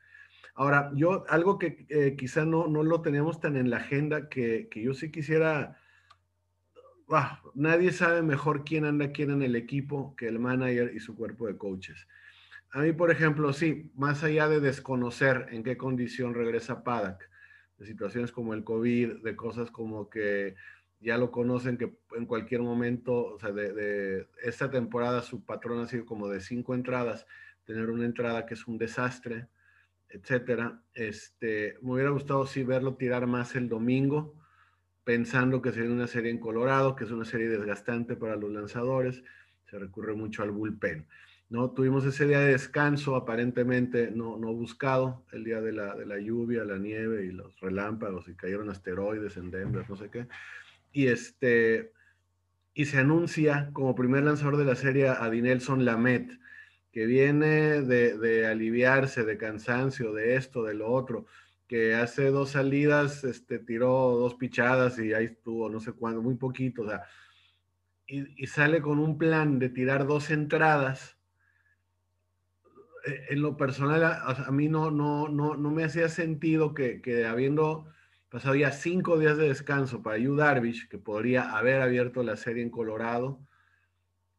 Ahora, 0.57 0.93
yo, 0.95 1.25
algo 1.29 1.59
que 1.59 1.85
eh, 1.89 2.15
quizá 2.17 2.45
no, 2.45 2.69
no 2.69 2.85
lo 2.85 3.03
teníamos 3.03 3.41
tan 3.41 3.57
en 3.57 3.71
la 3.71 3.79
agenda, 3.79 4.29
que, 4.29 4.69
que 4.71 4.83
yo 4.83 4.95
sí 4.95 5.11
quisiera, 5.11 5.77
ah, 7.11 7.43
nadie 7.55 7.91
sabe 7.91 8.23
mejor 8.23 8.65
quién 8.65 8.85
anda 8.85 9.11
quién 9.11 9.31
en 9.31 9.43
el 9.43 9.57
equipo 9.57 10.15
que 10.17 10.29
el 10.29 10.39
manager 10.39 10.93
y 10.95 11.01
su 11.01 11.17
cuerpo 11.17 11.49
de 11.49 11.57
coaches. 11.57 12.07
A 12.71 12.81
mí, 12.81 12.93
por 12.93 13.11
ejemplo, 13.11 13.53
sí, 13.53 13.93
más 13.95 14.25
allá 14.25 14.49
de 14.49 14.61
desconocer 14.61 15.47
en 15.51 15.63
qué 15.63 15.77
condición 15.77 16.35
regresa 16.35 16.83
Paddock, 16.83 17.23
de 17.85 17.91
situaciones 17.91 18.33
como 18.33 18.55
el 18.55 18.65
COVID, 18.65 19.23
de 19.23 19.37
cosas 19.37 19.71
como 19.71 20.09
que 20.09 20.55
ya 21.01 21.19
lo 21.19 21.31
conocen, 21.31 21.77
que 21.77 21.97
en 22.17 22.27
cualquier 22.27 22.63
momento, 22.63 23.35
o 23.35 23.39
sea, 23.39 23.53
de, 23.53 24.27
esta 24.43 24.71
temporada 24.71 25.23
su 25.23 25.45
patrón 25.45 25.81
ha 25.81 25.87
sido 25.87 26.07
como 26.07 26.29
de 26.29 26.41
cinco 26.41 26.75
entradas, 26.75 27.27
tener 27.65 27.91
una 27.91 28.07
entrada 28.07 28.47
que 28.47 28.55
es 28.55 28.67
un 28.67 28.79
desastre, 28.79 29.49
etcétera. 30.09 30.83
Este, 30.95 31.77
me 31.83 31.93
hubiera 31.93 32.11
gustado 32.11 32.47
sí 32.47 32.63
verlo 32.63 32.95
tirar 32.95 33.27
más 33.27 33.55
el 33.55 33.69
domingo, 33.69 34.35
pensando 35.05 35.61
que 35.61 35.73
sería 35.73 35.91
una 35.91 36.07
serie 36.07 36.31
en 36.31 36.39
Colorado, 36.39 36.97
que 36.97 37.05
es 37.05 37.11
una 37.11 37.27
serie 37.27 37.49
desgastante 37.49 38.17
para 38.17 38.37
los 38.37 38.51
lanzadores, 38.51 39.23
se 39.67 39.79
recurre 39.79 40.15
mucho 40.15 40.43
al 40.43 40.53
bullpen. 40.53 41.07
¿No? 41.51 41.71
Tuvimos 41.71 42.05
ese 42.05 42.27
día 42.27 42.41
de 42.41 42.53
descanso 42.53 43.17
aparentemente 43.17 44.11
no, 44.11 44.37
no 44.39 44.53
buscado, 44.53 45.25
el 45.33 45.45
día 45.45 45.61
de 45.61 45.73
la, 45.73 45.95
de 45.95 46.07
la, 46.07 46.19
lluvia, 46.19 46.65
la 46.65 46.79
nieve 46.79 47.27
y 47.27 47.33
los 47.33 47.59
relámpagos 47.61 48.29
y 48.29 48.35
cayeron 48.35 48.71
asteroides 48.71 49.37
en 49.37 49.51
Denver, 49.51 49.89
no 49.89 49.97
sé 49.97 50.11
qué. 50.11 50.27
Y, 50.93 51.09
este, 51.09 51.93
y 52.73 52.87
se 52.87 52.99
anuncia 52.99 53.71
como 53.73 53.95
primer 53.95 54.25
lanzador 54.25 54.57
de 54.57 54.65
la 54.65 54.75
serie 54.75 55.09
a 55.09 55.29
Dinelson 55.31 55.85
Lamet, 55.85 56.39
que 56.93 57.07
viene 57.07 57.83
de, 57.83 58.17
de, 58.19 58.47
aliviarse 58.47 59.25
de 59.25 59.37
cansancio, 59.37 60.13
de 60.13 60.37
esto, 60.37 60.63
de 60.63 60.75
lo 60.75 60.93
otro, 60.93 61.27
que 61.67 61.95
hace 61.95 62.31
dos 62.31 62.51
salidas, 62.51 63.25
este, 63.25 63.59
tiró 63.59 63.89
dos 64.17 64.37
pichadas 64.37 64.99
y 64.99 65.13
ahí 65.13 65.27
estuvo, 65.27 65.69
no 65.69 65.81
sé 65.81 65.93
cuándo, 65.93 66.23
muy 66.23 66.37
poquito, 66.37 66.83
o 66.83 67.01
y, 68.07 68.43
y 68.43 68.47
sale 68.47 68.81
con 68.81 68.99
un 68.99 69.19
plan 69.19 69.59
de 69.59 69.71
tirar 69.71 70.07
dos 70.07 70.31
entradas 70.31 71.17
en 73.05 73.43
lo 73.43 73.57
personal, 73.57 74.03
a, 74.05 74.51
mí 74.51 74.69
no, 74.69 74.91
no, 74.91 75.29
no, 75.29 75.57
no, 75.57 75.71
me 75.71 75.85
hacía 75.85 76.09
sentido 76.09 76.75
que, 76.75 77.01
que, 77.01 77.27
habiendo 77.27 77.87
pasado 78.29 78.55
ya 78.55 78.73
cinco 78.73 79.19
días 79.19 79.37
de 79.37 79.49
descanso 79.49 80.03
para 80.03 80.19
Yu 80.19 80.37
Darvish, 80.37 80.89
que 80.89 80.99
podría 80.99 81.57
haber 81.57 81.83
abierto 81.83 82.23
la 82.23 82.37
serie 82.37 82.63
en 82.63 82.71
Colorado, 82.71 83.41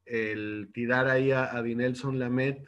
el 0.05 0.69
tirar 0.73 1.07
ahí 1.07 1.31
a, 1.31 1.55
a 1.55 1.61
Dinelson 1.61 2.19
Lamet 2.19 2.67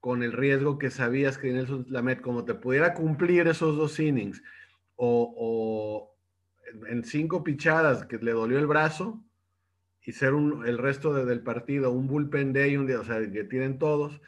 con 0.00 0.22
el 0.22 0.32
riesgo 0.32 0.78
que 0.78 0.90
sabías 0.90 1.38
que 1.38 1.48
Dinelson 1.48 1.86
Lamet, 1.88 2.20
como 2.20 2.44
te 2.44 2.54
pudiera 2.54 2.92
cumplir 2.94 3.46
esos 3.46 3.76
dos 3.76 3.98
innings, 4.00 4.42
o, 4.96 5.34
o 5.36 6.86
en 6.88 7.04
cinco 7.04 7.44
pichadas 7.44 8.04
que 8.06 8.18
le 8.18 8.32
dolió 8.32 8.58
el 8.58 8.66
brazo, 8.66 9.22
y 10.04 10.12
ser 10.12 10.34
un, 10.34 10.66
el 10.66 10.78
resto 10.78 11.14
de, 11.14 11.24
del 11.24 11.40
partido 11.40 11.92
un 11.92 12.08
bullpen 12.08 12.52
day, 12.52 12.76
un 12.76 12.86
día, 12.86 13.00
o 13.00 13.04
sea, 13.04 13.20
que 13.30 13.44
tienen 13.44 13.78
todos, 13.78 14.20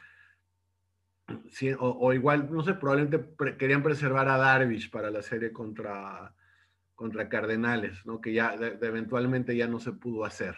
Sí, 1.49 1.71
o, 1.79 2.13
igual, 2.13 2.51
no 2.51 2.63
sé, 2.63 2.75
probablemente 2.75 3.33
querían 3.57 3.81
preservar 3.81 4.27
a 4.27 4.37
Darvish 4.37 4.91
para 4.91 5.09
la 5.09 5.23
serie 5.23 5.51
contra, 5.51 6.35
contra 6.93 7.29
Cardenales, 7.29 8.05
¿no? 8.05 8.21
Que 8.21 8.33
ya 8.33 8.53
eventualmente 8.53 9.55
ya 9.55 9.67
no 9.67 9.79
se 9.79 9.93
pudo 9.93 10.25
hacer, 10.25 10.55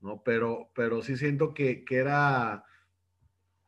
¿no? 0.00 0.22
Pero, 0.22 0.70
pero 0.74 1.00
sí 1.00 1.16
siento 1.16 1.54
que, 1.54 1.84
que, 1.84 1.96
era, 1.96 2.64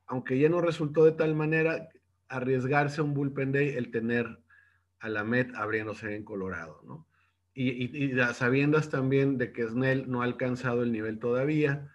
aunque 0.06 0.38
ya 0.38 0.50
no 0.50 0.60
resultó 0.60 1.04
de 1.04 1.12
tal 1.12 1.34
manera, 1.34 1.88
arriesgarse 2.28 3.00
un 3.00 3.14
bullpen 3.14 3.52
day 3.52 3.70
el 3.70 3.90
tener 3.90 4.38
a 5.00 5.08
la 5.08 5.24
Met 5.24 5.54
abriéndose 5.54 6.14
en 6.14 6.24
Colorado, 6.24 6.82
¿no? 6.84 7.06
Y, 7.54 7.70
y, 7.70 8.12
y 8.12 8.34
sabiendas 8.34 8.90
también 8.90 9.38
de 9.38 9.52
que 9.52 9.66
Snell 9.66 10.10
no 10.10 10.22
ha 10.22 10.24
alcanzado 10.24 10.82
el 10.82 10.92
nivel 10.92 11.18
todavía, 11.18 11.90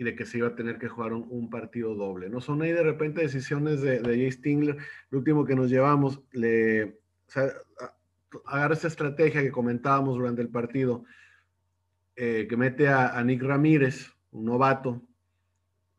y 0.00 0.02
de 0.02 0.16
que 0.16 0.24
se 0.24 0.38
iba 0.38 0.48
a 0.48 0.54
tener 0.54 0.78
que 0.78 0.88
jugar 0.88 1.12
un, 1.12 1.50
partido 1.50 1.94
doble. 1.94 2.30
No 2.30 2.40
son 2.40 2.62
ahí 2.62 2.72
de 2.72 2.82
repente 2.82 3.20
decisiones 3.20 3.82
de, 3.82 4.00
de 4.00 4.16
Jay 4.16 4.32
Stingler. 4.32 4.78
Lo 5.10 5.18
último 5.18 5.44
que 5.44 5.54
nos 5.54 5.68
llevamos, 5.68 6.22
le, 6.32 6.84
o 7.28 8.42
agarra 8.46 8.72
esa 8.72 8.88
estrategia 8.88 9.42
que 9.42 9.50
comentábamos 9.50 10.16
durante 10.16 10.40
el 10.40 10.48
partido, 10.48 11.04
eh, 12.16 12.46
que 12.48 12.56
mete 12.56 12.88
a, 12.88 13.22
Nick 13.22 13.42
Ramírez, 13.42 14.10
un 14.30 14.46
novato, 14.46 15.02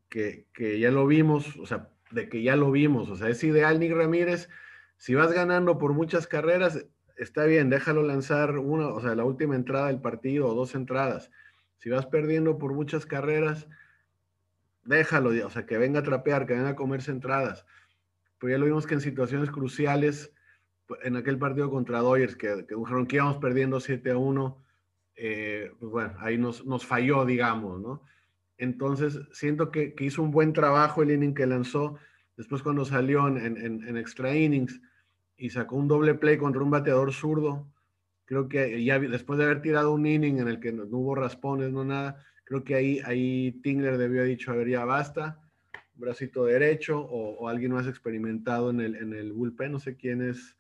que, 0.10 0.48
que, 0.52 0.80
ya 0.80 0.90
lo 0.90 1.06
vimos, 1.06 1.56
o 1.58 1.68
sea, 1.68 1.90
de 2.10 2.28
que 2.28 2.42
ya 2.42 2.56
lo 2.56 2.72
vimos, 2.72 3.08
o 3.08 3.16
sea, 3.16 3.30
es 3.30 3.44
ideal 3.44 3.80
Nick 3.80 3.94
Ramírez 3.94 4.50
Si 4.98 5.14
vas 5.14 5.32
ganando 5.32 5.78
por 5.78 5.94
muchas 5.94 6.26
carreras, 6.26 6.88
está 7.18 7.46
bien, 7.46 7.70
déjalo 7.70 8.02
lanzar 8.02 8.58
una, 8.58 8.88
o 8.88 9.00
sea, 9.00 9.14
la 9.14 9.26
última 9.26 9.56
entrada 9.56 9.88
del 9.88 10.02
partido 10.02 10.48
o 10.48 10.56
dos 10.56 10.74
entradas. 10.74 11.30
Si 11.78 11.92
vas 11.92 12.08
perdiendo 12.08 12.58
por 12.58 12.74
muchas 12.74 13.06
carreras, 13.06 13.68
déjalo, 14.84 15.32
o 15.46 15.50
sea, 15.50 15.66
que 15.66 15.78
venga 15.78 16.00
a 16.00 16.04
trapear, 16.04 16.46
que 16.46 16.54
venga 16.54 16.70
a 16.70 16.76
comerse 16.76 17.12
entradas. 17.12 17.66
Pues 18.40 18.52
ya 18.52 18.58
lo 18.58 18.66
vimos 18.66 18.88
que 18.88 18.96
en 18.96 19.02
situaciones 19.02 19.52
cruciales, 19.52 20.34
en 21.04 21.16
aquel 21.16 21.38
partido 21.38 21.70
contra 21.70 22.00
Dodgers, 22.00 22.36
que, 22.36 22.66
que 22.68 22.76
que 23.08 23.16
íbamos 23.16 23.38
perdiendo 23.38 23.80
7 23.80 24.12
a 24.12 24.18
1, 24.18 24.64
eh, 25.16 25.72
pues 25.80 25.92
bueno, 25.92 26.14
ahí 26.20 26.38
nos, 26.38 26.66
nos, 26.66 26.86
falló, 26.86 27.26
digamos, 27.26 27.80
¿no? 27.80 28.02
Entonces, 28.58 29.20
siento 29.32 29.72
que, 29.72 29.94
que, 29.94 30.06
hizo 30.06 30.22
un 30.22 30.32
buen 30.32 30.54
trabajo 30.54 31.02
el 31.02 31.12
inning 31.12 31.34
que 31.34 31.46
lanzó. 31.46 31.98
Después 32.38 32.62
cuando 32.62 32.86
salió 32.86 33.28
en, 33.28 33.38
en, 33.38 33.58
en 33.58 33.98
extra 33.98 34.36
innings, 34.36 34.82
y 35.42 35.50
sacó 35.50 35.76
un 35.76 35.88
doble 35.88 36.14
play 36.14 36.38
contra 36.38 36.62
un 36.62 36.70
bateador 36.70 37.12
zurdo. 37.12 37.68
Creo 38.26 38.48
que 38.48 38.84
ya 38.84 39.00
después 39.00 39.40
de 39.40 39.46
haber 39.46 39.64
tirado 39.64 39.92
un 39.92 40.06
inning 40.06 40.38
en 40.38 40.48
el 40.48 40.60
que 40.60 40.72
no, 40.72 40.84
hubo 40.84 41.16
raspones, 41.16 41.72
no 41.72 41.84
nada, 41.84 42.24
creo 42.52 42.66
que 42.66 42.76
ahí, 42.76 43.00
ahí 43.06 43.54
Tingler 43.64 43.98
debió 43.98 44.20
haber 44.20 44.36
dicho, 44.36 44.52
a 44.52 44.56
ver, 44.56 44.68
ya 44.68 44.84
basta, 44.84 45.40
bracito 45.94 46.44
derecho 46.44 47.00
o, 47.00 47.48
alguien 47.48 47.72
más 47.72 47.88
experimentado 47.88 48.72
en 48.72 48.82
el, 48.82 48.96
en 48.98 49.14
el 49.14 49.32
bullpen, 49.32 49.72
no 49.72 49.80
sé 49.80 49.96
quiénes 49.96 50.58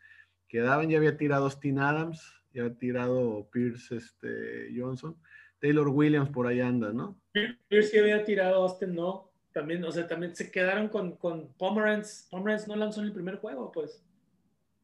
quedaban, 0.47 0.89
ya 0.89 0.99
había 0.99 1.17
tirado 1.17 1.49
Steen 1.49 1.79
Adams, 1.79 2.23
ya 2.53 2.61
había 2.61 2.77
tirado 2.77 3.49
Pierce 3.51 3.97
este, 3.97 4.69
Johnson, 4.73 5.17
Taylor 5.59 5.89
Williams 5.89 6.29
por 6.29 6.47
ahí 6.47 6.61
anda, 6.61 6.93
¿no? 6.93 7.19
Pierce 7.67 7.93
ya 7.93 8.03
había 8.03 8.23
tirado, 8.23 8.63
Austin 8.63 8.95
no, 8.95 9.29
también, 9.51 9.83
o 9.83 9.91
sea, 9.91 10.07
también 10.07 10.33
se 10.33 10.49
quedaron 10.49 10.87
con, 10.87 11.17
con 11.17 11.51
Pomeranz, 11.55 12.25
Pomeranz 12.31 12.69
no 12.69 12.77
lanzó 12.77 13.01
en 13.01 13.07
el 13.07 13.13
primer 13.13 13.35
juego, 13.35 13.69
pues. 13.69 14.01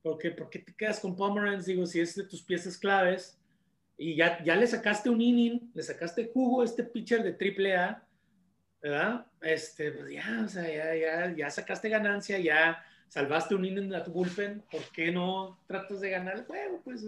Porque, 0.02 0.32
¿Por 0.32 0.50
qué 0.50 0.60
te 0.60 0.76
quedas 0.76 1.00
con 1.00 1.16
Pomeranz? 1.16 1.66
Digo, 1.68 1.86
si 1.86 2.02
es 2.02 2.16
de 2.16 2.26
tus 2.26 2.44
piezas 2.44 2.78
claves 2.78 3.37
y 3.98 4.16
ya, 4.16 4.44
ya 4.44 4.56
le 4.56 4.68
sacaste 4.68 5.10
un 5.10 5.22
inning, 5.22 5.72
le 5.74 5.84
sacaste 5.84 6.30
jugo 6.34 6.62
a 6.62 6.66
este 6.66 6.84
pitcher 6.84 7.24
de 7.24 7.32
AAA, 7.32 8.04
¿verdad? 8.82 9.26
Este, 9.42 9.92
pues 9.92 10.12
ya, 10.12 10.44
o 10.46 10.48
sea, 10.48 10.64
ya, 10.64 10.96
ya, 10.96 11.36
ya 11.36 11.50
sacaste 11.50 11.90
ganancia, 11.90 12.38
ya 12.40 12.84
salvaste 13.10 13.56
un 13.56 13.66
inning 13.66 13.94
a 13.96 14.04
tu 14.04 14.12
bullpen, 14.12 14.64
¿por 14.70 14.82
qué 14.94 15.12
no 15.12 15.60
tratas 15.66 16.02
de 16.02 16.12
ganar 16.12 16.38
el 16.38 16.46
juego? 16.46 16.82
Pues, 16.84 17.04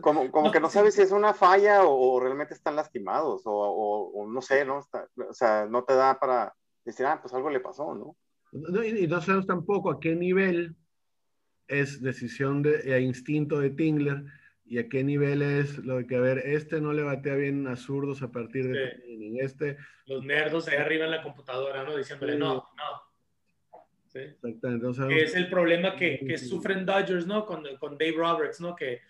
como, 0.00 0.30
como 0.30 0.50
que 0.50 0.60
no 0.60 0.70
sabes 0.70 0.94
si 0.94 1.02
es 1.02 1.10
una 1.10 1.34
falla 1.34 1.84
o, 1.84 2.20
realmente 2.20 2.54
están 2.54 2.76
lastimados 2.76 3.42
o, 3.44 3.52
o, 3.52 4.26
no 4.26 4.40
sé, 4.40 4.64
¿no? 4.64 4.78
o 4.78 5.34
sea, 5.34 5.66
no 5.66 5.84
te 5.84 5.94
da 5.94 6.18
para 6.18 6.54
decir, 6.84 7.04
ah, 7.04 7.18
pues 7.20 7.34
algo 7.34 7.50
le 7.50 7.60
pasó, 7.60 7.94
¿no? 7.94 8.16
no 8.52 8.82
y 8.82 9.06
no 9.06 9.20
sabemos 9.20 9.46
tampoco 9.46 9.90
a 9.90 10.00
qué 10.00 10.14
nivel 10.16 10.74
es 11.68 12.00
decisión 12.00 12.62
de, 12.62 12.96
e 12.96 13.00
instinto 13.00 13.60
de 13.60 13.70
Tingler 13.70 14.24
y 14.70 14.78
a 14.78 14.88
qué 14.88 15.02
nivel 15.02 15.42
es 15.42 15.78
lo 15.78 15.96
de 15.96 16.06
que, 16.06 16.14
a 16.14 16.20
ver, 16.20 16.38
este 16.38 16.80
no 16.80 16.92
le 16.92 17.02
batea 17.02 17.34
bien 17.34 17.66
a 17.66 17.74
zurdos 17.74 18.22
a 18.22 18.30
partir 18.30 18.68
de 18.68 19.02
este, 19.40 19.76
Los 20.06 20.24
nerdos 20.24 20.68
ahí 20.68 20.76
arriba 20.76 21.06
en 21.06 21.10
la 21.10 21.24
computadora, 21.24 21.82
¿no? 21.82 21.96
Diciéndole, 21.96 22.36
no, 22.38 22.54
no. 22.54 23.80
¿Sí? 24.06 24.20
Exactamente. 24.20 25.22
es 25.24 25.34
el 25.34 25.50
problema 25.50 25.96
que, 25.96 26.20
que, 26.24 26.38
sufren 26.38 26.86
Dodgers, 26.86 27.26
¿no? 27.26 27.44
Con, 27.46 27.64
con 27.80 27.98
Dave 27.98 28.14
Roberts, 28.16 28.60
¿no? 28.60 28.76
Que, 28.76 29.00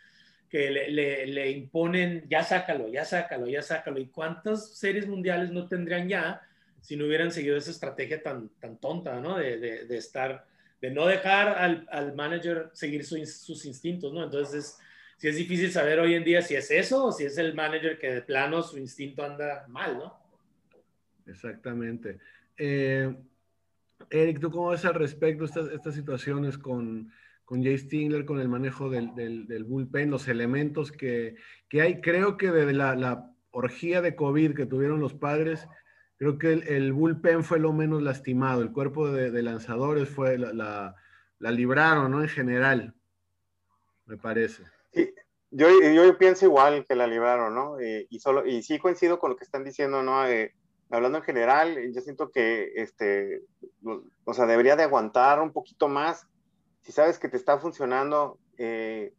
que 0.49 0.70
le, 0.70 0.90
le, 0.90 1.27
le, 1.27 1.51
imponen, 1.51 2.25
ya 2.27 2.42
sácalo, 2.42 2.88
ya 2.88 3.05
sácalo, 3.05 3.46
ya 3.46 3.61
sácalo. 3.61 4.01
¿Y 4.01 4.07
cuántas 4.07 4.79
series 4.79 5.07
mundiales 5.07 5.51
no 5.53 5.68
tendrían 5.68 6.09
ya 6.09 6.40
si 6.81 6.96
no 6.96 7.05
hubieran 7.05 7.31
seguido 7.33 7.59
esa 7.59 7.70
estrategia 7.70 8.23
tan, 8.23 8.49
tan 8.61 8.79
tonta, 8.81 9.20
¿no? 9.20 9.37
De, 9.37 9.59
de, 9.59 9.85
de 9.85 9.96
estar 9.99 10.46
de 10.81 10.90
no 10.90 11.07
dejar 11.07 11.49
al, 11.49 11.87
al 11.90 12.14
manager 12.14 12.70
seguir 12.73 13.05
sus 13.05 13.66
instintos, 13.66 14.11
¿no? 14.14 14.25
Entonces, 14.25 14.79
si 15.20 15.28
es 15.28 15.37
difícil 15.37 15.70
saber 15.70 16.00
hoy 16.00 16.14
en 16.14 16.24
día 16.24 16.40
si 16.40 16.54
es 16.54 16.70
eso 16.70 17.04
o 17.04 17.12
si 17.12 17.24
es 17.24 17.37
el 17.37 17.54
manager 17.54 17.98
que 17.98 18.11
de 18.11 18.22
plano 18.22 18.62
su 18.62 18.78
instinto 18.78 19.22
anda 19.22 19.66
mal, 19.68 19.98
¿no? 19.98 20.18
Exactamente. 21.26 22.18
Eh, 22.56 23.14
Eric, 24.09 24.40
¿tú 24.40 24.50
cómo 24.50 24.70
ves 24.70 24.87
al 24.87 24.94
respecto 24.94 25.44
estas, 25.44 25.70
estas 25.72 25.94
situaciones 25.94 26.56
con, 26.56 27.12
con 27.44 27.62
Jay 27.62 27.76
Stingler, 27.76 28.24
con 28.24 28.40
el 28.40 28.48
manejo 28.48 28.88
del, 28.88 29.64
bullpen, 29.68 30.11
los 30.11 30.26
elementos 30.26 30.90
que, 30.90 31.37
que, 31.68 31.83
hay? 31.83 32.00
Creo 32.00 32.38
que 32.38 32.50
de 32.50 32.72
la, 32.72 33.30
orgía 33.50 34.00
de 34.00 34.16
COVID 34.16 34.54
que 34.54 34.64
tuvieron 34.64 35.00
los 35.00 35.12
padres, 35.12 35.68
creo 36.16 36.38
que 36.38 36.54
el, 36.54 36.94
bullpen 36.94 37.44
fue 37.44 37.59
lo 37.59 37.74
menos 37.74 38.00
lastimado, 38.00 38.62
el 38.62 38.72
cuerpo 38.72 39.11
de, 39.12 39.42
lanzadores 39.42 40.09
fue 40.09 40.38
la, 40.38 40.96
libraron, 41.40 42.11
¿no? 42.11 42.22
En 42.22 42.28
general, 42.30 42.94
me 44.06 44.16
parece. 44.16 44.79
Sí, 44.92 45.14
yo, 45.50 45.68
yo 45.68 46.18
pienso 46.18 46.46
igual 46.46 46.87
que 46.87 46.94
la 46.94 47.07
libraron, 47.07 47.55
¿no? 47.55 47.76
y, 47.81 48.18
solo, 48.20 48.46
y 48.46 48.62
sí 48.62 48.79
coincido 48.79 49.18
con 49.18 49.31
lo 49.31 49.37
que 49.37 49.44
están 49.44 49.64
diciendo, 49.64 50.03
¿no? 50.03 50.26
Eh, 50.26 50.55
hablando 50.90 51.18
en 51.18 51.24
general, 51.24 51.92
yo 51.92 52.00
siento 52.00 52.31
que, 52.31 52.72
este, 52.76 53.42
o 54.24 54.35
sea, 54.35 54.46
debería 54.46 54.76
de 54.76 54.85
aguantar 54.85 55.40
un 55.40 55.53
poquito 55.53 55.88
más. 55.88 56.26
Si 56.83 56.92
sabes 56.92 57.18
que 57.18 57.29
te 57.29 57.37
está 57.37 57.59
funcionando, 57.59 58.38
eh, 58.59 59.12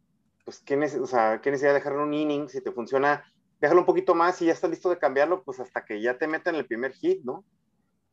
pues, 0.44 0.60
¿qué, 0.60 0.76
o 0.76 1.06
sea, 1.06 1.40
¿qué 1.40 1.50
necesidad 1.50 1.70
de 1.70 1.78
dejar 1.78 1.96
un 1.96 2.12
inning? 2.12 2.48
Si 2.48 2.60
te 2.60 2.72
funciona 2.72 3.24
déjalo 3.62 3.80
un 3.80 3.86
poquito 3.86 4.16
más 4.16 4.42
y 4.42 4.46
ya 4.46 4.52
está 4.52 4.66
listo 4.66 4.90
de 4.90 4.98
cambiarlo, 4.98 5.44
pues 5.44 5.60
hasta 5.60 5.84
que 5.84 6.02
ya 6.02 6.18
te 6.18 6.26
metan 6.26 6.56
el 6.56 6.66
primer 6.66 6.92
hit, 6.94 7.22
¿no? 7.22 7.44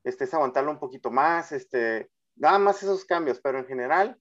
Este 0.04 0.26
es 0.26 0.34
aguantarlo 0.36 0.69
un 0.69 0.80
poquito 0.80 1.10
más, 1.10 1.52
este, 1.52 2.12
nada 2.36 2.60
más 2.60 2.84
esos 2.84 3.04
cambios, 3.04 3.41
pero 3.41 3.58
en 3.58 3.65
general 3.65 4.15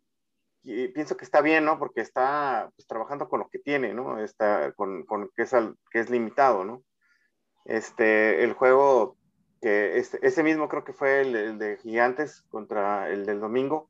pienso 0.88 1.16
que 1.16 1.24
está 1.24 1.40
bien, 1.40 1.64
¿no? 1.64 1.78
Porque 1.78 2.00
está 2.00 2.70
pues, 2.76 2.86
trabajando 2.86 3.28
con 3.28 3.40
lo 3.40 3.48
que 3.48 3.58
tiene, 3.58 3.94
¿no? 3.94 4.18
Está 4.20 4.72
con, 4.72 5.04
con 5.04 5.30
que, 5.36 5.42
es 5.42 5.52
que 5.90 6.00
es 6.00 6.10
limitado, 6.10 6.64
¿no? 6.64 6.82
Este, 7.64 8.44
el 8.44 8.52
juego, 8.54 9.16
que 9.60 9.98
este, 9.98 10.24
ese 10.26 10.42
mismo 10.42 10.68
creo 10.68 10.84
que 10.84 10.92
fue 10.92 11.20
el, 11.20 11.58
de 11.58 11.76
Gigantes 11.78 12.42
contra 12.48 13.10
el 13.10 13.26
del 13.26 13.40
domingo, 13.40 13.88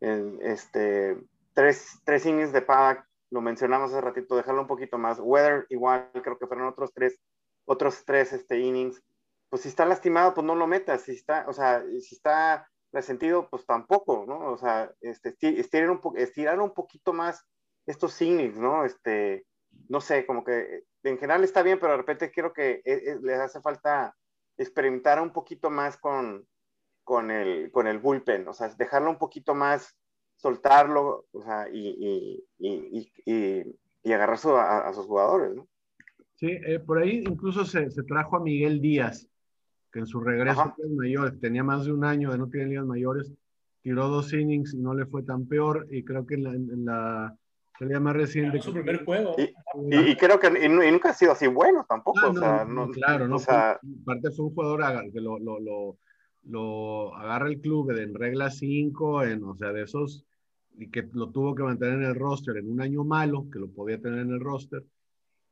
el, 0.00 0.38
este, 0.42 1.16
tres, 1.54 2.00
tres 2.04 2.26
innings 2.26 2.52
de 2.52 2.62
Paddock 2.62 3.06
lo 3.30 3.40
mencionamos 3.40 3.92
hace 3.92 4.00
ratito, 4.00 4.36
dejarlo 4.36 4.62
un 4.62 4.68
poquito 4.68 4.98
más. 4.98 5.18
Weather, 5.20 5.66
igual, 5.70 6.10
creo 6.22 6.38
que 6.38 6.46
fueron 6.46 6.68
otros 6.68 6.92
tres, 6.92 7.18
otros 7.64 8.04
tres 8.04 8.32
este, 8.32 8.58
innings. 8.58 9.02
Pues 9.48 9.62
si 9.62 9.68
está 9.68 9.84
lastimado, 9.84 10.34
pues 10.34 10.46
no 10.46 10.54
lo 10.54 10.66
metas. 10.66 11.02
Si 11.02 11.12
está, 11.12 11.44
o 11.48 11.52
sea, 11.52 11.82
si 12.00 12.14
está 12.14 12.68
resentido, 12.96 13.48
pues 13.48 13.64
tampoco, 13.66 14.24
¿no? 14.26 14.52
O 14.52 14.56
sea, 14.56 14.90
este, 15.00 15.36
estirar, 15.40 15.90
un 15.90 16.00
estirar 16.16 16.60
un 16.60 16.72
poquito 16.72 17.12
más 17.12 17.46
estos 17.86 18.20
innings, 18.20 18.58
¿no? 18.58 18.84
Este, 18.84 19.46
no 19.88 20.00
sé, 20.00 20.26
como 20.26 20.42
que 20.42 20.84
en 21.02 21.18
general 21.18 21.44
está 21.44 21.62
bien, 21.62 21.78
pero 21.78 21.92
de 21.92 21.98
repente 21.98 22.30
quiero 22.30 22.52
que 22.52 22.70
eh, 22.70 22.82
eh, 22.84 23.18
les 23.22 23.38
hace 23.38 23.60
falta 23.60 24.16
experimentar 24.56 25.20
un 25.20 25.32
poquito 25.32 25.70
más 25.70 25.96
con, 25.98 26.46
con, 27.04 27.30
el, 27.30 27.70
con 27.70 27.86
el 27.86 27.98
bullpen, 27.98 28.48
o 28.48 28.52
sea, 28.52 28.68
dejarlo 28.70 29.10
un 29.10 29.18
poquito 29.18 29.54
más 29.54 29.96
soltarlo, 30.36 31.26
o 31.32 31.42
sea, 31.42 31.68
y, 31.72 32.44
y, 32.58 33.12
y, 33.24 33.78
y 34.02 34.12
agarrar 34.12 34.36
a, 34.36 34.92
sus 34.92 35.06
jugadores, 35.06 35.54
¿no? 35.54 35.66
Sí, 36.34 36.48
eh, 36.50 36.78
por 36.78 36.98
ahí 36.98 37.24
incluso 37.26 37.64
se, 37.64 37.90
se, 37.90 38.02
trajo 38.02 38.36
a 38.36 38.40
Miguel 38.40 38.80
Díaz, 38.80 39.28
que 39.96 40.00
en 40.00 40.06
su 40.06 40.20
regreso 40.20 40.60
a 40.60 40.76
mayores, 40.94 41.40
tenía 41.40 41.64
más 41.64 41.86
de 41.86 41.92
un 41.92 42.04
año 42.04 42.30
de 42.30 42.36
no 42.36 42.50
tener 42.50 42.68
ligas 42.68 42.84
mayores, 42.84 43.32
tiró 43.80 44.08
dos 44.08 44.30
innings 44.34 44.74
y 44.74 44.76
no 44.76 44.92
le 44.92 45.06
fue 45.06 45.22
tan 45.22 45.46
peor, 45.46 45.86
y 45.90 46.04
creo 46.04 46.26
que 46.26 46.34
en 46.34 46.44
la, 46.44 46.50
en 46.52 46.84
la 46.84 47.34
serie 47.78 47.98
más 47.98 48.14
reciente... 48.14 48.60
su 48.60 48.74
primer 48.74 49.06
juego. 49.06 49.36
Y, 49.38 50.14
creo 50.16 50.38
que 50.38 50.48
y, 50.48 50.68
nunca 50.68 51.10
ha 51.10 51.14
sido 51.14 51.32
así 51.32 51.46
bueno 51.46 51.86
tampoco, 51.88 52.20
ah, 52.22 52.28
o 52.28 52.34
sea, 52.34 52.64
no, 52.66 52.90
claro, 52.90 53.26
no, 53.26 53.36
o 53.36 53.38
sea, 53.38 53.80
aparte 54.02 54.32
fue 54.32 54.44
un 54.44 54.54
jugador 54.54 55.10
que 55.10 55.20
lo, 55.22 55.38
lo, 55.38 55.58
lo 55.60 55.96
lo 56.48 57.16
agarra 57.16 57.48
el 57.48 57.60
club 57.60 57.90
en 57.92 58.14
regla 58.14 58.50
5, 58.50 59.24
en, 59.24 59.44
o 59.44 59.56
sea, 59.56 59.72
de 59.72 59.82
esos, 59.82 60.26
y 60.78 60.90
que 60.90 61.08
lo 61.14 61.30
tuvo 61.30 61.54
que 61.54 61.62
mantener 61.62 61.94
en 61.94 62.04
el 62.04 62.14
roster 62.14 62.58
en 62.58 62.70
un 62.70 62.82
año 62.82 63.02
malo, 63.02 63.46
que 63.50 63.58
lo 63.58 63.68
podía 63.68 63.98
tener 63.98 64.20
en 64.20 64.32
el 64.32 64.40
roster, 64.40 64.84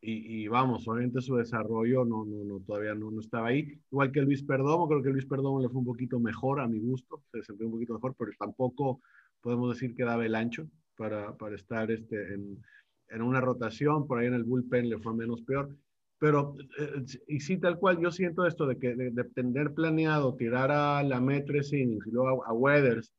y, 0.04 0.44
y 0.44 0.48
vamos, 0.48 0.86
obviamente 0.86 1.20
su 1.20 1.36
desarrollo 1.36 2.04
no, 2.04 2.24
no, 2.24 2.44
no 2.44 2.60
todavía 2.60 2.94
no, 2.94 3.10
no, 3.10 3.20
estaba 3.20 3.48
ahí. 3.48 3.80
Igual 3.90 4.12
que 4.12 4.22
Luis 4.22 4.42
Perdomo, 4.42 4.88
creo 4.88 5.02
que 5.02 5.10
Luis 5.10 5.26
Perdomo 5.26 5.60
le 5.60 5.68
fue 5.68 5.78
un 5.78 5.86
poquito 5.86 6.20
mejor 6.20 6.60
a 6.60 6.68
mi 6.68 6.78
gusto, 6.78 7.22
se 7.30 7.38
desempeñó 7.38 7.68
un 7.68 7.74
poquito 7.74 7.94
mejor, 7.94 8.14
pero 8.18 8.30
tampoco 8.38 9.00
podemos 9.40 9.74
decir 9.74 9.94
que 9.94 10.04
daba 10.04 10.26
el 10.26 10.34
ancho 10.34 10.66
para, 10.96 11.36
para 11.36 11.54
estar 11.54 11.90
este, 11.90 12.34
en, 12.34 12.62
en 13.08 13.22
una 13.22 13.40
rotación, 13.40 14.06
por 14.06 14.18
ahí 14.18 14.26
en 14.26 14.34
el 14.34 14.44
bullpen 14.44 14.88
le 14.88 14.98
fue 14.98 15.14
menos 15.14 15.42
peor. 15.42 15.74
Pero, 16.18 16.54
eh, 16.78 17.04
y 17.28 17.40
sí, 17.40 17.58
tal 17.58 17.78
cual, 17.78 17.98
yo 17.98 18.10
siento 18.10 18.46
esto 18.46 18.66
de 18.66 18.78
que 18.78 18.94
de, 18.94 19.24
tener 19.34 19.74
planeado 19.74 20.34
tirar 20.36 20.70
a 20.70 21.02
la 21.02 21.20
Met 21.20 21.46
tres 21.46 21.72
innings 21.72 22.06
y 22.06 22.10
luego 22.10 22.44
a, 22.44 22.52
Weathers 22.52 23.12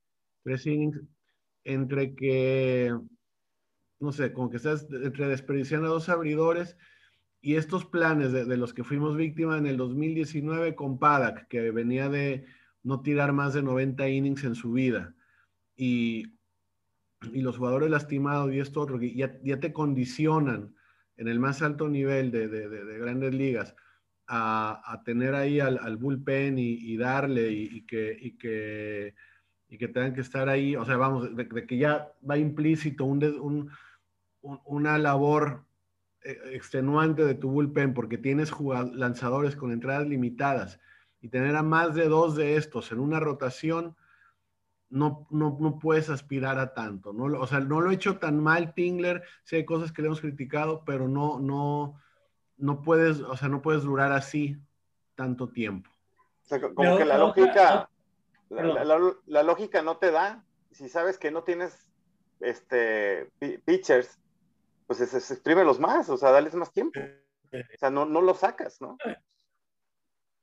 tres 0.44 0.66
innings, 0.66 1.02
entre 1.64 2.16
que, 2.16 2.96
no 4.06 4.12
sé, 4.12 4.32
como 4.32 4.50
que 4.50 4.58
estás 4.58 4.88
entre 4.92 5.28
desperdiciando 5.28 5.90
dos 5.90 6.10
abridores 6.10 6.78
y 7.42 7.56
estos 7.56 7.86
planes 7.86 8.32
de, 8.32 8.58
los 8.58 8.74
que 8.74 8.84
fuimos 8.84 9.18
víctimas 9.18 9.60
en 9.60 9.68
el 9.68 9.78
2019 9.78 10.76
con 10.76 10.98
Paddock, 10.98 11.48
que 11.48 11.72
venía 11.72 12.10
de 12.10 12.46
no 12.84 13.02
tirar 13.02 13.34
más 13.34 13.54
de 13.54 13.62
90 13.62 14.08
innings 14.10 14.44
en 14.44 14.56
su 14.56 14.72
vida. 14.72 15.14
Y 15.76 16.36
y 17.34 17.42
los 17.42 17.58
jugadores 17.58 17.90
lastimados 17.90 18.54
y 18.54 18.60
esto 18.60 18.82
otro, 18.82 19.02
ya, 19.02 19.38
ya 19.44 19.60
te 19.60 19.74
condicionan 19.74 20.76
en 21.18 21.28
el 21.28 21.40
más 21.40 21.62
alto 21.62 21.88
nivel 21.88 22.32
de, 22.32 22.48
de, 22.48 22.68
de, 22.68 23.00
grandes 23.00 23.34
ligas 23.34 23.76
a, 24.28 25.02
tener 25.06 25.36
ahí 25.36 25.60
al, 25.60 25.98
bullpen 25.98 26.58
y, 26.58 26.98
darle 26.98 27.52
y, 27.52 27.86
que, 27.86 28.18
y, 28.20 28.38
que, 28.38 29.14
y 29.70 29.78
que 29.78 29.88
tengan 29.88 30.14
que 30.14 30.22
estar 30.22 30.50
ahí, 30.50 30.76
o 30.76 30.84
sea, 30.84 30.98
vamos, 30.98 31.36
de, 31.36 31.48
que 31.48 31.78
ya 31.78 32.12
va 32.28 32.38
implícito 32.38 33.06
un, 33.06 33.70
una 34.66 34.98
labor 34.98 35.66
eh, 36.24 36.40
extenuante 36.54 37.24
de 37.24 37.36
tu 37.36 37.50
bullpen 37.50 37.94
porque 37.94 38.18
tienes 38.18 38.52
lanzadores 38.94 39.56
con 39.56 39.72
entradas 39.72 40.08
limitadas 40.08 40.80
y 41.22 41.30
tener 41.30 41.56
a 41.56 41.64
más 41.64 41.96
de 41.96 42.08
dos 42.08 42.36
de 42.36 42.56
estos 42.56 42.92
en 42.92 43.00
una 43.00 43.20
rotación, 43.20 43.96
no, 44.90 45.28
no, 45.30 45.58
no, 45.60 45.80
puedes 45.80 46.10
aspirar 46.10 46.60
a 46.60 46.74
tanto. 46.74 47.14
¿no? 47.14 47.26
O 47.40 47.48
sea, 47.48 47.60
no 47.60 47.82
lo 47.82 47.92
he 47.92 47.96
hecho 47.96 48.18
tan 48.18 48.40
mal 48.40 48.74
Tingler, 48.74 49.24
sí 49.44 49.56
hay 49.56 49.66
cosas 49.66 49.92
que 49.92 50.02
le 50.02 50.08
hemos 50.08 50.22
criticado, 50.22 50.84
pero 50.86 51.08
no, 51.08 51.40
no, 51.40 52.00
no 52.58 52.82
puedes, 52.82 53.22
o 53.22 53.36
sea, 53.36 53.50
no 53.50 53.62
puedes 53.62 53.84
durar 53.84 54.12
así 54.12 54.58
tanto 55.16 55.50
tiempo. 55.50 55.90
O 56.44 56.48
sea, 56.48 56.62
como 56.62 56.98
que 56.98 57.06
la 57.06 57.18
lógica, 57.18 57.90
la, 58.50 59.44
lógica 59.44 59.82
no 59.82 59.98
te 59.98 60.12
da, 60.12 60.44
si 60.72 60.90
sabes 60.90 61.18
que 61.18 61.32
no 61.32 61.44
tienes 61.44 61.88
este 62.40 63.32
pitchers, 63.66 64.20
pues 64.86 65.02
es, 65.02 65.42
los 65.46 65.80
más, 65.80 66.10
o 66.10 66.18
sea, 66.18 66.32
dales 66.32 66.56
más 66.56 66.72
tiempo. 66.72 67.00
O 67.52 67.78
sea, 67.80 67.90
no, 67.90 68.06
no 68.06 68.22
lo 68.22 68.34
sacas, 68.34 68.82
¿no? 68.82 68.98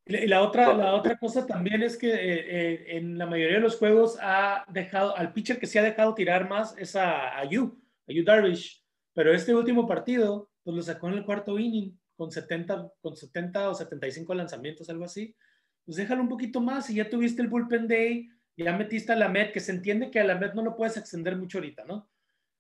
Y 0.04 0.26
la 0.26 0.42
otra, 0.42 0.74
la 0.74 0.94
otra 0.94 1.16
cosa 1.16 1.46
también 1.46 1.82
es 1.82 1.96
que 1.96 2.12
eh, 2.12 2.40
eh, 2.48 2.96
en 2.96 3.18
la 3.18 3.26
mayoría 3.26 3.56
de 3.56 3.62
los 3.62 3.78
juegos 3.78 4.18
ha 4.20 4.64
dejado, 4.68 5.16
al 5.16 5.32
pitcher 5.32 5.60
que 5.60 5.68
se 5.68 5.78
ha 5.78 5.82
dejado 5.82 6.14
tirar 6.14 6.48
más 6.48 6.76
es 6.76 6.96
a, 6.96 7.38
a 7.38 7.44
Yu, 7.44 7.80
a 8.08 8.12
Yu 8.12 8.24
Darvish. 8.24 8.84
Pero 9.14 9.32
este 9.32 9.54
último 9.54 9.86
partido, 9.86 10.50
pues 10.64 10.76
lo 10.76 10.82
sacó 10.82 11.08
en 11.08 11.14
el 11.14 11.24
cuarto 11.24 11.58
inning 11.58 11.96
con 12.16 12.30
70, 12.30 12.90
con 13.00 13.16
70 13.16 13.70
o 13.70 13.74
75 13.74 14.34
lanzamientos, 14.34 14.88
algo 14.90 15.04
así. 15.04 15.36
Pues 15.84 15.96
déjalo 15.96 16.22
un 16.22 16.28
poquito 16.28 16.60
más 16.60 16.88
y 16.90 16.94
ya 16.94 17.08
tuviste 17.08 17.42
el 17.42 17.48
bullpen 17.48 17.86
day, 17.86 18.28
ya 18.56 18.76
metiste 18.76 19.12
a 19.12 19.16
la 19.16 19.28
Met, 19.28 19.52
que 19.52 19.60
se 19.60 19.72
entiende 19.72 20.10
que 20.10 20.20
a 20.20 20.24
la 20.24 20.36
Met 20.36 20.54
no 20.54 20.62
lo 20.62 20.76
puedes 20.76 20.96
extender 20.96 21.36
mucho 21.36 21.58
ahorita, 21.58 21.84
¿no? 21.84 22.10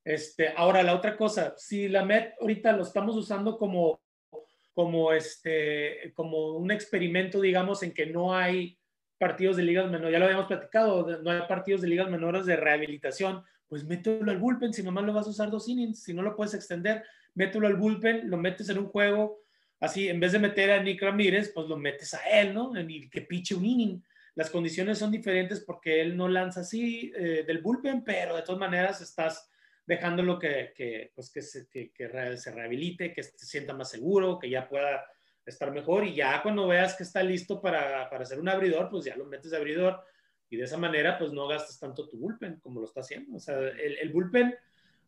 Este, 0.04 0.52
ahora, 0.56 0.82
la 0.82 0.94
otra 0.94 1.16
cosa, 1.16 1.54
si 1.56 1.88
la 1.88 2.04
Met 2.04 2.34
ahorita 2.40 2.72
lo 2.72 2.82
estamos 2.82 3.16
usando 3.16 3.56
como 3.56 4.02
como, 4.74 5.12
este, 5.12 6.12
como 6.14 6.56
un 6.56 6.70
experimento, 6.70 7.40
digamos, 7.40 7.82
en 7.82 7.92
que 7.92 8.06
no 8.06 8.34
hay 8.34 8.78
partidos 9.18 9.56
de 9.56 9.62
ligas 9.62 9.90
menores, 9.90 10.12
ya 10.12 10.18
lo 10.18 10.24
habíamos 10.24 10.46
platicado, 10.46 11.22
no 11.22 11.30
hay 11.30 11.42
partidos 11.46 11.82
de 11.82 11.88
ligas 11.88 12.10
menores 12.10 12.46
de 12.46 12.56
rehabilitación, 12.56 13.44
pues 13.68 13.84
mételo 13.84 14.30
al 14.30 14.38
bullpen, 14.38 14.72
si 14.72 14.82
nomás 14.82 15.04
lo 15.04 15.12
vas 15.12 15.26
a 15.26 15.30
usar 15.30 15.50
dos 15.50 15.68
innings, 15.68 16.02
si 16.02 16.12
no 16.12 16.22
lo 16.22 16.34
puedes 16.34 16.54
extender, 16.54 17.04
mételo 17.34 17.66
al 17.66 17.76
bullpen, 17.76 18.28
lo 18.28 18.36
metes 18.36 18.68
en 18.68 18.78
un 18.78 18.86
juego, 18.86 19.42
así, 19.80 20.08
en 20.08 20.20
vez 20.20 20.32
de 20.32 20.38
meter 20.38 20.70
a 20.70 20.82
Nick 20.82 21.02
Ramírez, 21.02 21.52
pues 21.54 21.68
lo 21.68 21.76
metes 21.76 22.14
a 22.14 22.22
él, 22.30 22.52
¿no? 22.52 22.72
Y 22.80 23.08
que 23.08 23.22
piche 23.22 23.54
un 23.54 23.64
inning. 23.64 24.02
Las 24.34 24.50
condiciones 24.50 24.98
son 24.98 25.10
diferentes 25.10 25.60
porque 25.60 26.00
él 26.00 26.16
no 26.16 26.28
lanza 26.28 26.60
así 26.60 27.12
eh, 27.14 27.44
del 27.46 27.60
bullpen, 27.60 28.02
pero 28.02 28.34
de 28.36 28.42
todas 28.42 28.58
maneras 28.58 29.00
estás 29.00 29.50
dejándolo 29.86 30.38
que, 30.38 30.72
que, 30.76 31.12
pues 31.14 31.30
que, 31.30 31.42
se, 31.42 31.68
que, 31.68 31.92
se 32.36 32.52
rehabilite, 32.52 33.12
que 33.12 33.22
se 33.22 33.46
sienta 33.46 33.74
más 33.74 33.90
seguro, 33.90 34.38
que 34.38 34.48
ya 34.48 34.68
pueda 34.68 35.04
estar 35.44 35.72
mejor 35.72 36.04
y 36.04 36.14
ya 36.14 36.42
cuando 36.42 36.68
veas 36.68 36.94
que 36.94 37.02
está 37.02 37.22
listo 37.22 37.60
para, 37.60 38.08
para 38.08 38.24
ser 38.24 38.38
un 38.38 38.48
abridor, 38.48 38.88
pues 38.90 39.04
ya 39.04 39.16
lo 39.16 39.26
metes 39.26 39.50
de 39.50 39.56
abridor 39.56 40.00
y 40.48 40.56
de 40.56 40.64
esa 40.64 40.76
manera 40.76 41.18
pues 41.18 41.32
no 41.32 41.48
gastas 41.48 41.80
tanto 41.80 42.08
tu 42.08 42.18
bullpen 42.18 42.60
como 42.60 42.80
lo 42.80 42.86
está 42.86 43.00
haciendo. 43.00 43.36
O 43.36 43.40
sea, 43.40 43.58
el, 43.58 43.98
el 43.98 44.12
bullpen 44.12 44.54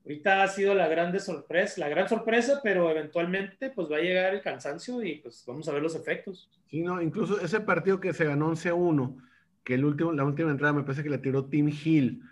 ahorita 0.04 0.42
ha 0.42 0.48
sido 0.48 0.74
la 0.74 0.88
grande 0.88 1.18
sorpresa, 1.18 1.80
la 1.80 1.88
gran 1.88 2.08
sorpresa, 2.08 2.60
pero 2.62 2.90
eventualmente 2.90 3.70
pues 3.70 3.90
va 3.90 3.96
a 3.96 4.00
llegar 4.00 4.34
el 4.34 4.42
cansancio 4.42 5.02
y 5.02 5.16
pues 5.16 5.44
vamos 5.46 5.68
a 5.68 5.72
ver 5.72 5.82
los 5.82 5.94
efectos. 5.94 6.50
Sí, 6.66 6.82
no, 6.82 7.00
incluso 7.00 7.40
ese 7.40 7.60
partido 7.60 8.00
que 8.00 8.12
se 8.12 8.24
ganó 8.24 8.50
11-1, 8.50 9.16
que 9.62 9.74
el 9.74 9.84
último, 9.84 10.12
la 10.12 10.24
última 10.24 10.50
entrada 10.50 10.72
me 10.72 10.82
parece 10.82 11.02
que 11.02 11.10
la 11.10 11.22
tiró 11.22 11.46
Tim 11.46 11.68
Hill, 11.68 12.22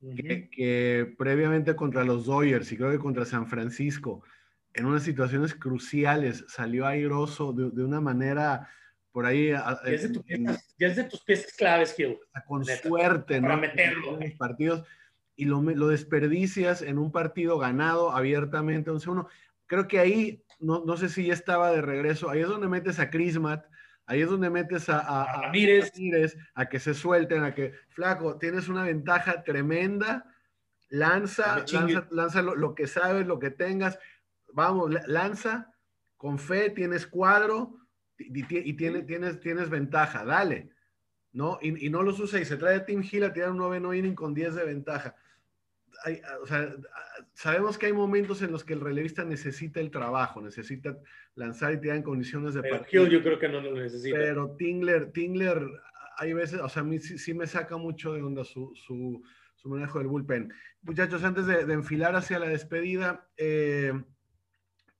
que, 0.00 1.14
previamente 1.18 1.76
contra 1.76 2.04
los 2.04 2.26
Dodgers 2.26 2.70
y 2.72 2.76
creo 2.76 2.90
que 2.90 2.98
contra 2.98 3.24
San 3.24 3.46
Francisco, 3.46 4.22
en 4.72 4.86
unas 4.86 5.02
situaciones 5.02 5.54
cruciales, 5.54 6.44
salió 6.48 6.86
airoso 6.86 7.52
de, 7.52 7.70
de 7.70 7.84
una 7.84 8.00
manera 8.00 8.68
por 9.12 9.26
ahí. 9.26 9.48
Ya 9.48 9.78
es, 9.84 10.02
de, 10.96 11.04
tus 11.04 11.22
piezas 11.22 11.52
claves, 11.52 11.94
Gil. 11.94 12.18
Con 12.46 12.64
suerte, 12.64 13.40
para 13.40 13.56
meterlo. 13.56 14.14
En 14.14 14.30
los 14.30 14.38
partidos 14.38 14.86
y 15.36 15.46
lo, 15.46 15.62
lo, 15.62 15.88
desperdicias 15.88 16.82
en 16.82 16.98
un 16.98 17.10
partido 17.10 17.58
ganado 17.58 18.12
abiertamente 18.12 18.90
11-1. 18.90 19.26
Creo 19.66 19.88
que 19.88 19.98
ahí, 19.98 20.44
no, 20.58 20.84
no, 20.84 20.96
sé 20.96 21.08
si 21.08 21.26
ya 21.26 21.32
estaba 21.32 21.70
de 21.70 21.80
regreso, 21.80 22.28
ahí 22.28 22.40
es 22.40 22.48
donde 22.48 22.68
metes 22.68 22.98
a 22.98 23.08
Crismat 23.08 23.64
Ahí 24.10 24.22
es 24.22 24.28
donde 24.28 24.50
metes 24.50 24.88
a, 24.88 24.98
a, 24.98 25.22
a, 25.22 25.52
a 26.54 26.68
que 26.68 26.80
se 26.80 26.94
suelten, 26.94 27.44
a 27.44 27.54
que, 27.54 27.74
flaco, 27.90 28.38
tienes 28.38 28.66
una 28.66 28.82
ventaja 28.82 29.44
tremenda, 29.44 30.34
lanza, 30.88 31.64
lanza, 31.72 32.08
lanza 32.10 32.42
lo, 32.42 32.74
que 32.74 32.88
sabes, 32.88 33.28
lo 33.28 33.38
que 33.38 33.50
tengas, 33.50 34.00
vamos, 34.52 34.90
lanza, 35.06 35.72
con 36.16 36.40
fe, 36.40 36.70
tienes 36.70 37.06
cuadro 37.06 37.78
y, 38.18 38.40
y 38.40 38.72
tienes, 38.72 39.06
tienes, 39.06 39.38
tienes 39.38 39.70
ventaja, 39.70 40.24
dale, 40.24 40.72
¿no? 41.30 41.60
Y, 41.62 41.86
y, 41.86 41.88
no 41.88 42.02
los 42.02 42.18
usa 42.18 42.40
y 42.40 42.44
se 42.44 42.56
trae 42.56 42.78
a 42.78 42.84
Tim 42.84 43.04
Hill 43.08 43.22
a 43.22 43.32
tirar 43.32 43.52
un 43.52 43.58
noveno 43.58 43.94
inning 43.94 44.16
con 44.16 44.34
10 44.34 44.56
de 44.56 44.64
ventaja. 44.64 45.14
Hay, 46.04 46.20
o 46.42 46.46
sea, 46.46 46.74
sabemos 47.34 47.78
que 47.78 47.86
hay 47.86 47.92
momentos 47.92 48.42
en 48.42 48.52
los 48.52 48.64
que 48.64 48.74
el 48.74 48.80
relevista 48.80 49.24
necesita 49.24 49.80
el 49.80 49.90
trabajo, 49.90 50.40
necesita 50.40 50.96
lanzar 51.34 51.72
y 51.72 51.80
tirar 51.80 51.96
en 51.96 52.02
condiciones 52.02 52.54
de 52.54 52.62
partido. 52.62 53.06
yo 53.06 53.22
creo 53.22 53.38
que 53.38 53.48
no 53.48 53.60
lo 53.60 53.74
necesita. 53.74 54.16
Pero 54.16 54.56
Tingler, 54.56 55.12
Tingler, 55.12 55.62
hay 56.16 56.32
veces, 56.32 56.60
o 56.60 56.68
sea, 56.68 56.82
a 56.82 56.84
mí 56.84 56.98
sí, 56.98 57.34
me 57.34 57.46
saca 57.46 57.76
mucho 57.76 58.12
de 58.12 58.22
onda 58.22 58.44
su, 58.44 58.72
su, 58.74 59.22
su 59.54 59.68
manejo 59.68 59.98
del 59.98 60.08
bullpen. 60.08 60.52
Muchachos, 60.82 61.24
antes 61.24 61.46
de, 61.46 61.60
enfilar 61.72 62.14
hacia 62.16 62.38
la 62.38 62.48
despedida, 62.48 63.28
eh, 63.36 63.92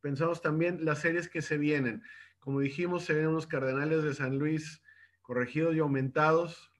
pensamos 0.00 0.42
también 0.42 0.85
las 0.85 1.00
series 1.00 1.29
que 1.29 1.42
se 1.42 1.59
vienen. 1.59 2.03
Como 2.38 2.61
dijimos, 2.61 3.05
se 3.05 3.12
vienen 3.12 3.33
unos 3.33 3.46
Cardenales 3.46 4.03
de 4.03 4.14
San 4.14 4.38
Luis 4.38 4.83
corregidos 5.22 5.74
y 5.74 5.79
aumentados. 5.79 6.72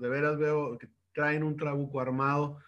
De 0.00 0.08
veras 0.08 0.38
veo 0.38 0.78
que 0.78 0.88
traen 1.12 1.42
un 1.42 1.56
trabuco 1.56 2.00
armado 2.00 2.58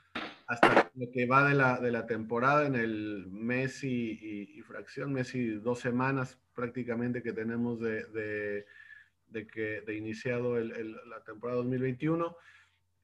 hasta 0.48 0.90
lo 0.94 1.10
que 1.10 1.26
va 1.26 1.46
de 1.46 1.54
la, 1.54 1.78
de 1.78 1.92
la 1.92 2.06
temporada 2.06 2.66
en 2.66 2.74
el 2.74 3.26
mes 3.30 3.84
y, 3.84 4.60
fracción, 4.66 5.12
mes 5.12 5.34
y 5.34 5.50
dos 5.50 5.78
semanas 5.78 6.38
prácticamente 6.54 7.22
que 7.22 7.34
tenemos 7.34 7.78
de, 7.80 8.64
de, 9.26 9.46
que, 9.46 9.82
de 9.82 9.94
iniciado 9.94 10.56
el, 10.56 10.96
la 11.08 11.22
temporada 11.22 11.58
2021. 11.58 12.34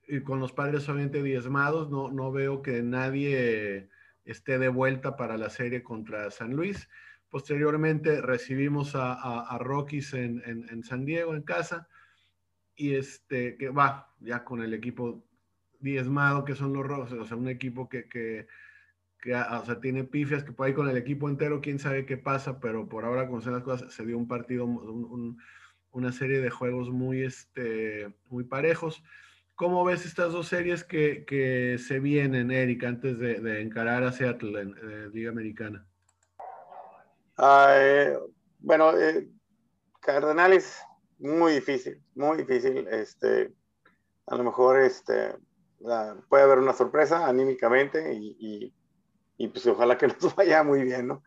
Y 0.08 0.20
con 0.20 0.40
los 0.40 0.52
padres 0.52 0.84
solamente 0.84 1.22
diezmados, 1.22 1.90
no, 1.90 2.10
no 2.10 2.32
veo 2.32 2.62
que 2.62 2.82
nadie 2.82 3.90
esté 4.24 4.58
de 4.58 4.68
vuelta 4.68 5.16
para 5.16 5.36
la 5.36 5.50
serie 5.50 5.82
contra 5.82 6.30
San 6.30 6.56
Luis. 6.56 6.88
Posteriormente 7.28 8.22
recibimos 8.22 8.94
a, 8.94 9.12
a, 9.12 9.58
Rockies 9.58 10.14
en, 10.14 10.42
en, 10.46 10.82
San 10.82 11.04
Diego, 11.04 11.34
en 11.34 11.42
casa, 11.42 11.88
y 12.74 12.94
este, 12.94 13.56
que 13.56 13.68
va 13.68 14.14
ya 14.20 14.44
con 14.44 14.62
el 14.62 14.72
equipo 14.72 15.26
diezmado 15.84 16.44
que 16.44 16.56
son 16.56 16.72
los 16.72 16.84
Rojos, 16.84 17.12
o 17.12 17.24
sea, 17.24 17.36
un 17.36 17.48
equipo 17.48 17.88
que, 17.88 18.08
que, 18.08 18.48
que 19.20 19.34
ah, 19.34 19.60
o 19.62 19.66
sea, 19.66 19.80
tiene 19.80 20.02
pifias, 20.04 20.42
que 20.42 20.52
puede 20.52 20.70
ir 20.70 20.76
con 20.76 20.88
el 20.88 20.96
equipo 20.96 21.28
entero, 21.28 21.60
quién 21.60 21.78
sabe 21.78 22.06
qué 22.06 22.16
pasa, 22.16 22.58
pero 22.58 22.88
por 22.88 23.04
ahora, 23.04 23.28
con 23.28 23.40
las 23.44 23.62
cosas, 23.62 23.92
se 23.92 24.04
dio 24.04 24.18
un 24.18 24.26
partido, 24.26 24.64
una 24.64 26.12
serie 26.12 26.40
de 26.40 26.50
juegos 26.50 26.90
muy, 26.90 27.22
este, 27.22 28.12
muy 28.30 28.44
parejos. 28.44 29.04
¿Cómo 29.54 29.84
ves 29.84 30.04
estas 30.04 30.32
dos 30.32 30.48
series 30.48 30.82
que, 30.82 31.24
que 31.24 31.76
se 31.78 32.00
vienen, 32.00 32.50
Eric, 32.50 32.82
antes 32.82 33.18
de, 33.18 33.40
de 33.40 33.60
encarar 33.60 34.02
a 34.02 34.10
Seattle 34.10 34.60
en, 34.60 35.12
Liga 35.12 35.30
Americana? 35.30 35.86
Bueno, 38.64 38.98
eh, 38.98 39.28
Cardenales, 40.00 40.80
muy 41.18 41.52
difícil, 41.52 42.02
muy 42.14 42.38
difícil. 42.38 42.88
Este, 42.88 43.52
a 44.26 44.36
lo 44.36 44.44
mejor 44.44 44.80
este, 44.80 45.34
puede 46.28 46.42
haber 46.42 46.58
una 46.58 46.72
sorpresa 46.72 47.26
anímicamente 47.26 48.14
y, 48.14 48.72
y, 49.36 49.48
pues 49.48 49.66
ojalá 49.66 49.98
que 49.98 50.06
nos 50.22 50.34
vaya 50.34 50.62
muy 50.62 50.82
bien, 50.82 51.08
¿no? 51.08 51.22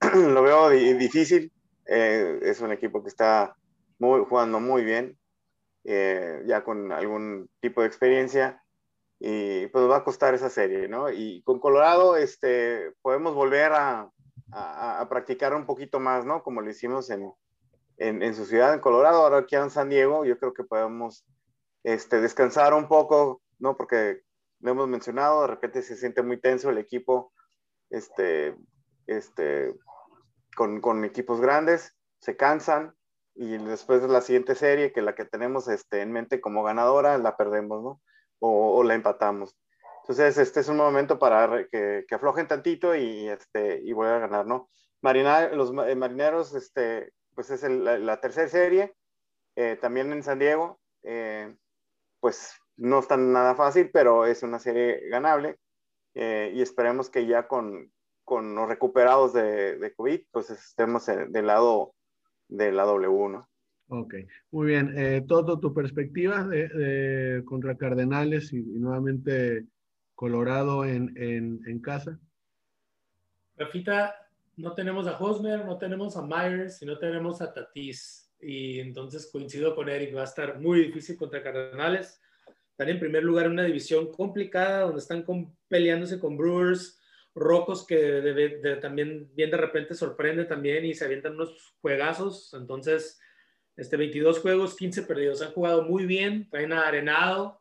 Lo 0.14 0.42
veo 0.42 0.70
difícil, 0.70 1.52
eh, 1.86 2.38
es 2.42 2.60
un 2.60 2.72
equipo 2.72 3.02
que 3.02 3.08
está 3.08 3.56
muy, 3.98 4.24
jugando 4.24 4.60
muy 4.60 4.84
bien, 4.84 5.18
eh, 5.84 6.42
ya 6.46 6.62
con 6.62 6.92
algún 6.92 7.48
tipo 7.60 7.80
de 7.80 7.86
experiencia 7.86 8.62
y 9.20 9.66
pues 9.68 9.88
va 9.88 9.96
a 9.96 10.04
costar 10.04 10.34
esa 10.34 10.48
serie, 10.48 10.86
¿no? 10.88 11.10
Y 11.10 11.42
con 11.42 11.58
Colorado 11.58 12.16
este, 12.16 12.92
podemos 13.02 13.34
volver 13.34 13.72
a, 13.72 14.08
a, 14.52 15.06
practicar 15.08 15.54
un 15.54 15.66
poquito 15.66 15.98
más, 15.98 16.24
¿no? 16.24 16.42
Como 16.42 16.60
lo 16.60 16.70
hicimos 16.70 17.10
en, 17.10 17.32
en, 17.96 18.22
en, 18.22 18.34
su 18.34 18.46
ciudad, 18.46 18.74
en 18.74 18.80
Colorado, 18.80 19.22
ahora 19.22 19.38
aquí 19.38 19.56
en 19.56 19.70
San 19.70 19.88
Diego, 19.88 20.24
yo 20.24 20.38
creo 20.38 20.54
que 20.54 20.62
podemos 20.62 21.24
este, 21.82 22.20
descansar 22.20 22.74
un 22.74 22.86
poco 22.86 23.40
¿no? 23.58 23.76
Porque 23.76 24.22
lo 24.60 24.70
hemos 24.70 24.88
mencionado, 24.88 25.42
de 25.42 25.48
repente 25.48 25.82
se 25.82 25.96
siente 25.96 26.22
muy 26.22 26.40
tenso 26.40 26.70
el 26.70 26.78
equipo, 26.78 27.32
este, 27.90 28.56
este, 29.06 29.74
con, 30.56 30.80
con 30.80 31.04
equipos 31.04 31.40
grandes, 31.40 31.94
se 32.20 32.36
cansan 32.36 32.94
y 33.34 33.56
después 33.58 34.02
de 34.02 34.08
la 34.08 34.20
siguiente 34.20 34.56
serie, 34.56 34.92
que 34.92 35.00
la 35.00 35.14
que 35.14 35.24
tenemos 35.24 35.68
este, 35.68 36.02
en 36.02 36.10
mente 36.10 36.40
como 36.40 36.64
ganadora, 36.64 37.18
la 37.18 37.36
perdemos, 37.36 37.82
¿no? 37.82 38.02
O, 38.40 38.82
la 38.82 38.94
empatamos. 38.94 39.56
Entonces, 40.02 40.38
este 40.38 40.60
es 40.60 40.68
un 40.68 40.76
momento 40.76 41.18
para 41.18 41.66
que, 41.68 42.04
que 42.08 42.14
aflojen 42.14 42.48
tantito 42.48 42.96
y, 42.96 43.28
este, 43.28 43.80
y 43.84 43.92
volver 43.92 44.14
a 44.14 44.18
ganar, 44.20 44.46
¿no? 44.46 44.68
Marina, 45.02 45.48
los 45.50 45.70
eh, 45.86 45.94
marineros, 45.94 46.54
este, 46.54 47.12
pues 47.34 47.50
es 47.50 47.62
la, 47.62 48.20
tercera 48.20 48.48
serie, 48.48 48.96
eh, 49.54 49.78
también 49.80 50.12
en 50.12 50.24
San 50.24 50.40
Diego, 50.40 50.80
eh, 51.04 51.54
pues 52.18 52.52
no 52.78 53.00
está 53.00 53.16
nada 53.16 53.54
fácil, 53.54 53.90
pero 53.92 54.24
es 54.24 54.42
una 54.42 54.58
serie 54.58 55.08
ganable 55.08 55.58
eh, 56.14 56.52
y 56.54 56.62
esperemos 56.62 57.10
que 57.10 57.26
ya 57.26 57.46
con, 57.46 57.92
con 58.24 58.54
los 58.54 58.68
recuperados 58.68 59.32
de, 59.32 59.78
de, 59.78 59.94
COVID, 59.94 60.20
pues 60.30 60.50
estemos 60.50 61.06
del 61.06 61.46
lado 61.46 61.94
de 62.48 62.72
la 62.72 62.84
W, 62.84 63.28
¿no? 63.28 63.48
Ok, 63.90 64.14
muy 64.50 64.66
bien. 64.66 64.92
Eh, 64.96 65.24
Toto, 65.26 65.58
tu 65.58 65.72
perspectiva 65.72 66.44
de, 66.44 66.68
de 66.68 67.44
contra 67.44 67.76
Cardenales 67.76 68.52
y, 68.52 68.58
y 68.58 68.78
nuevamente 68.78 69.66
Colorado 70.14 70.84
en, 70.84 71.14
en, 71.16 71.60
en, 71.66 71.80
casa. 71.80 72.18
Rafita, 73.56 74.14
no 74.56 74.74
tenemos 74.74 75.06
a 75.06 75.16
Hosmer, 75.18 75.64
no 75.64 75.78
tenemos 75.78 76.16
a 76.16 76.22
Myers 76.22 76.82
y 76.82 76.86
no 76.86 76.98
tenemos 76.98 77.40
a 77.40 77.52
Tatis. 77.52 78.30
Y 78.40 78.80
entonces 78.80 79.30
coincido 79.32 79.74
con 79.74 79.88
Eric, 79.88 80.14
va 80.14 80.22
a 80.22 80.24
estar 80.24 80.60
muy 80.60 80.86
difícil 80.86 81.16
contra 81.16 81.42
Cardenales. 81.42 82.20
Están 82.78 82.90
en 82.90 83.00
primer 83.00 83.24
lugar 83.24 83.46
en 83.46 83.52
una 83.52 83.64
división 83.64 84.12
complicada 84.12 84.82
donde 84.82 85.00
están 85.00 85.24
con, 85.24 85.52
peleándose 85.66 86.20
con 86.20 86.36
Brewers, 86.36 86.96
Rocos 87.34 87.84
que 87.84 87.96
de, 87.96 88.32
de, 88.32 88.48
de, 88.58 88.76
también 88.76 89.34
bien 89.34 89.50
de 89.50 89.56
repente 89.56 89.96
sorprende 89.96 90.44
también 90.44 90.84
y 90.84 90.94
se 90.94 91.04
avientan 91.04 91.34
unos 91.34 91.74
juegazos. 91.80 92.54
Entonces, 92.54 93.18
este 93.76 93.96
22 93.96 94.38
juegos, 94.38 94.76
15 94.76 95.02
perdidos. 95.02 95.42
Han 95.42 95.50
jugado 95.50 95.82
muy 95.82 96.06
bien, 96.06 96.48
traen 96.50 96.72
arenado, 96.72 97.60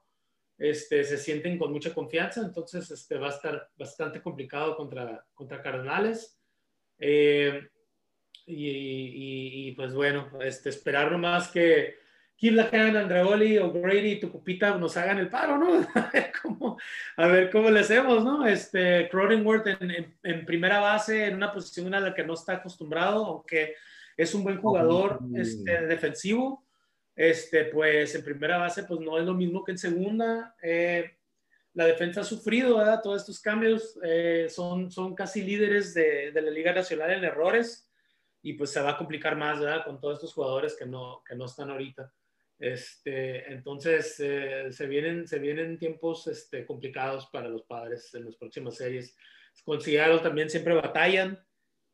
este, 0.59 1.03
se 1.03 1.17
sienten 1.17 1.57
con 1.57 1.71
mucha 1.71 1.95
confianza. 1.95 2.41
Entonces, 2.41 2.91
este, 2.91 3.17
va 3.17 3.29
a 3.29 3.31
estar 3.31 3.71
bastante 3.75 4.21
complicado 4.21 4.77
contra, 4.77 5.25
contra 5.33 5.63
Cardenales. 5.63 6.39
Eh, 6.99 7.67
y, 8.45 8.67
y, 8.67 9.67
y, 9.67 9.71
pues 9.71 9.95
bueno, 9.95 10.29
este, 10.41 10.69
esperar 10.69 11.11
nomás 11.11 11.47
que 11.47 12.05
Kim 12.37 12.55
Lacan, 12.55 12.95
Andreoli, 12.95 13.57
O'Grady 13.57 14.11
y 14.11 14.19
Tucupita 14.19 14.77
nos 14.77 14.95
hagan 14.95 15.17
el 15.17 15.27
paro, 15.27 15.57
¿no? 15.57 15.87
A 15.95 16.09
ver 16.13 16.31
cómo, 16.39 16.77
a 17.17 17.27
ver 17.27 17.49
cómo 17.49 17.71
le 17.71 17.79
hacemos, 17.79 18.23
¿no? 18.23 18.45
Este, 18.45 19.09
Cronenworth 19.09 19.65
en, 19.65 19.89
en, 19.89 20.17
en, 20.21 20.45
primera 20.45 20.79
base, 20.79 21.25
en 21.25 21.35
una 21.35 21.51
posición 21.51 21.95
a 21.95 21.99
la 21.99 22.13
que 22.13 22.23
no 22.23 22.35
está 22.35 22.53
acostumbrado, 22.53 23.25
aunque 23.25 23.73
es 24.15 24.35
un 24.35 24.43
buen 24.43 24.61
jugador 24.61 25.19
este, 25.35 25.87
defensivo, 25.87 26.63
este, 27.15 27.65
pues 27.65 28.13
en 28.13 28.23
primera 28.23 28.59
base, 28.59 28.83
pues 28.83 28.99
no 28.99 29.17
es 29.17 29.25
lo 29.25 29.33
mismo 29.33 29.63
que 29.63 29.71
en 29.71 29.79
segunda. 29.79 30.55
Eh, 30.61 31.17
la 31.73 31.85
defensa 31.85 32.21
ha 32.21 32.23
sufrido, 32.23 32.77
¿verdad? 32.77 33.01
Todos 33.01 33.21
estos 33.21 33.39
cambios 33.39 33.97
eh, 34.03 34.45
son, 34.47 34.91
son 34.91 35.15
casi 35.15 35.41
líderes 35.41 35.95
de, 35.95 36.31
de 36.31 36.41
la 36.43 36.51
Liga 36.51 36.71
Nacional 36.71 37.11
en 37.11 37.23
errores 37.23 37.91
y 38.43 38.53
pues 38.53 38.69
se 38.69 38.81
va 38.81 38.91
a 38.91 38.97
complicar 38.97 39.35
más, 39.35 39.59
¿verdad? 39.59 39.83
Con 39.83 39.99
todos 39.99 40.15
estos 40.15 40.33
jugadores 40.35 40.75
que 40.77 40.85
no, 40.85 41.23
que 41.27 41.35
no 41.35 41.45
están 41.45 41.71
ahorita. 41.71 42.13
Este, 42.59 43.51
entonces, 43.51 44.19
eh, 44.19 44.67
se, 44.71 44.87
vienen, 44.87 45.27
se 45.27 45.39
vienen 45.39 45.77
tiempos 45.77 46.27
este, 46.27 46.65
complicados 46.65 47.27
para 47.27 47.49
los 47.49 47.63
padres 47.63 48.13
en 48.15 48.25
las 48.25 48.35
próximas 48.35 48.75
series. 48.75 49.15
Con 49.63 49.81
Seattle 49.81 50.19
también 50.19 50.49
siempre 50.49 50.73
batallan, 50.73 51.39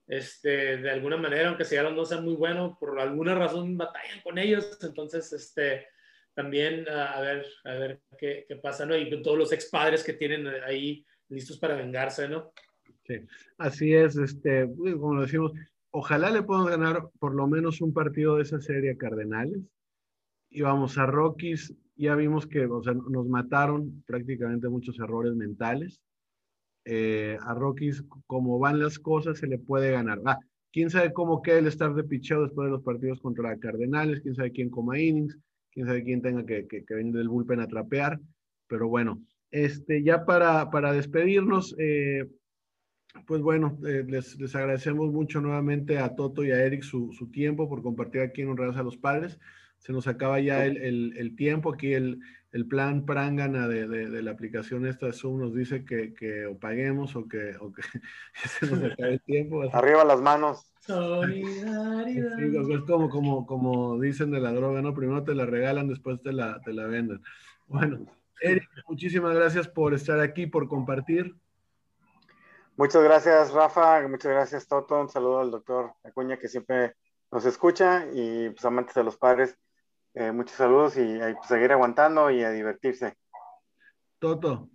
este, 0.08 0.78
de 0.78 0.90
alguna 0.90 1.18
manera, 1.18 1.50
aunque 1.50 1.66
Seattle 1.66 1.96
no 1.96 2.06
sea 2.06 2.22
muy 2.22 2.36
bueno, 2.36 2.78
por 2.80 3.00
alguna 3.00 3.36
razón 3.36 3.78
batallan 3.78 4.22
con 4.22 4.38
ellos. 4.38 4.78
Entonces, 4.82 5.32
este, 5.34 5.88
también 6.34 6.88
a 6.90 7.20
ver, 7.22 7.46
a 7.66 7.74
ver 7.74 8.02
qué, 8.18 8.46
qué 8.48 8.56
pasa, 8.56 8.86
¿no? 8.86 8.96
Y 8.98 9.10
con 9.10 9.22
todos 9.22 9.38
los 9.38 9.52
ex 9.52 9.70
padres 9.70 10.04
que 10.04 10.14
tienen 10.14 10.48
ahí 10.66 11.06
listos 11.30 11.58
para 11.60 11.76
vengarse, 11.76 12.28
¿no? 12.28 12.54
Sí, 13.06 13.20
así 13.58 13.94
es, 13.94 14.16
este, 14.16 14.66
como 14.66 15.22
decimos, 15.22 15.52
ojalá 15.92 16.30
le 16.32 16.42
podamos 16.42 16.70
ganar 16.70 17.10
por 17.20 17.36
lo 17.36 17.48
menos 17.48 17.82
un 17.82 17.94
partido 17.94 18.38
de 18.38 18.44
esa 18.44 18.62
serie 18.62 18.92
a 18.92 18.98
Cardenales 18.98 19.60
íbamos 20.54 20.98
a 20.98 21.06
Rockies, 21.06 21.74
ya 21.96 22.16
vimos 22.16 22.48
que 22.48 22.66
o 22.66 22.82
sea, 22.84 22.94
nos 22.94 23.28
mataron 23.28 24.04
prácticamente 24.06 24.70
muchos 24.70 25.00
errores 25.00 25.36
mentales. 25.36 26.02
Eh, 26.86 27.38
a 27.42 27.54
Rockies, 27.54 28.04
como 28.28 28.60
van 28.60 28.80
las 28.80 29.00
cosas, 29.00 29.38
se 29.38 29.48
le 29.48 29.58
puede 29.58 29.92
ganar. 29.92 30.20
Ah, 30.26 30.40
quién 30.72 30.90
sabe 30.90 31.14
cómo 31.14 31.42
queda 31.42 31.60
el 31.60 31.68
staff 31.68 31.96
de 31.96 32.04
picheo 32.04 32.44
después 32.44 32.66
de 32.66 32.72
los 32.72 32.84
partidos 32.84 33.22
contra 33.22 33.58
Cardenales, 33.58 34.22
quién 34.22 34.36
sabe 34.36 34.52
quién 34.52 34.70
coma 34.70 35.00
innings, 35.00 35.38
quién 35.72 35.88
sabe 35.88 36.04
quién 36.04 36.22
tenga 36.22 36.46
que, 36.46 36.68
que, 36.68 36.84
que 36.84 36.96
venir 36.96 37.14
del 37.14 37.30
bullpen 37.30 37.62
a 37.62 37.68
trapear. 37.68 38.20
Pero 38.68 38.90
bueno, 38.90 39.22
este, 39.52 40.04
ya 40.04 40.26
para, 40.26 40.70
para 40.72 40.92
despedirnos, 40.92 41.76
eh, 41.78 42.28
pues 43.28 43.42
bueno, 43.42 43.78
eh, 43.86 44.04
les, 44.08 44.38
les, 44.40 44.56
agradecemos 44.56 45.12
mucho 45.12 45.40
nuevamente 45.40 46.00
a 46.00 46.16
Toto 46.16 46.44
y 46.44 46.52
a 46.52 46.66
Eric 46.66 46.82
su, 46.82 47.14
su 47.14 47.30
tiempo 47.30 47.70
por 47.70 47.84
compartir 47.84 48.22
aquí 48.22 48.42
en 48.42 48.50
Honradas 48.50 48.78
a 48.78 48.84
los 48.84 48.98
Padres 48.98 49.40
se 49.84 49.92
nos 49.92 50.08
acaba 50.08 50.40
ya 50.40 50.66
el, 50.66 50.78
el, 50.78 51.14
el 51.18 51.36
tiempo. 51.36 51.74
Aquí 51.74 51.94
el, 51.94 52.22
el 52.54 52.66
plan 52.68 53.06
Prangana 53.06 53.68
de, 53.68 53.86
de, 53.86 54.10
de, 54.10 54.24
la 54.24 54.32
aplicación 54.32 54.88
esta 54.88 55.08
de 55.08 55.14
Zoom 55.14 55.42
nos 55.42 55.54
dice 55.54 55.84
que, 55.84 56.14
que 56.14 56.46
o 56.46 56.58
paguemos 56.58 57.18
o 57.18 57.28
que, 57.28 57.58
o 57.60 57.74
que 57.74 57.82
se 58.48 58.66
nos 58.66 58.92
acabe 58.92 59.16
el 59.16 59.22
tiempo. 59.22 59.62
Arriba 59.74 60.06
las 60.06 60.22
manos. 60.22 60.72
Solidaridad. 60.80 62.38
Sí, 62.38 62.74
es 62.74 62.82
como, 62.88 63.10
como, 63.10 63.46
como 63.46 64.00
dicen 64.00 64.32
de 64.32 64.40
la 64.40 64.54
droga, 64.54 64.82
¿no? 64.82 64.94
Primero 64.94 65.22
te 65.24 65.36
la 65.36 65.46
regalan, 65.46 65.90
después 65.90 66.22
te 66.22 66.32
la, 66.32 66.62
te 66.62 66.72
la 66.72 66.86
venden. 66.86 67.22
Bueno, 67.68 68.06
Eric, 68.40 68.70
muchísimas 68.88 69.36
gracias 69.36 69.68
por 69.68 69.94
estar 69.94 70.22
aquí, 70.22 70.48
por 70.48 70.70
compartir. 70.70 71.36
Muchas 72.78 73.04
gracias, 73.04 73.52
Rafa. 73.52 74.08
Muchas 74.08 74.32
gracias, 74.32 74.66
Toto. 74.66 75.00
Un 75.02 75.10
saludo 75.10 75.42
al 75.42 75.52
doctor 75.52 75.94
Acuña, 76.04 76.38
que 76.38 76.48
siempre 76.48 76.96
nos 77.32 77.46
escucha 77.46 78.06
y 78.14 78.50
pues 78.50 78.64
amantes 78.64 78.96
de 78.96 79.04
los 79.04 79.18
padres 79.18 79.58
eh, 80.14 80.32
muchos 80.32 80.56
saludos 80.56 80.98
y 80.98 81.20
a 81.20 81.34
pues, 81.36 81.48
seguir 81.48 81.72
aguantando 81.72 82.30
y 82.30 82.44
a 82.44 82.52
divertirse. 82.52 83.16
Toto. 84.20 84.70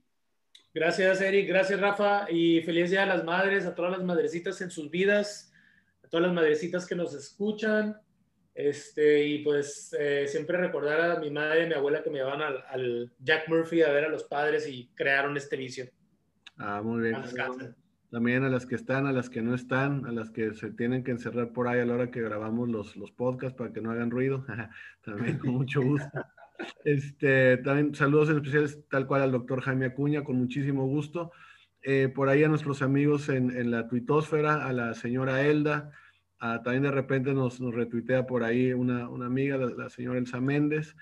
Gracias, 0.75 1.21
Eric. 1.21 1.49
Gracias, 1.49 1.81
Rafa. 1.81 2.31
Y 2.31 2.61
feliz 2.63 2.91
día 2.91 3.05
a 3.05 3.07
las 3.07 3.25
madres, 3.25 3.67
a 3.67 3.75
todas 3.75 3.93
las 3.93 4.05
madrecitas 4.05 4.61
en 4.61 4.71
sus 4.71 4.91
vidas, 4.91 5.53
a 6.05 6.09
todas 6.09 6.27
las 6.27 6.35
madrecitas 6.35 6.87
que 6.87 6.95
nos 6.95 7.15
escuchan. 7.15 8.01
Este, 8.55 9.25
y 9.25 9.45
pues 9.45 9.95
eh, 9.99 10.27
siempre 10.27 10.59
recordar 10.59 11.13
a 11.13 11.21
mi 11.21 11.31
madre 11.31 11.61
y 11.61 11.65
a 11.65 11.69
mi 11.69 11.75
abuela 11.75 12.03
que 12.03 12.11
me 12.11 12.19
llevaban 12.19 12.43
al, 12.43 12.65
al, 12.69 13.13
Jack 13.21 13.49
Murphy 13.49 13.83
a 13.83 13.93
ver 13.93 14.07
a 14.07 14.09
los 14.09 14.25
padres 14.25 14.67
y 14.67 14.89
crearon 14.97 15.37
este 15.37 15.57
vicio. 15.57 15.89
Ah, 16.57 16.83
muy 16.83 17.03
bien 17.03 17.17
también 18.11 18.45
a 18.45 18.49
las 18.49 18.65
que 18.65 18.75
están, 18.75 19.07
a 19.07 19.13
las 19.13 19.29
que 19.29 19.43
no 19.43 19.55
están, 19.55 20.07
a 20.07 20.13
las 20.13 20.31
que 20.31 20.55
se 20.55 20.71
tienen 20.71 21.05
que 21.05 21.11
encerrar 21.11 21.53
por 21.53 21.69
ahí 21.69 21.81
a 21.81 21.85
la 21.85 21.95
hora 21.95 22.11
que 22.11 22.23
grabamos 22.23 22.69
los, 22.69 22.97
los 22.97 23.11
podcasts 23.11 23.57
para 23.57 23.73
que 23.73 23.81
no 23.81 23.91
hagan 23.91 24.11
ruido. 24.11 24.47
también 25.05 25.39
con 25.39 25.51
mucho 25.51 25.83
gusto. 25.83 26.09
Este, 26.85 27.59
también 27.59 27.95
saludos 27.95 28.31
especiales 28.31 28.81
tal 28.89 29.07
cual 29.07 29.23
al 29.23 29.33
doctor 29.33 29.61
Jaime 29.61 29.87
Acuña, 29.87 30.25
con 30.25 30.37
muchísimo 30.37 30.87
gusto. 30.87 31.33
Eh, 31.83 32.11
por 32.13 32.29
ahí 32.29 32.43
a 32.43 32.49
nuestros 32.49 32.83
amigos 32.83 33.29
en, 33.29 33.57
en, 33.57 33.71
la 33.71 33.87
tuitosfera, 33.87 34.67
a 34.67 34.73
la 34.73 34.95
señora 34.95 35.43
Elda, 35.43 35.93
a, 36.41 36.63
también 36.63 36.83
de 36.83 36.91
repente 36.91 37.33
nos, 37.33 37.61
nos, 37.61 37.75
retuitea 37.75 38.27
por 38.27 38.43
ahí 38.43 38.73
una, 38.73 39.09
una 39.09 39.27
amiga, 39.27 39.57
la, 39.57 39.67
la, 39.67 39.89
señora 39.89 40.19
Elsa 40.19 40.41
Méndez. 40.41 40.97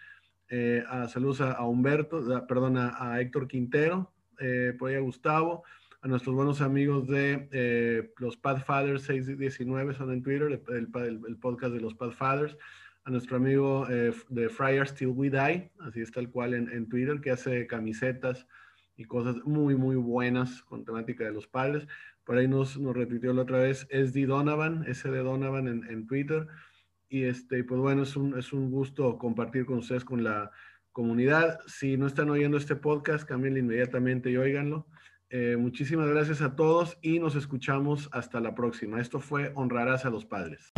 Eh, 0.49 0.85
a, 0.89 1.09
saludos 1.09 1.41
a, 1.41 1.53
a 1.53 1.67
Humberto, 1.67 2.19
a, 2.37 2.47
perdón, 2.47 2.77
a, 2.77 3.21
Héctor 3.21 3.49
Quintero, 3.49 4.13
eh, 4.39 4.75
por 4.79 4.91
ahí 4.91 4.97
a 4.97 5.01
Gustavo 5.01 5.65
a 6.07 6.09
nuestros 6.09 6.37
buenos 6.37 6.61
amigos 6.61 7.09
de 7.09 7.49
eh, 7.51 8.13
los 8.19 8.37
Pathfathers 8.37 9.03
619, 9.03 9.93
son 9.93 10.13
en 10.13 10.23
Twitter, 10.23 10.63
el, 10.69 10.89
el, 10.95 11.21
el, 11.27 11.37
podcast 11.37 11.75
de 11.75 11.81
los 11.81 11.95
Pathfathers, 11.95 12.57
a 13.03 13.11
nuestro 13.11 13.39
amigo 13.39 13.89
eh, 13.91 14.13
de 14.29 14.49
Friars 14.49 14.95
Till 14.95 15.09
We 15.09 15.31
Die, 15.31 15.73
así 15.81 16.01
es 16.01 16.13
tal 16.13 16.31
cual 16.31 16.55
en, 16.55 16.71
en, 16.71 16.89
Twitter, 16.89 17.21
que 17.21 17.33
hace 17.33 17.67
camisetas 17.67 18.47
y 18.97 19.05
cosas 19.05 19.45
muy, 19.45 19.75
muy 19.75 19.97
buenas 19.97 20.63
con 20.63 20.85
temática 20.85 21.25
de 21.25 21.33
los 21.33 21.49
padres. 21.49 21.89
Por 22.23 22.39
ahí 22.39 22.47
nos, 22.47 22.79
nos 22.79 22.95
repitió 22.95 23.33
la 23.33 23.43
otra 23.43 23.59
vez 23.59 23.89
SD 23.91 24.27
Donovan, 24.27 24.85
S 24.87 25.11
de 25.11 25.19
Donovan 25.19 25.67
en, 25.67 25.91
en 25.91 26.07
Twitter. 26.07 26.47
Y 27.09 27.25
este, 27.25 27.65
pues 27.65 27.81
bueno, 27.81 28.05
es 28.05 28.15
un, 28.15 28.39
es 28.39 28.53
un 28.53 28.71
gusto 28.71 29.19
compartir 29.19 29.67
con 29.67 29.79
ustedes, 29.79 30.05
con 30.05 30.23
la 30.23 30.53
comunidad. 30.93 31.59
Si 31.67 31.97
no 31.97 32.07
están 32.07 32.31
oyendo 32.31 32.59
este 32.59 32.77
podcast, 32.77 33.29
cámbienlo 33.29 33.59
inmediatamente 33.59 34.31
y 34.31 34.37
óiganlo. 34.37 34.87
Eh, 35.31 35.57
muchísimas 35.59 36.09
gracias 36.09 36.41
a 36.41 36.55
todos 36.55 36.99
y 37.03 37.19
nos 37.19 37.35
escuchamos 37.35 38.09
hasta 38.13 38.41
la 38.41 38.55
próxima. 38.55 39.01
Esto 39.01 39.19
fue 39.21 39.53
Honrarás 39.55 40.05
a 40.05 40.11
los 40.11 40.25
Padres. 40.25 40.76